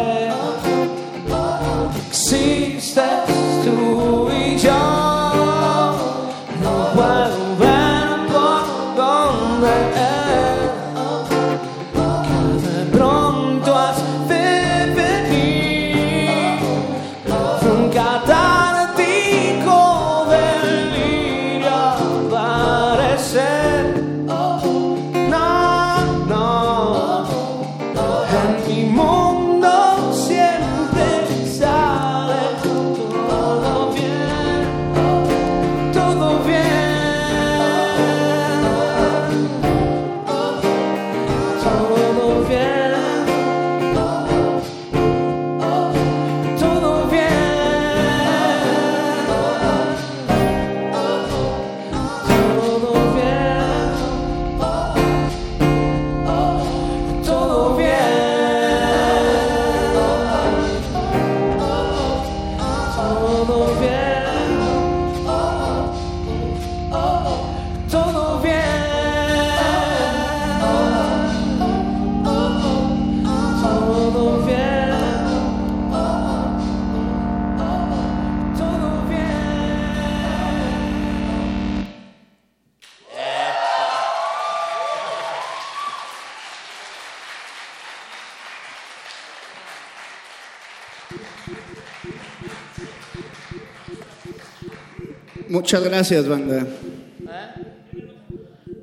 [95.75, 96.65] Muchas gracias, banda.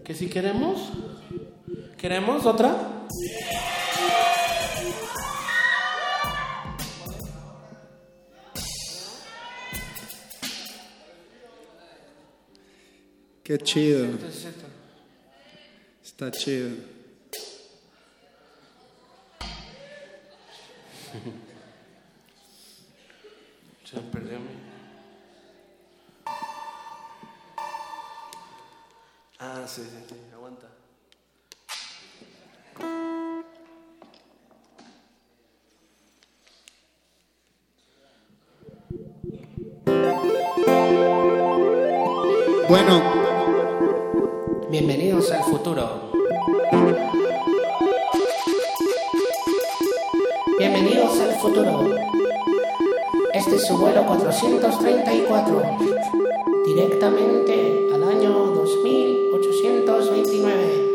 [0.04, 0.90] ¿Que si queremos?
[1.96, 2.76] ¿Queremos otra?
[13.42, 14.08] Qué chido.
[16.04, 16.76] Está chido.
[23.90, 24.40] Se perdió
[29.54, 30.66] Ah, sí, sí, sí, aguanta.
[42.66, 43.02] Bueno,
[44.70, 46.10] Bienvenidos al futuro.
[50.58, 51.94] Bienvenidos al futuro.
[53.34, 55.62] Este es su vuelo 434.
[56.64, 58.52] Directamente al año
[60.02, 60.90] 2829.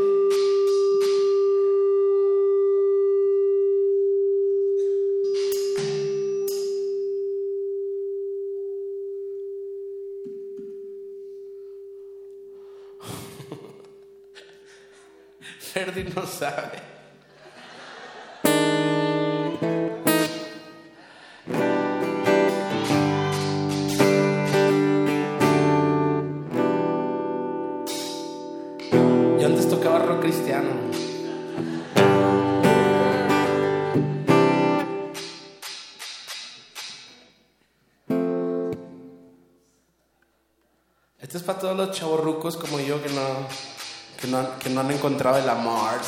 [15.59, 16.96] Ferdi no sabe.
[30.27, 30.71] Cristiano.
[41.21, 43.21] Esto es para todos los chavorrucos como yo que no,
[44.19, 46.01] que no, que no han encontrado el amor.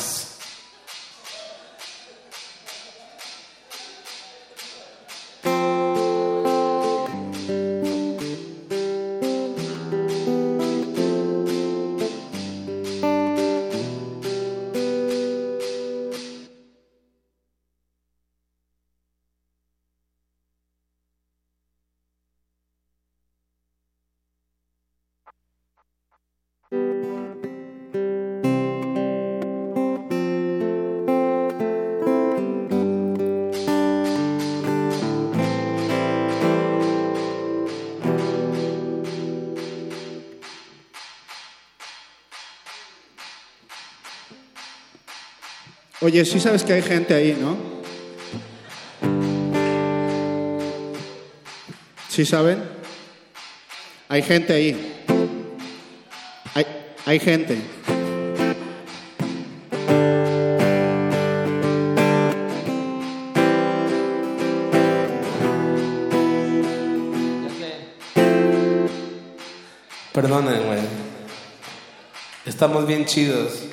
[46.12, 47.56] Oye, sí sabes que hay gente ahí, ¿no?
[52.08, 52.64] ¿Sí saben?
[54.08, 55.04] Hay gente ahí.
[56.52, 56.66] Hay,
[57.06, 57.58] hay gente.
[70.12, 70.80] Perdonen, güey.
[72.46, 73.70] Estamos bien chidos.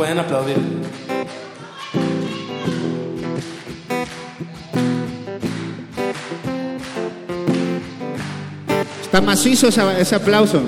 [0.00, 0.56] Pueden aplaudir.
[9.02, 10.62] Está macizo ese aplauso.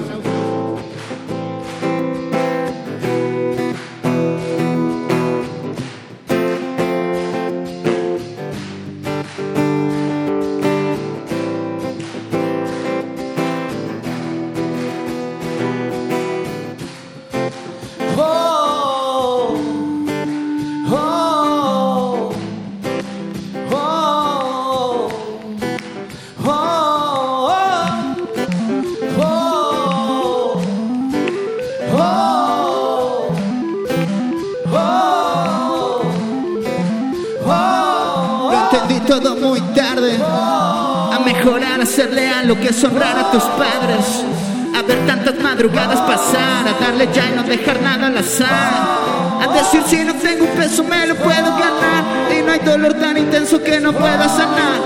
[53.60, 54.80] Que no pueda sanar.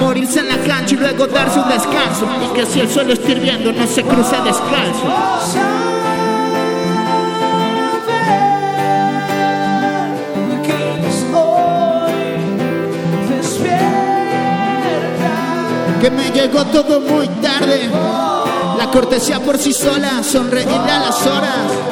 [0.00, 2.26] Morirse en la cancha y luego darse un descanso.
[2.44, 5.60] Y que si el suelo está hirviendo no se cruce descalzo.
[16.00, 17.90] que me llegó todo muy tarde.
[18.78, 21.90] La cortesía por sí sola, sonreírle a las horas.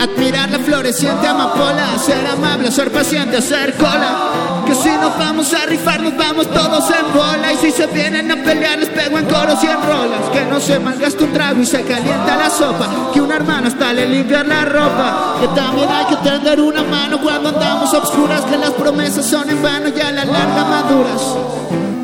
[0.00, 4.29] Admirar la floreciente amapola, ser amable, ser paciente, ser cola.
[4.70, 7.52] Que si nos vamos a rifar, nos vamos todos en bola.
[7.52, 10.30] Y si se vienen a pelear, les pego en coros y en rolas.
[10.32, 12.86] Que no se malgaste un trago y se calienta la sopa.
[13.12, 15.38] Que una hermana hasta le limpiar la ropa.
[15.40, 18.42] Que también hay que tender una mano cuando andamos obscuras.
[18.42, 21.20] Que las promesas son en vano y a la larga maduras.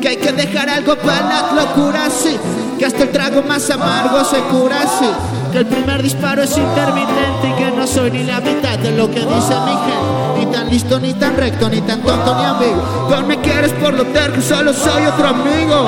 [0.01, 2.37] Que hay que dejar algo para las locuras, sí.
[2.77, 5.09] Que hasta el trago más amargo se cura, sí.
[5.53, 9.09] Que el primer disparo es intermitente y que no soy ni la mitad de lo
[9.09, 10.26] que dice mi gente.
[10.57, 12.81] Tan listo, ni tan recto, ni tan tonto, ni amigo.
[13.07, 15.83] Tú me quieres por lo terco, solo soy otro amigo.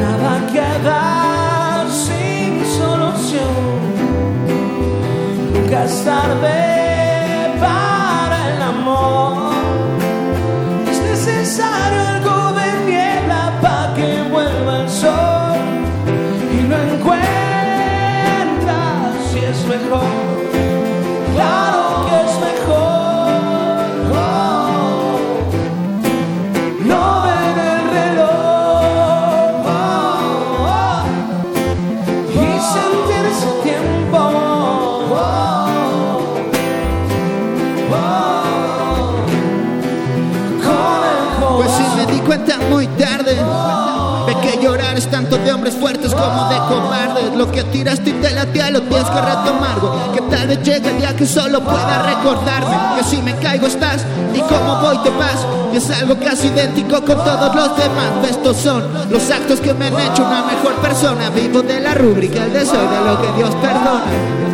[0.00, 3.54] Nada queda sin solución.
[5.54, 6.85] Nunca es tarde
[45.46, 47.36] de hombres fuertes como de cobardes.
[47.36, 49.76] Lo que tiraste y te latea lo tienes que retomar.
[50.12, 52.76] Que tal vez llegue el día que solo pueda recordarme.
[52.96, 54.04] Que si me caigo estás
[54.34, 55.46] y como voy te vas.
[55.72, 58.28] Y es algo casi idéntico con todos los demás.
[58.28, 61.30] Estos son los actos que me han hecho una mejor persona.
[61.30, 64.45] Vivo de la rúbrica, el deseo de lo que Dios perdona.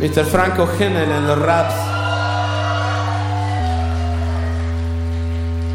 [0.00, 0.24] Mr.
[0.26, 1.74] Franco Genel en los raps.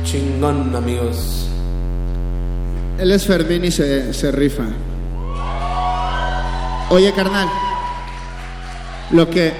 [0.05, 1.49] Chingón, amigos.
[2.97, 4.63] Él es Fermín y se, se rifa.
[6.89, 7.49] Oye, carnal.
[9.11, 9.53] Lo que.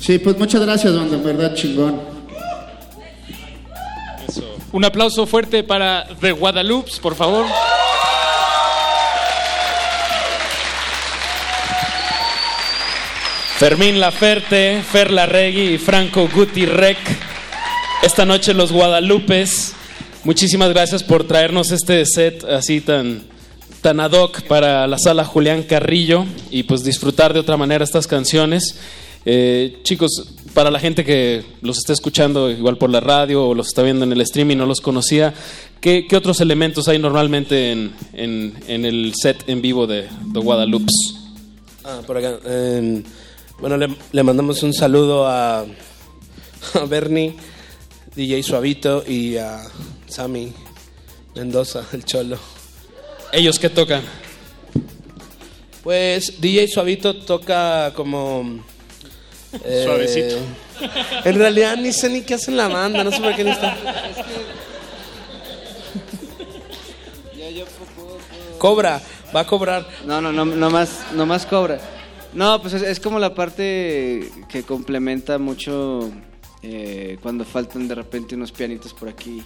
[0.00, 2.17] Sí, pues muchas gracias, en verdad, chingón.
[4.78, 7.44] Un aplauso fuerte para The Guadalupe, por favor.
[13.58, 16.96] Fermín Laferte, Fer Larregui y Franco Guti Rec.
[18.04, 19.72] Esta noche los Guadalupes.
[20.22, 23.24] Muchísimas gracias por traernos este set así tan,
[23.80, 28.06] tan ad hoc para la sala Julián Carrillo y pues disfrutar de otra manera estas
[28.06, 28.78] canciones.
[29.24, 33.68] Eh, chicos, para la gente que los está escuchando igual por la radio o los
[33.68, 35.32] está viendo en el stream y no los conocía,
[35.80, 40.40] ¿qué, qué otros elementos hay normalmente en, en- en el set en vivo de, de
[40.40, 40.92] Guadalupe?
[41.84, 42.40] Ah, por acá.
[42.44, 43.04] Eh,
[43.60, 47.36] bueno, le, le mandamos un saludo a, a Bernie,
[48.16, 49.60] DJ Suavito y a
[50.08, 50.52] Sammy
[51.36, 52.36] Mendoza, el cholo.
[53.32, 54.02] ¿Ellos qué tocan?
[55.84, 58.64] Pues DJ Suavito toca como...
[59.64, 60.36] eh, Suavecito.
[61.24, 63.50] En realidad ni sé ni qué hace en la banda, no sé por qué ni
[63.50, 63.76] está.
[68.58, 69.00] Cobra,
[69.34, 69.86] va a cobrar.
[70.04, 71.80] No, no, no, no más, no más cobra.
[72.34, 76.10] No, pues es, es como la parte que complementa mucho
[76.62, 79.42] eh, cuando faltan de repente unos pianitos por aquí,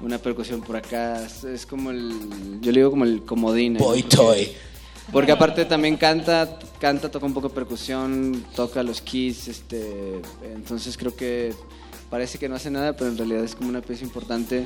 [0.00, 1.24] una percusión por acá.
[1.24, 3.76] Es, es como el, yo le digo como el comodín.
[3.76, 3.78] ¿eh?
[3.80, 4.52] Boy toy.
[5.12, 10.20] Porque aparte también canta, canta, toca un poco de percusión, toca los keys, este,
[10.54, 11.52] entonces creo que
[12.10, 14.64] parece que no hace nada, pero en realidad es como una pieza importante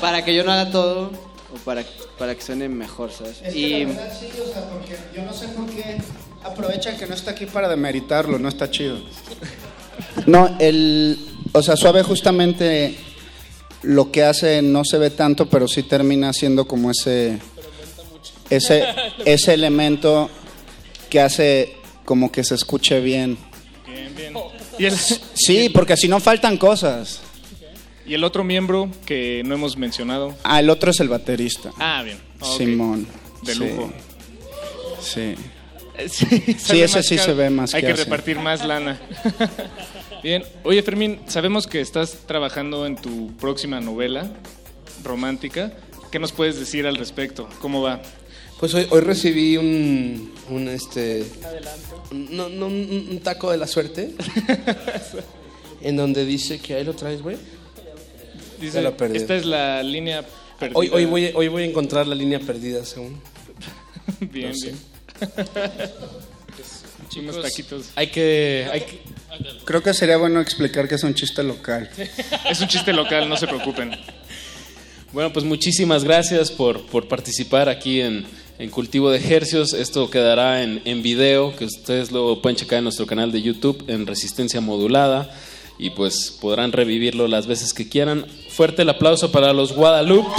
[0.00, 1.10] para que yo no haga todo
[1.52, 1.84] o para,
[2.18, 3.42] para que suene mejor, ¿sabes?
[3.42, 5.98] Es que la verdad sí, o sea, porque yo no sé por qué
[6.42, 8.98] aprovechan que no está aquí para demeritarlo, no está chido.
[10.26, 11.18] No, el,
[11.52, 12.96] o sea, Suave justamente
[13.82, 17.38] lo que hace no se ve tanto, pero sí termina siendo como ese,
[18.50, 18.84] ese,
[19.24, 20.28] ese elemento
[21.08, 23.38] que hace como que se escuche bien.
[23.86, 24.34] Bien, bien.
[24.78, 24.92] Y el,
[25.34, 27.20] Sí, porque si no faltan cosas.
[28.06, 30.34] y el otro miembro que no hemos mencionado.
[30.42, 31.70] Ah, el otro es el baterista.
[31.78, 32.18] Ah, bien.
[32.40, 32.56] Ok.
[32.58, 33.06] Simón.
[33.42, 33.58] De Sí.
[33.60, 33.92] lujo.
[35.00, 35.34] Sí.
[36.08, 37.26] Sí, Sí, sale ese sí caro.
[37.26, 38.98] se ve más Hay que que repartir más lana.
[40.22, 40.44] Bien.
[40.64, 44.30] Oye, Fermín, sabemos que estás trabajando en tu próxima novela
[45.04, 45.72] romántica.
[46.10, 47.50] ¿Qué nos puedes decir al respecto?
[47.60, 48.00] ¿Cómo va?
[48.60, 51.24] Pues hoy, hoy recibí un, un este,
[52.10, 54.14] un- no, no, un, un taco de la suerte,
[55.82, 57.36] en donde dice que ahí lo traes, güey.
[58.60, 60.22] Dice, esta es la línea
[60.58, 60.78] perdida.
[60.78, 63.18] Hoy, hoy, voy, hoy voy a encontrar la línea perdida, según.
[64.20, 64.66] Bien, No sé.
[64.66, 64.78] bien.
[67.30, 67.86] Unos taquitos.
[67.96, 69.00] Hay que, hay que-
[69.64, 71.90] Creo que sería bueno explicar que es un chiste local.
[72.48, 73.92] Es un chiste local, no se preocupen.
[75.12, 78.26] Bueno, pues muchísimas gracias por, por participar aquí en,
[78.60, 79.72] en Cultivo de Ejercios.
[79.72, 83.82] Esto quedará en, en video, que ustedes lo pueden checar en nuestro canal de YouTube
[83.86, 85.30] en Resistencia Modulada
[85.78, 88.26] y pues podrán revivirlo las veces que quieran.
[88.50, 90.28] Fuerte el aplauso para los Guadalupe.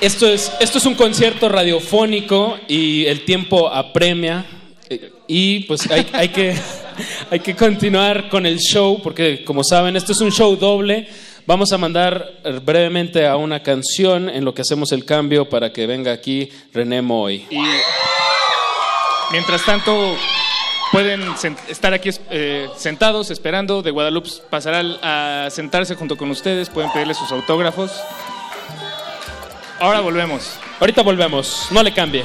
[0.00, 4.44] Esto es, esto es un concierto radiofónico y el tiempo apremia.
[4.90, 6.54] Eh, Y pues hay, hay que,
[7.30, 11.08] hay que continuar con el show porque como saben, esto es un show doble.
[11.46, 15.72] Vamos a mandar eh, brevemente a una canción en lo que hacemos el cambio para
[15.72, 17.46] que venga aquí René Moy.
[17.50, 17.62] Y
[19.30, 20.16] mientras tanto,
[20.90, 21.22] pueden
[21.68, 23.82] estar aquí eh, sentados esperando.
[23.82, 26.70] De Guadalupe pasará a sentarse junto con ustedes.
[26.70, 27.92] Pueden pedirle sus autógrafos.
[29.80, 30.56] Ahora volvemos.
[30.80, 32.24] Ahorita volvemos, no le cambie.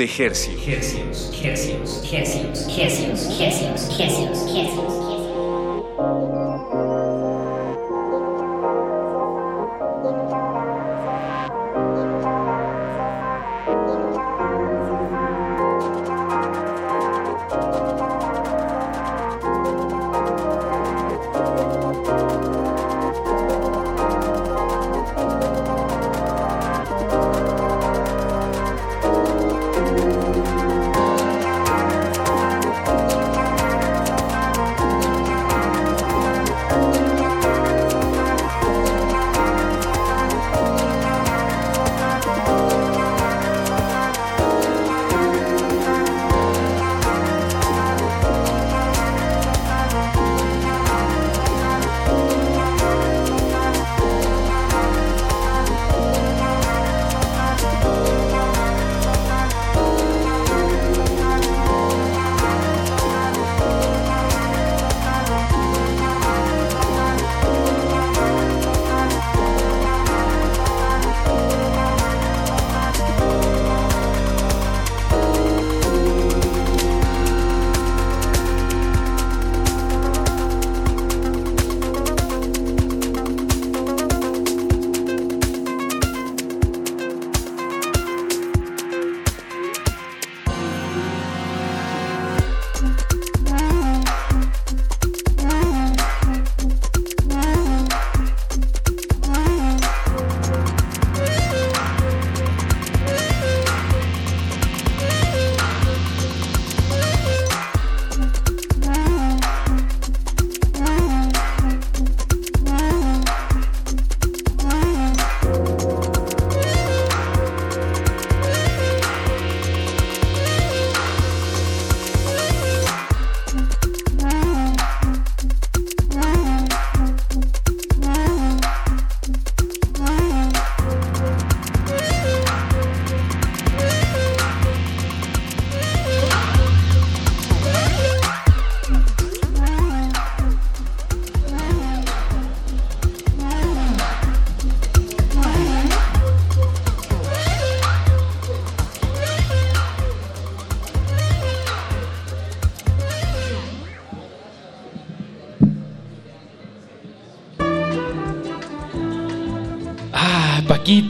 [0.00, 1.30] De Hercios.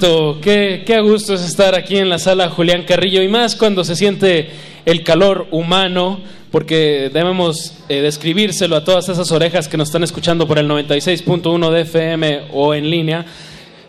[0.01, 3.85] Qué, qué a gusto es estar aquí en la sala Julián Carrillo y más cuando
[3.85, 4.49] se siente
[4.87, 6.21] el calor humano,
[6.51, 11.71] porque debemos eh, describírselo a todas esas orejas que nos están escuchando por el 96.1
[11.71, 13.27] de FM o en línea,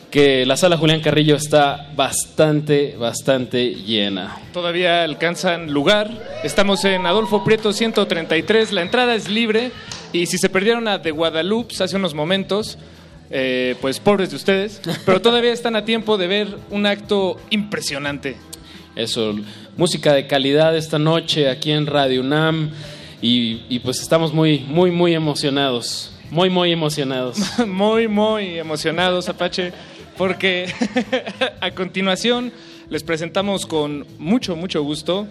[0.10, 4.38] que la sala Julián Carrillo está bastante, bastante llena.
[4.52, 6.12] Todavía alcanzan lugar.
[6.44, 8.74] Estamos en Adolfo Prieto 133.
[8.74, 9.72] La entrada es libre.
[10.12, 12.78] Y si se perdieron a The Guadalupe hace unos momentos,
[13.32, 14.82] eh, pues pobres de ustedes.
[15.06, 18.36] Pero todavía están a tiempo de ver un acto impresionante.
[18.96, 19.36] Eso,
[19.78, 22.72] música de calidad esta noche aquí en Radio UNAM.
[23.22, 26.12] Y, y pues estamos muy, muy, muy emocionados.
[26.30, 27.38] Muy, muy emocionados.
[27.68, 29.72] muy, muy emocionados, Apache,
[30.18, 30.74] porque
[31.62, 32.52] a continuación
[32.90, 35.28] les presentamos con mucho, mucho gusto.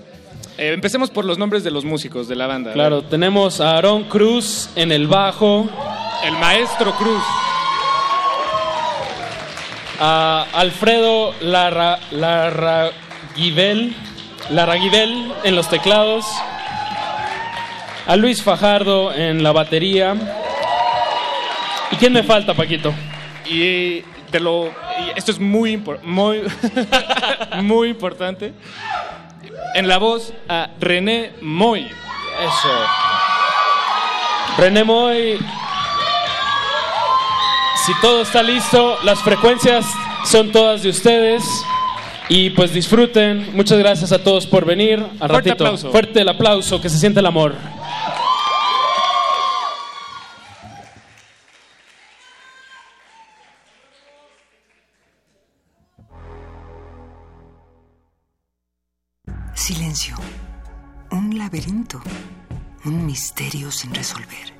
[0.56, 2.72] Eh, empecemos por los nombres de los músicos de la banda.
[2.72, 5.68] Claro, tenemos a Aarón Cruz en el bajo.
[6.24, 7.22] El maestro Cruz.
[10.02, 13.94] A Alfredo Larra, Larraguibel,
[14.48, 16.24] Larraguibel en los teclados.
[18.06, 20.14] A Luis Fajardo en la batería.
[21.92, 22.94] ¿Y quién me falta, Paquito?
[23.44, 24.00] Y
[24.30, 26.42] te lo, y esto es muy, muy,
[27.62, 28.54] muy importante.
[29.74, 31.82] En la voz a René Moy.
[32.40, 32.68] Eso.
[34.56, 35.38] René Moy.
[37.86, 39.86] Si todo está listo, las frecuencias
[40.24, 41.42] son todas de ustedes.
[42.28, 43.54] Y pues disfruten.
[43.56, 45.00] Muchas gracias a todos por venir.
[45.00, 45.52] Al Fuerte ratito.
[45.64, 45.90] aplauso.
[45.90, 47.54] Fuerte el aplauso, que se siente el amor.
[59.54, 60.16] Silencio.
[61.10, 62.00] Un laberinto.
[62.84, 64.59] Un misterio sin resolver.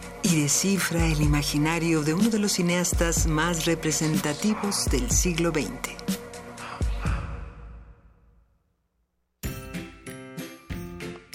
[0.23, 6.20] y descifra el imaginario de uno de los cineastas más representativos del siglo XX.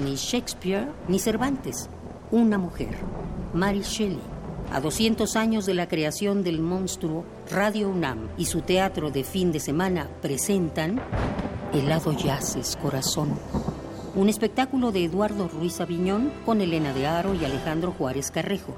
[0.00, 1.90] Ni Shakespeare ni Cervantes.
[2.30, 2.96] Una mujer,
[3.52, 4.22] Mary Shelley.
[4.72, 9.52] A 200 años de la creación del monstruo, Radio UNAM y su teatro de fin
[9.52, 10.98] de semana presentan
[11.74, 13.38] Helado Yaces Corazón.
[14.14, 18.74] Un espectáculo de Eduardo Ruiz Aviñón con Elena de Aro y Alejandro Juárez Carrejo.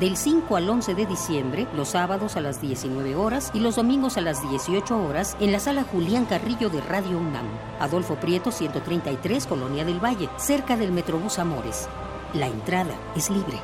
[0.00, 4.16] Del 5 al 11 de diciembre, los sábados a las 19 horas y los domingos
[4.16, 7.46] a las 18 horas en la sala Julián Carrillo de Radio UNAM.
[7.78, 11.88] Adolfo Prieto 133, Colonia del Valle, cerca del Metrobús Amores.
[12.32, 13.60] La entrada es libre.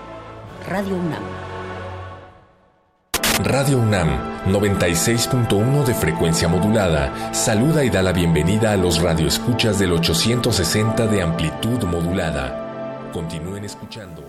[0.68, 1.22] Radio UNAM.
[3.42, 9.94] Radio UNAM 96.1 de frecuencia modulada saluda y da la bienvenida a los radioescuchas del
[9.94, 13.10] 860 de amplitud modulada.
[13.12, 14.22] Continúen escuchando.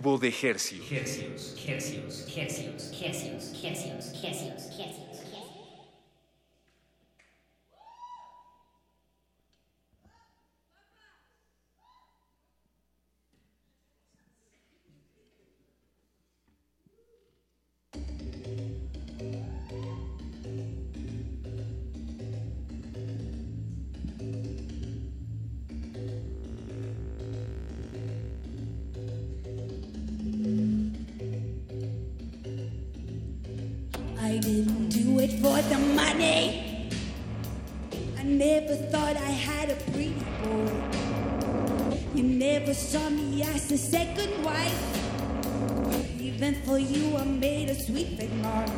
[0.00, 1.26] cultivo de hercios.
[35.42, 36.90] for the money.
[38.18, 40.14] I never thought I had a pretty
[40.44, 40.70] boy.
[42.14, 46.20] You never saw me as a second wife.
[46.20, 48.68] Even for you, I made a sweet big mark.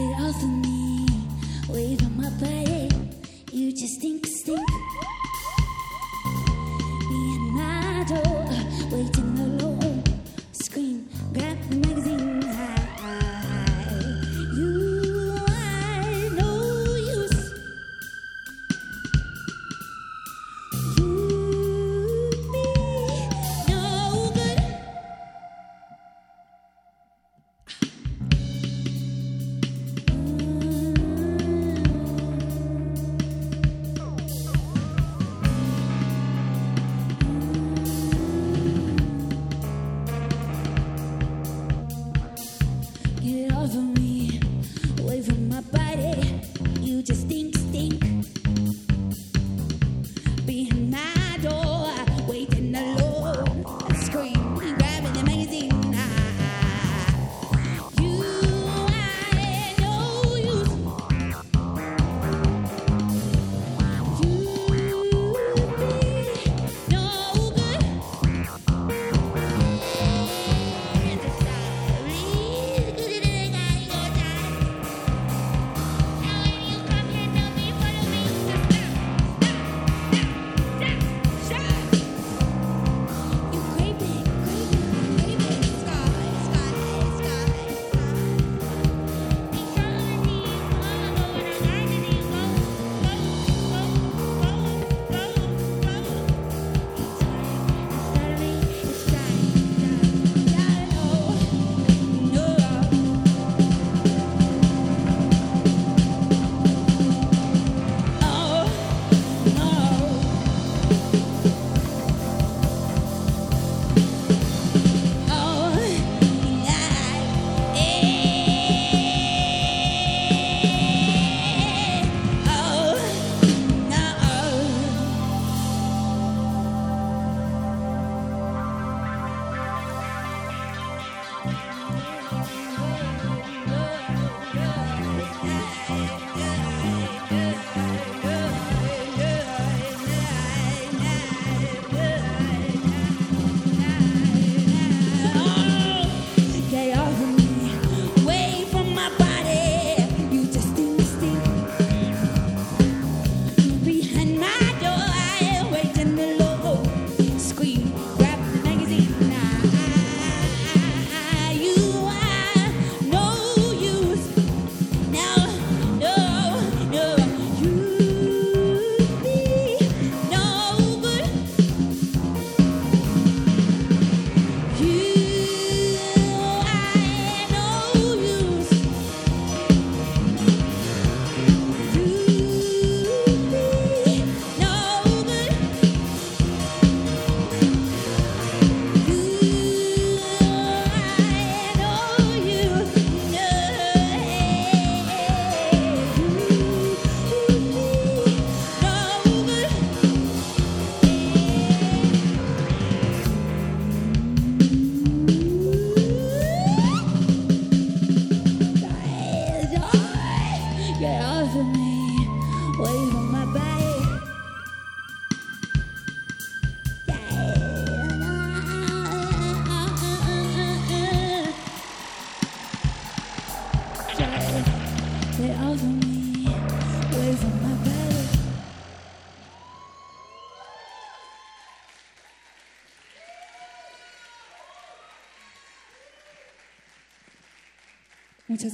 [0.00, 1.06] it all for me.
[1.68, 2.88] Wave on my body,
[3.52, 4.68] you just stink, stink.
[7.08, 8.44] Me and my door,
[8.90, 9.69] waiting alone.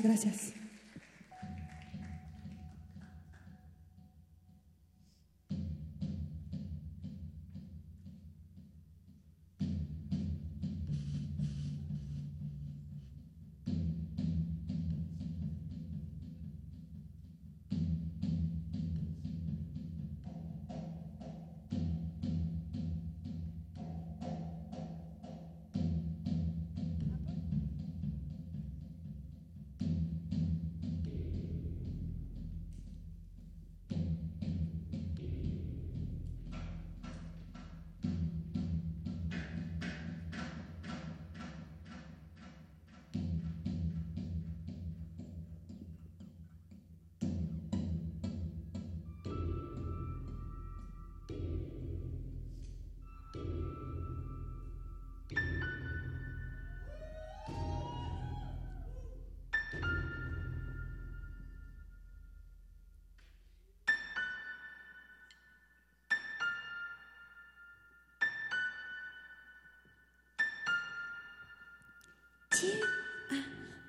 [0.02, 0.36] Gracias.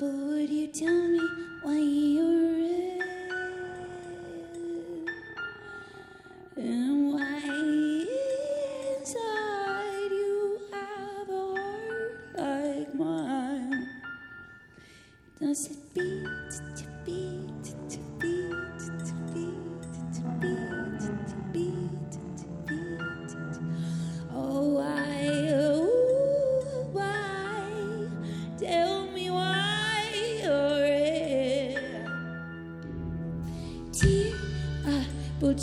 [0.07, 1.19] would you tell me
[1.63, 2.56] why you're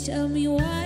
[0.05, 0.84] Tell me why.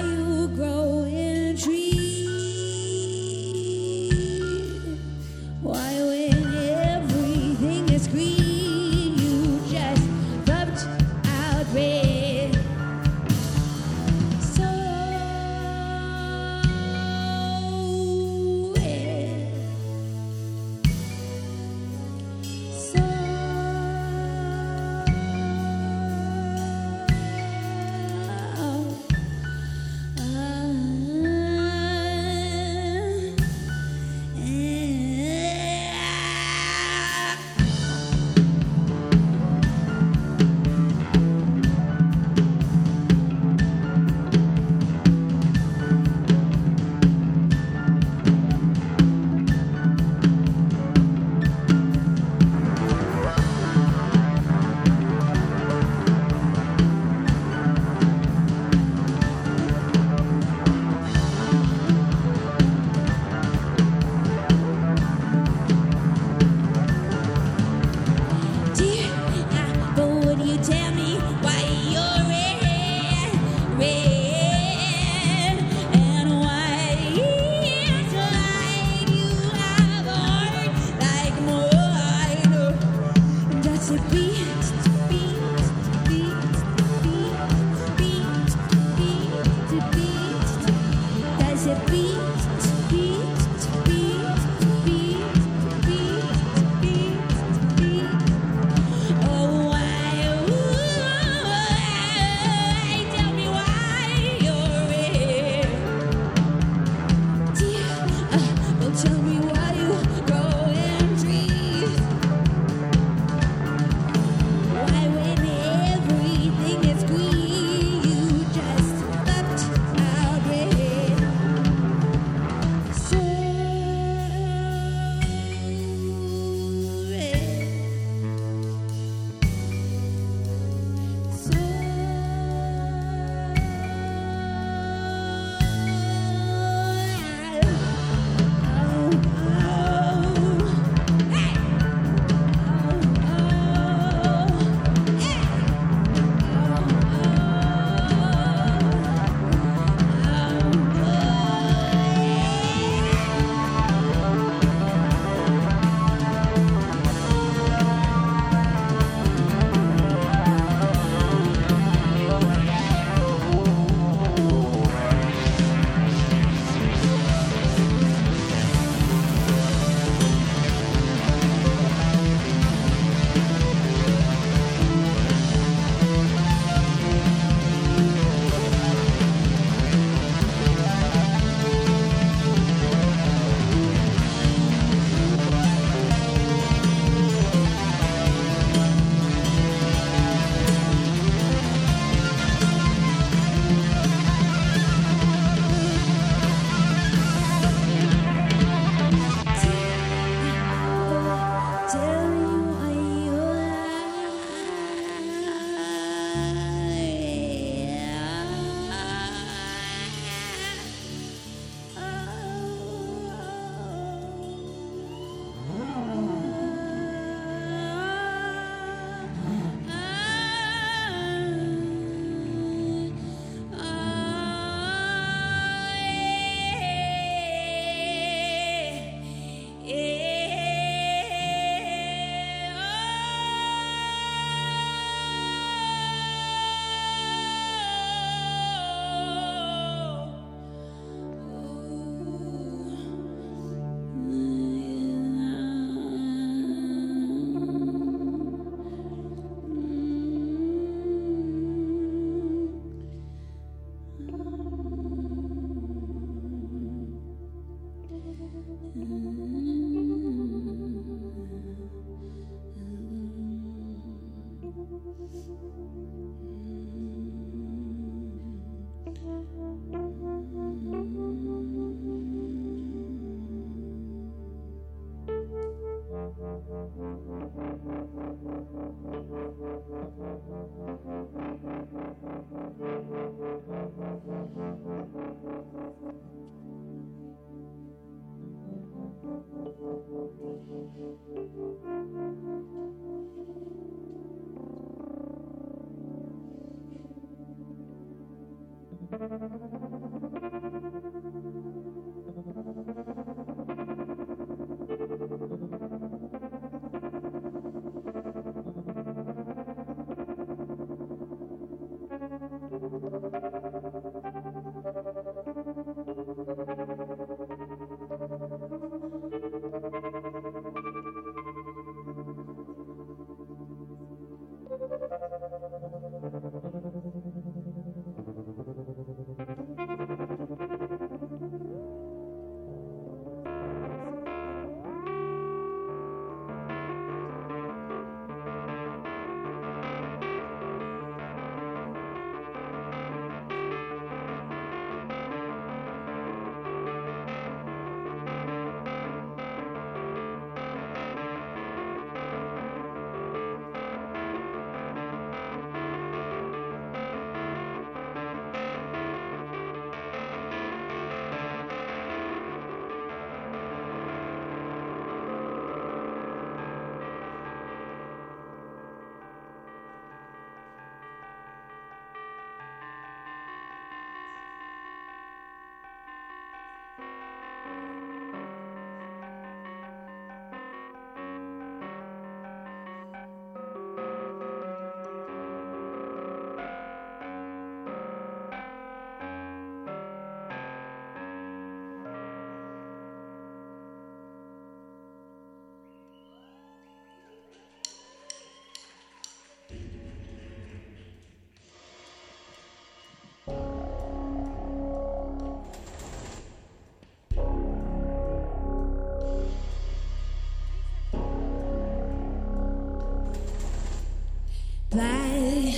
[415.00, 415.74] play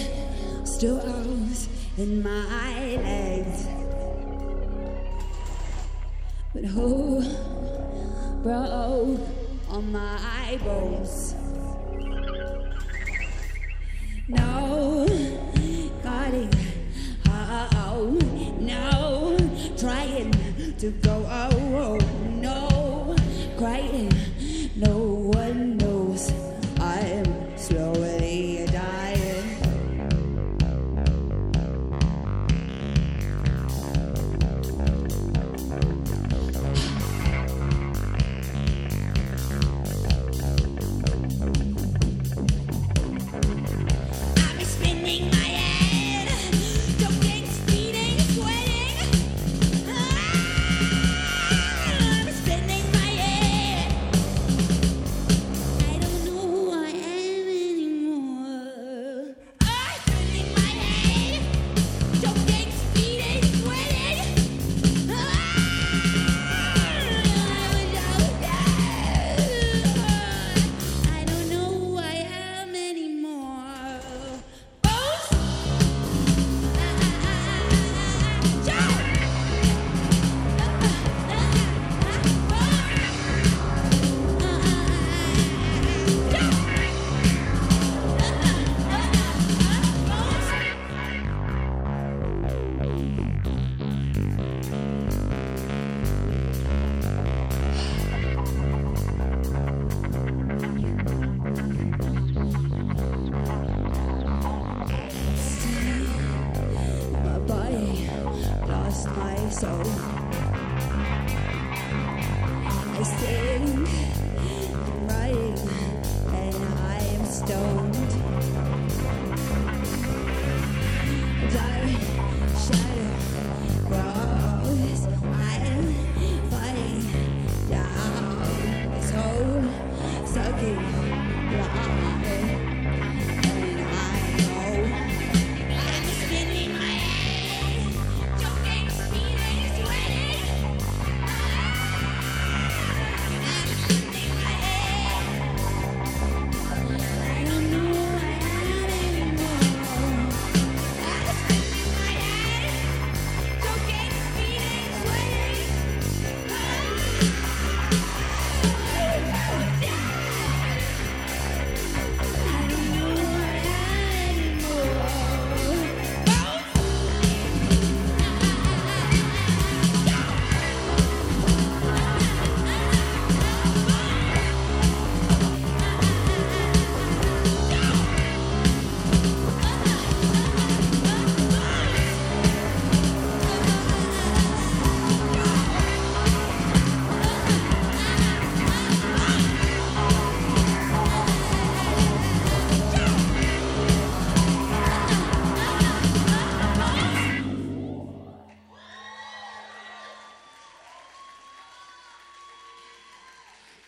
[0.63, 3.67] stones in my legs.
[6.53, 7.21] But who
[8.41, 9.19] broke
[9.69, 11.30] all my bones?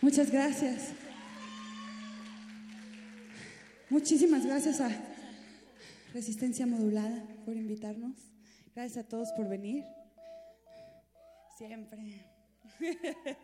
[0.04, 0.92] Muchas gracias.
[3.88, 4.90] Muchísimas gracias a
[6.12, 8.14] Resistencia Modulada por invitarnos.
[8.74, 9.82] Gracias a todos por venir.
[11.56, 12.26] Siempre.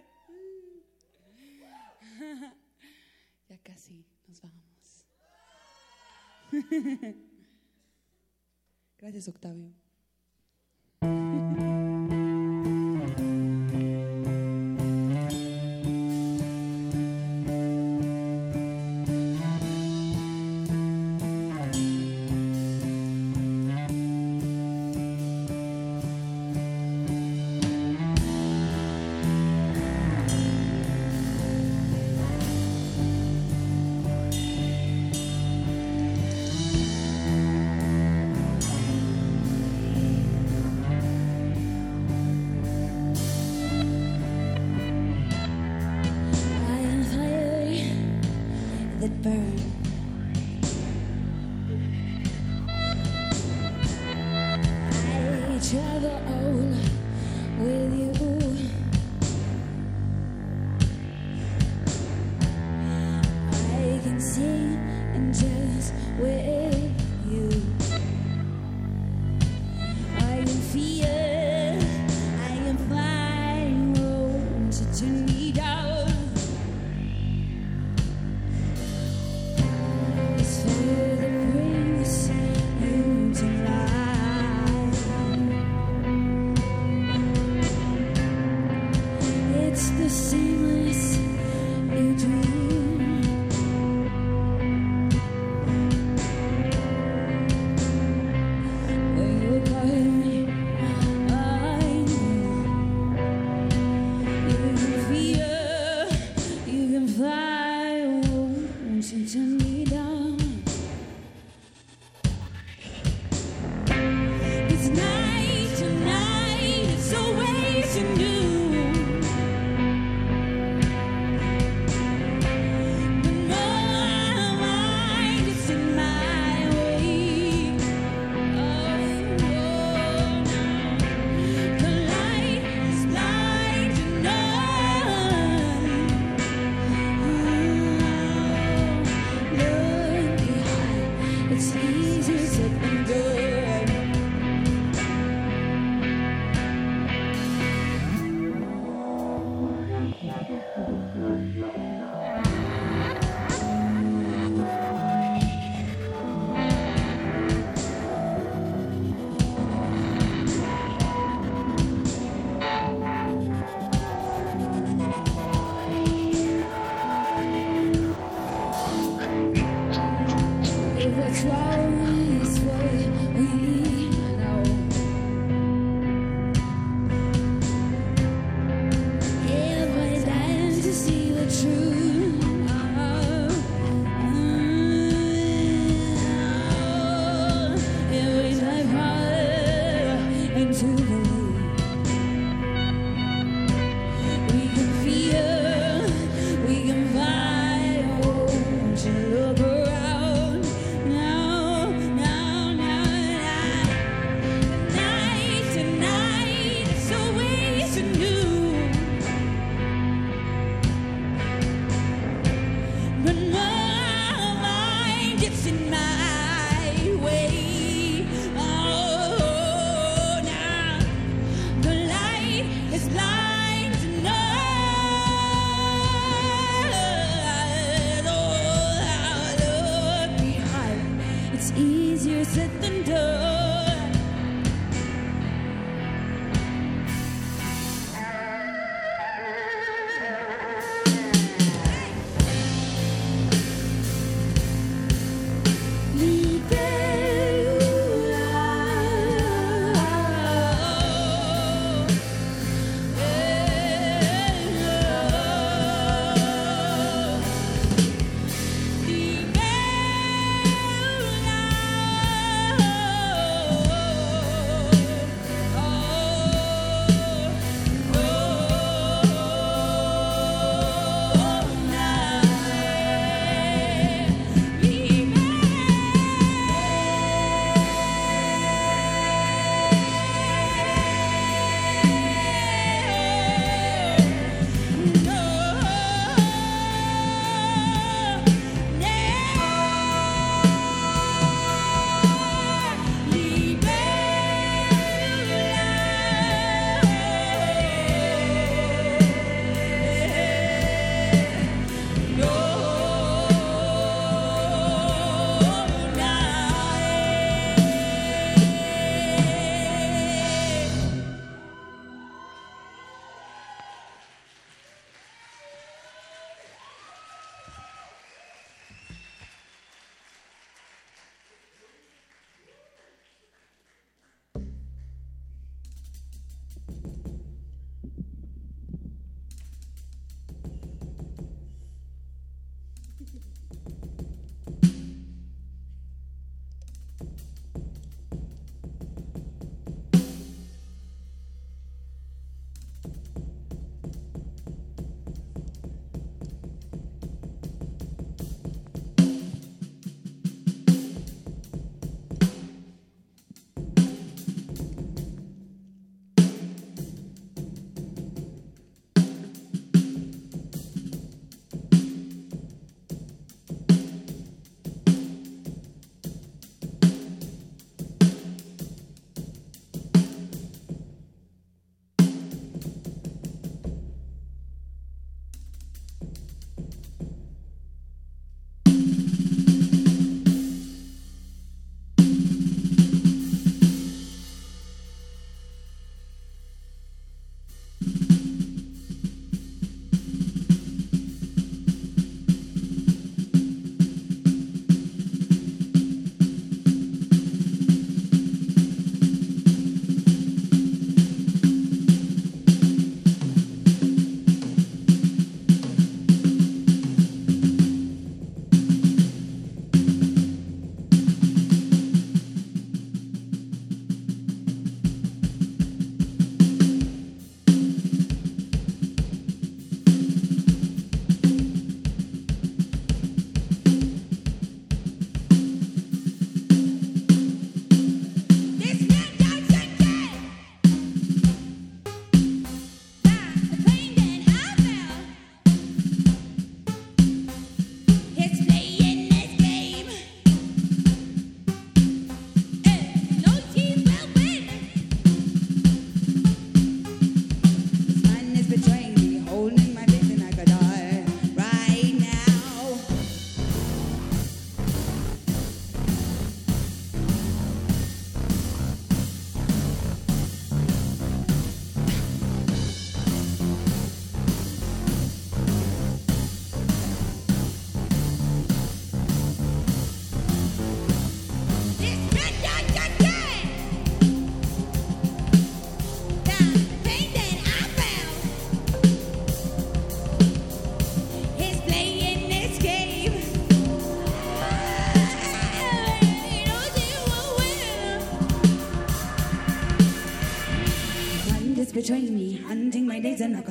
[3.49, 5.07] Ya casi nos vamos.
[8.99, 9.73] Gracias, Octavio.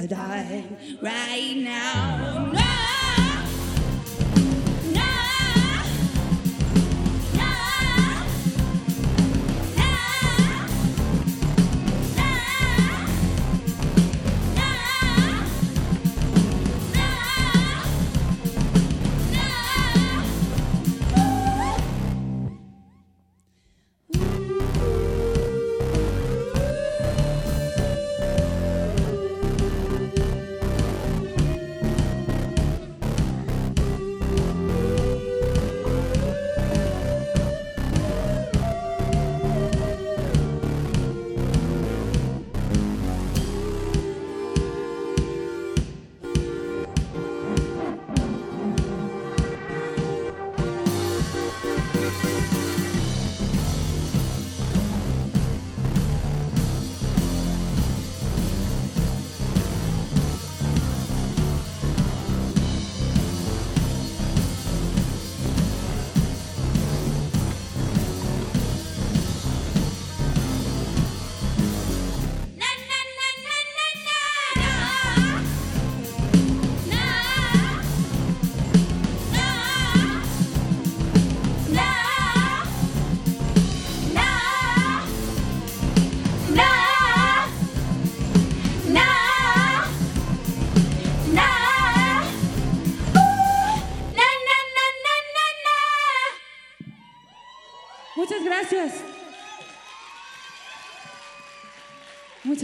[0.01, 0.48] I die.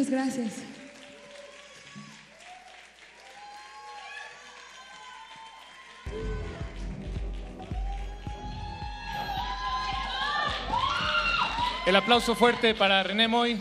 [0.06, 0.54] Muchas gracias.
[11.88, 13.60] El aplauso fuerte para René Moy.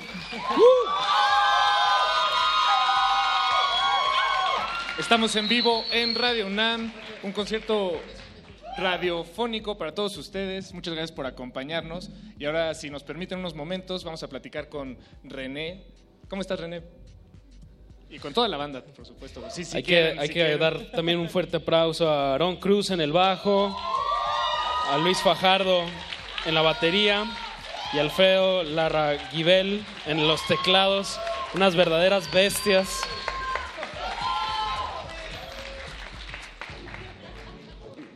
[4.98, 6.92] Estamos en vivo en Radio UNAM,
[7.22, 8.02] un concierto
[8.76, 10.74] radiofónico para todos ustedes.
[10.74, 12.10] Muchas gracias por acompañarnos.
[12.38, 16.03] Y ahora, si nos permiten unos momentos, vamos a platicar con René.
[16.28, 16.82] ¿Cómo estás, René?
[18.08, 19.42] Y con toda la banda, por supuesto.
[19.50, 20.58] Sí, sí hay quieren, que, hay si que quieren.
[20.60, 23.76] dar también un fuerte aplauso a Aaron Cruz en el bajo,
[24.90, 25.82] a Luis Fajardo
[26.46, 27.24] en la batería
[27.92, 31.18] y Alfredo Larraguibel en los teclados.
[31.54, 33.02] Unas verdaderas bestias.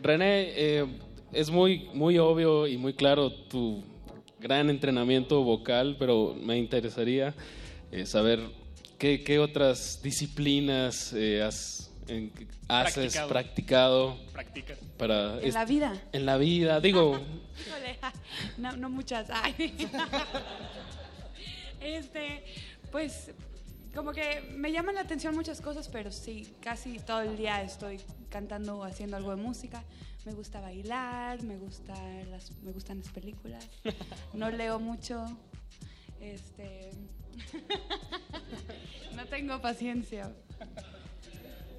[0.02, 0.86] René, eh,
[1.32, 3.82] es muy, muy obvio y muy claro tu
[4.40, 7.34] gran entrenamiento vocal, pero me interesaría
[7.92, 8.40] eh, saber
[8.98, 12.32] qué, qué otras disciplinas eh, has, en-
[12.68, 14.18] haces, Practicado.
[14.96, 16.02] para En la vida.
[16.12, 16.80] en la vida.
[16.80, 17.20] Digo,
[18.58, 19.28] no, no muchas.
[19.30, 19.74] Ay.
[21.80, 22.42] Este,
[22.90, 23.30] pues,
[23.94, 28.00] como que me llaman la atención muchas cosas, pero sí, casi todo el día estoy
[28.30, 29.84] cantando o haciendo algo de música.
[30.24, 31.94] Me gusta bailar, me, gusta
[32.30, 33.64] las, me gustan las películas.
[34.34, 35.24] No leo mucho.
[36.20, 36.90] Este,
[39.16, 40.32] no tengo paciencia.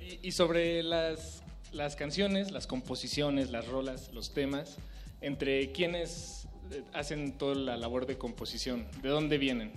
[0.02, 4.78] Y, y sobre las, las canciones, las composiciones, las rolas, los temas,
[5.22, 9.72] entre quienes eh, hacen toda la labor de composición, ¿de dónde vienen?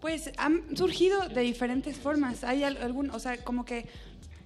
[0.00, 2.44] Pues han surgido de diferentes formas.
[2.44, 3.86] Hay al- algún, o sea, como que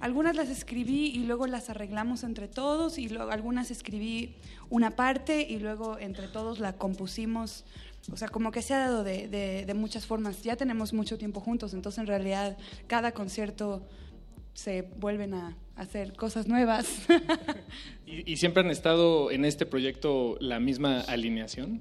[0.01, 4.35] algunas las escribí y luego las arreglamos entre todos y luego algunas escribí
[4.71, 7.65] una parte y luego entre todos la compusimos.
[8.11, 10.43] O sea, como que se ha dado de, de- de muchas formas.
[10.43, 12.57] Ya tenemos mucho tiempo juntos, entonces en realidad
[12.87, 13.87] cada concierto
[14.55, 16.87] se vuelven a hacer cosas nuevas.
[18.07, 21.81] ¿Y, y siempre han estado en este proyecto la misma alineación?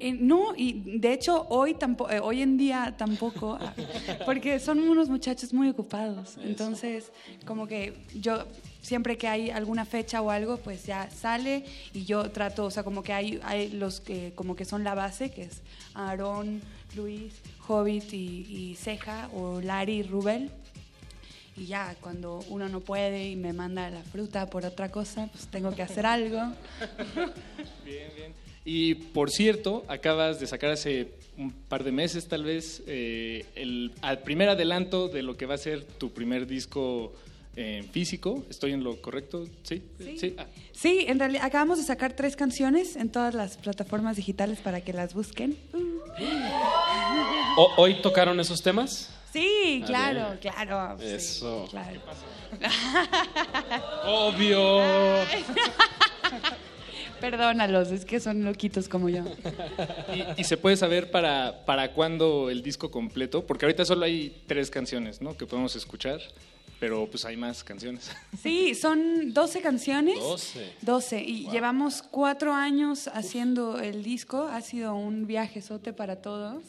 [0.00, 3.58] Eh, no, y de hecho hoy, tampo- eh, hoy en día tampoco,
[4.26, 6.36] porque son unos muchachos muy ocupados.
[6.44, 7.10] Entonces,
[7.44, 8.44] como que yo
[8.82, 12.82] siempre que hay alguna fecha o algo, pues ya sale y yo trato, o sea,
[12.82, 15.62] como que hay, hay los que como que son la base, que es
[15.94, 16.62] Aarón,
[16.96, 17.34] Luis,
[17.66, 20.50] Hobbit y, Ceja, o Lari, Rubel.
[21.56, 25.48] Y ya, cuando uno no puede y me manda la fruta por otra cosa, pues
[25.48, 26.38] tengo que hacer algo.
[27.84, 28.34] Bien, bien.
[28.64, 31.08] Y por cierto, acabas de sacar hace
[31.38, 33.90] un par de meses tal vez eh, el
[34.24, 37.14] primer adelanto de lo que va a ser tu primer disco
[37.60, 38.44] en físico.
[38.48, 39.44] ¿Estoy en lo correcto?
[39.64, 39.82] Sí.
[39.98, 40.34] Sí.
[40.38, 44.80] Ah, Sí, en realidad acabamos de sacar tres canciones en todas las plataformas digitales para
[44.80, 45.56] que las busquen.
[47.56, 49.10] ¿ho- ¿hoy tocaron esos temas?
[49.32, 50.96] Sí, claro, claro.
[51.00, 51.66] sí, Eso.
[51.70, 52.00] claro.
[54.06, 54.80] Obvio.
[57.20, 59.24] Perdónalos, es que son loquitos como yo.
[60.14, 63.44] ¿Y, y se puede saber para, para cuándo el disco completo?
[63.44, 65.36] Porque ahorita solo hay tres canciones, ¿no?
[65.36, 66.20] Que podemos escuchar,
[66.80, 68.10] pero pues hay más canciones.
[68.42, 70.18] Sí, son 12 canciones.
[70.20, 70.72] 12.
[70.82, 71.22] 12.
[71.22, 74.42] Y llevamos cuatro años haciendo el disco.
[74.44, 76.62] Ha sido un viajezote para todos.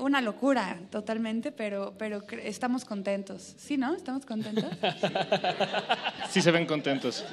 [0.00, 3.54] Una locura, totalmente, pero, pero cre- estamos contentos.
[3.56, 3.94] ¿Sí, no?
[3.94, 4.66] ¿Estamos contentos?
[6.30, 7.24] Sí se ven contentos.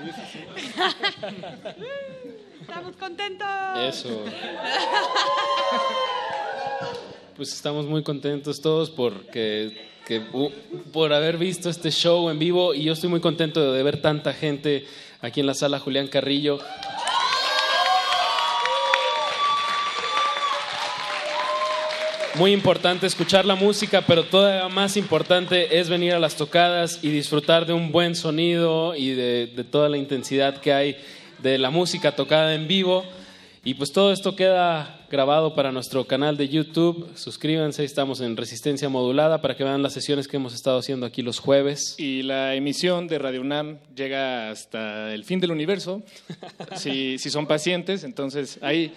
[2.61, 3.47] ¡Estamos contentos!
[3.77, 4.23] Eso.
[7.35, 10.21] Pues estamos muy contentos todos porque que,
[10.91, 14.33] por haber visto este show en vivo y yo estoy muy contento de ver tanta
[14.33, 14.87] gente
[15.21, 16.57] aquí en la sala Julián Carrillo.
[22.33, 27.09] Muy importante escuchar la música, pero todavía más importante es venir a las tocadas y
[27.09, 30.97] disfrutar de un buen sonido y de, de toda la intensidad que hay
[31.37, 33.05] de la música tocada en vivo.
[33.69, 37.07] Y pues todo esto queda grabado para nuestro canal de YouTube.
[37.13, 41.21] Suscríbanse, estamos en Resistencia Modulada para que vean las sesiones que hemos estado haciendo aquí
[41.21, 41.93] los jueves.
[41.99, 46.01] Y la emisión de Radio UNAM llega hasta el fin del universo,
[46.77, 48.91] si, si son pacientes, entonces ahí,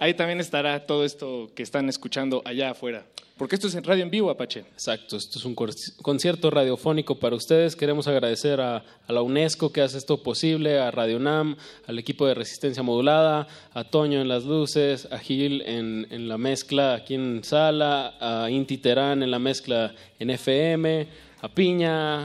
[0.00, 3.04] ahí también estará todo esto que están escuchando allá afuera.
[3.36, 4.60] Porque esto es en radio en vivo, Apache.
[4.72, 7.76] Exacto, esto es un concierto radiofónico para ustedes.
[7.76, 12.26] Queremos agradecer a, a la UNESCO que hace esto posible, a Radio UNAM, al equipo
[12.26, 17.14] de Resistencia Modulada, a Toño en las luces, a Gil en, en la mezcla aquí
[17.14, 21.06] en sala, a Inti Terán en la mezcla en FM,
[21.40, 22.24] a Piña,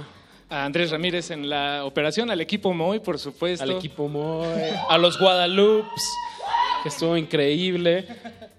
[0.50, 3.64] A Andrés Ramírez en la operación, al equipo Moy, por supuesto.
[3.64, 4.48] al equipo Moy,
[4.90, 6.04] a los Guadalupes,
[6.73, 8.06] que estuvo increíble.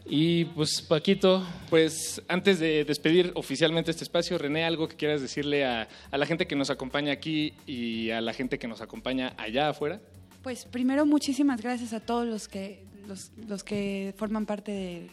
[0.06, 5.64] Y pues Paquito, Pues antes de despedir oficialmente este espacio, René, algo que quieras decirle
[5.64, 9.32] a, a la gente que nos acompaña aquí y a la gente que nos acompaña
[9.38, 10.00] allá afuera.
[10.42, 15.10] Pues primero muchísimas gracias a todos los que los, los que forman parte de-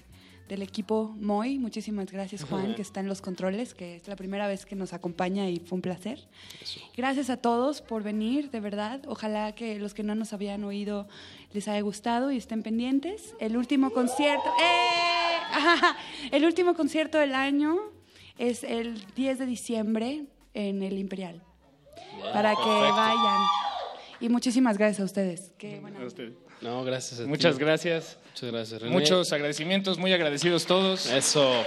[0.51, 1.59] del equipo MOI.
[1.59, 4.91] Muchísimas gracias Juan, que está en los controles, que es la primera vez que nos
[4.91, 6.27] acompaña y fue un placer.
[6.97, 9.01] Gracias a todos por venir, de verdad.
[9.07, 11.07] Ojalá que los que no nos habían oído
[11.53, 13.33] les haya gustado y estén pendientes.
[13.39, 15.37] El último concierto, ¡eh!
[16.33, 17.77] el último concierto del año
[18.37, 21.41] es el 10 de diciembre en el Imperial.
[22.33, 23.39] Para que vayan.
[24.19, 25.53] Y muchísimas gracias a ustedes.
[25.57, 26.33] Qué buena A usted.
[26.61, 27.29] No, gracias a ti.
[27.29, 28.17] Muchas gracias.
[28.33, 28.93] Muchas gracias, René.
[28.93, 31.07] Muchos agradecimientos, muy agradecidos todos.
[31.07, 31.51] Eso.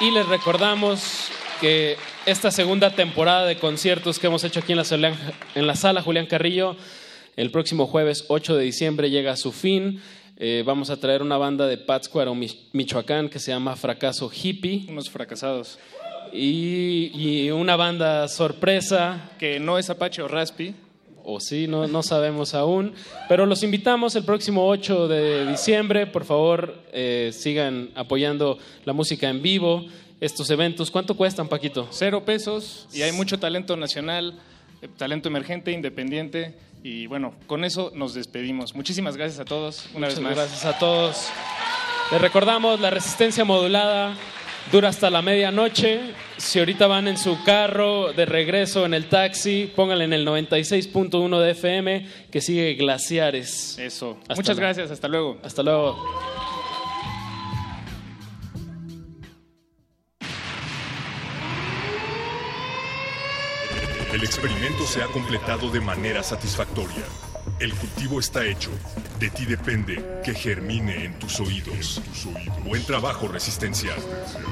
[0.00, 1.28] Y les recordamos
[1.60, 5.12] que esta segunda temporada de conciertos que hemos hecho aquí en la, sala,
[5.54, 6.74] en la sala Julián Carrillo,
[7.36, 10.00] el próximo jueves 8 de diciembre llega a su fin.
[10.38, 14.86] Eh, vamos a traer una banda de Pátzcuaro, Mi- Michoacán, que se llama Fracaso Hippie.
[14.88, 15.78] Unos fracasados.
[16.32, 19.32] Y, y una banda sorpresa.
[19.38, 20.74] Que no es Apache o Raspi.
[21.24, 22.94] O sí, no, no sabemos aún.
[23.28, 26.06] Pero los invitamos el próximo 8 de diciembre.
[26.06, 29.84] Por favor, eh, sigan apoyando la música en vivo.
[30.20, 31.88] Estos eventos, ¿cuánto cuestan, Paquito?
[31.90, 34.38] Cero pesos y hay mucho talento nacional,
[34.82, 36.54] eh, talento emergente, independiente.
[36.82, 38.74] Y bueno, con eso nos despedimos.
[38.74, 39.86] Muchísimas gracias a todos.
[39.94, 40.34] Una Muchas vez más.
[40.36, 41.28] gracias a todos.
[42.12, 44.16] Les recordamos, la resistencia modulada
[44.72, 46.00] dura hasta la medianoche.
[46.36, 51.40] Si ahorita van en su carro de regreso en el taxi, pónganle en el 96.1
[51.40, 53.78] de FM que sigue Glaciares.
[53.78, 54.18] Eso.
[54.22, 54.90] Hasta Muchas la- gracias.
[54.90, 55.38] Hasta luego.
[55.42, 55.98] Hasta luego.
[64.12, 67.04] El experimento se ha completado de manera satisfactoria.
[67.60, 68.70] El cultivo está hecho.
[69.18, 72.00] De ti depende que germine en tus oídos.
[72.64, 73.94] Buen trabajo, resistencia.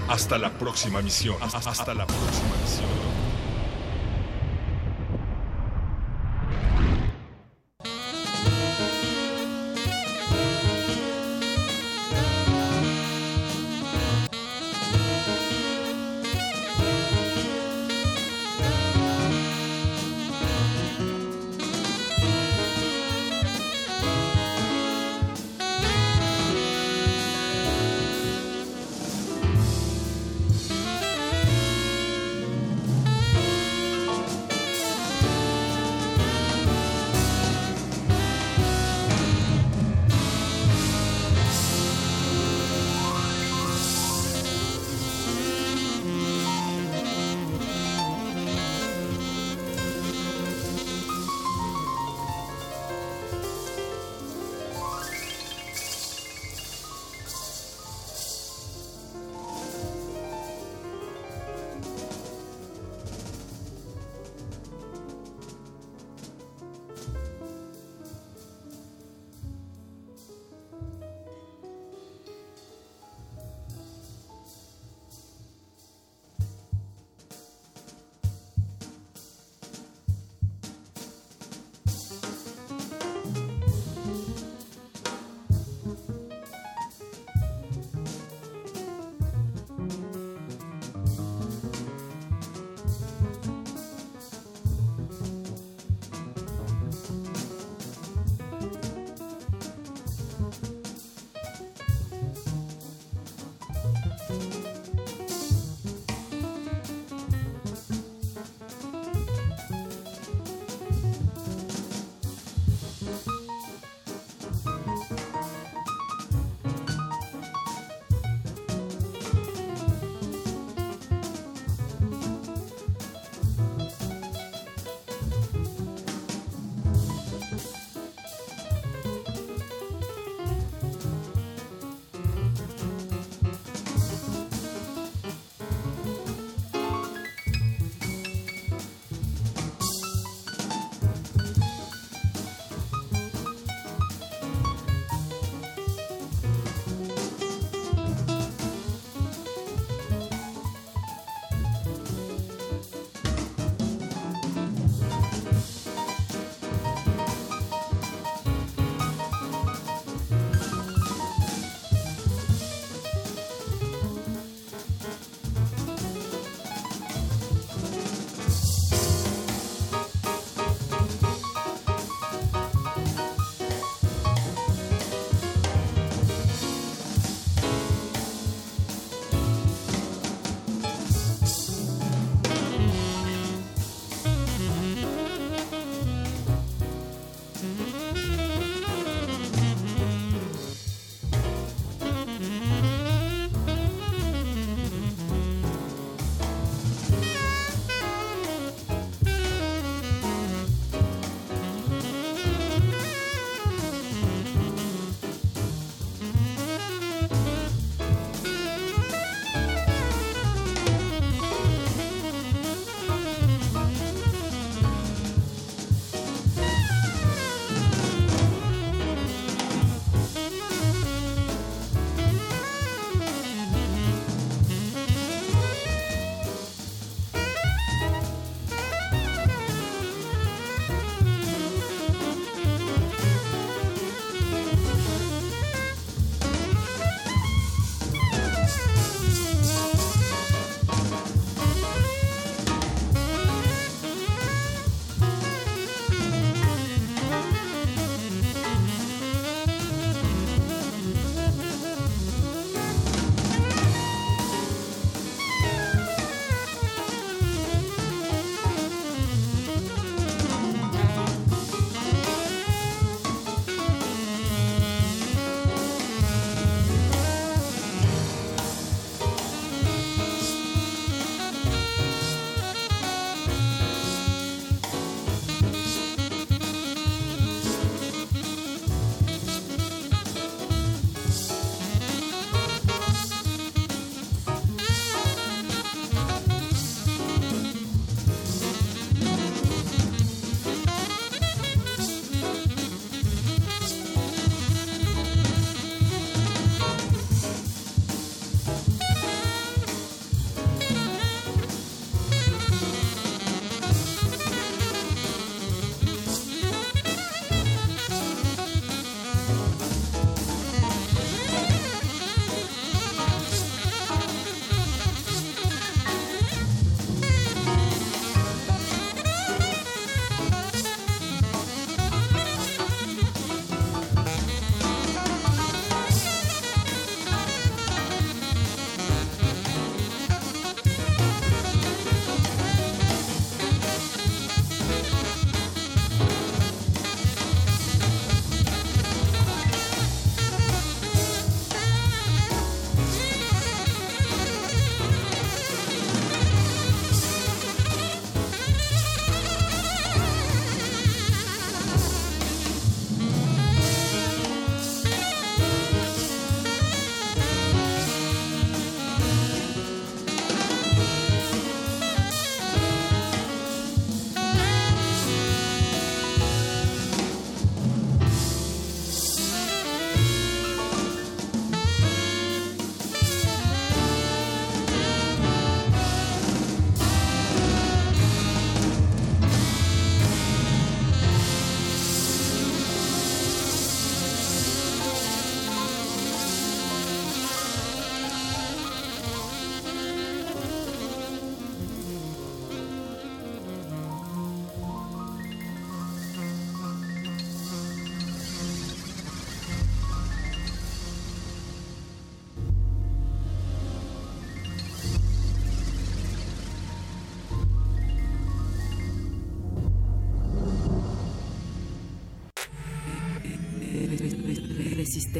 [0.09, 1.37] Hasta la próxima misión.
[1.41, 3.08] Hasta la próxima misión.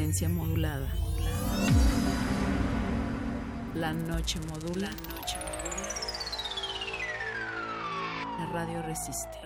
[0.09, 0.87] Modulada.
[3.75, 4.89] La noche modula.
[8.39, 9.27] La radio resiste.
[9.27, 9.38] resiste.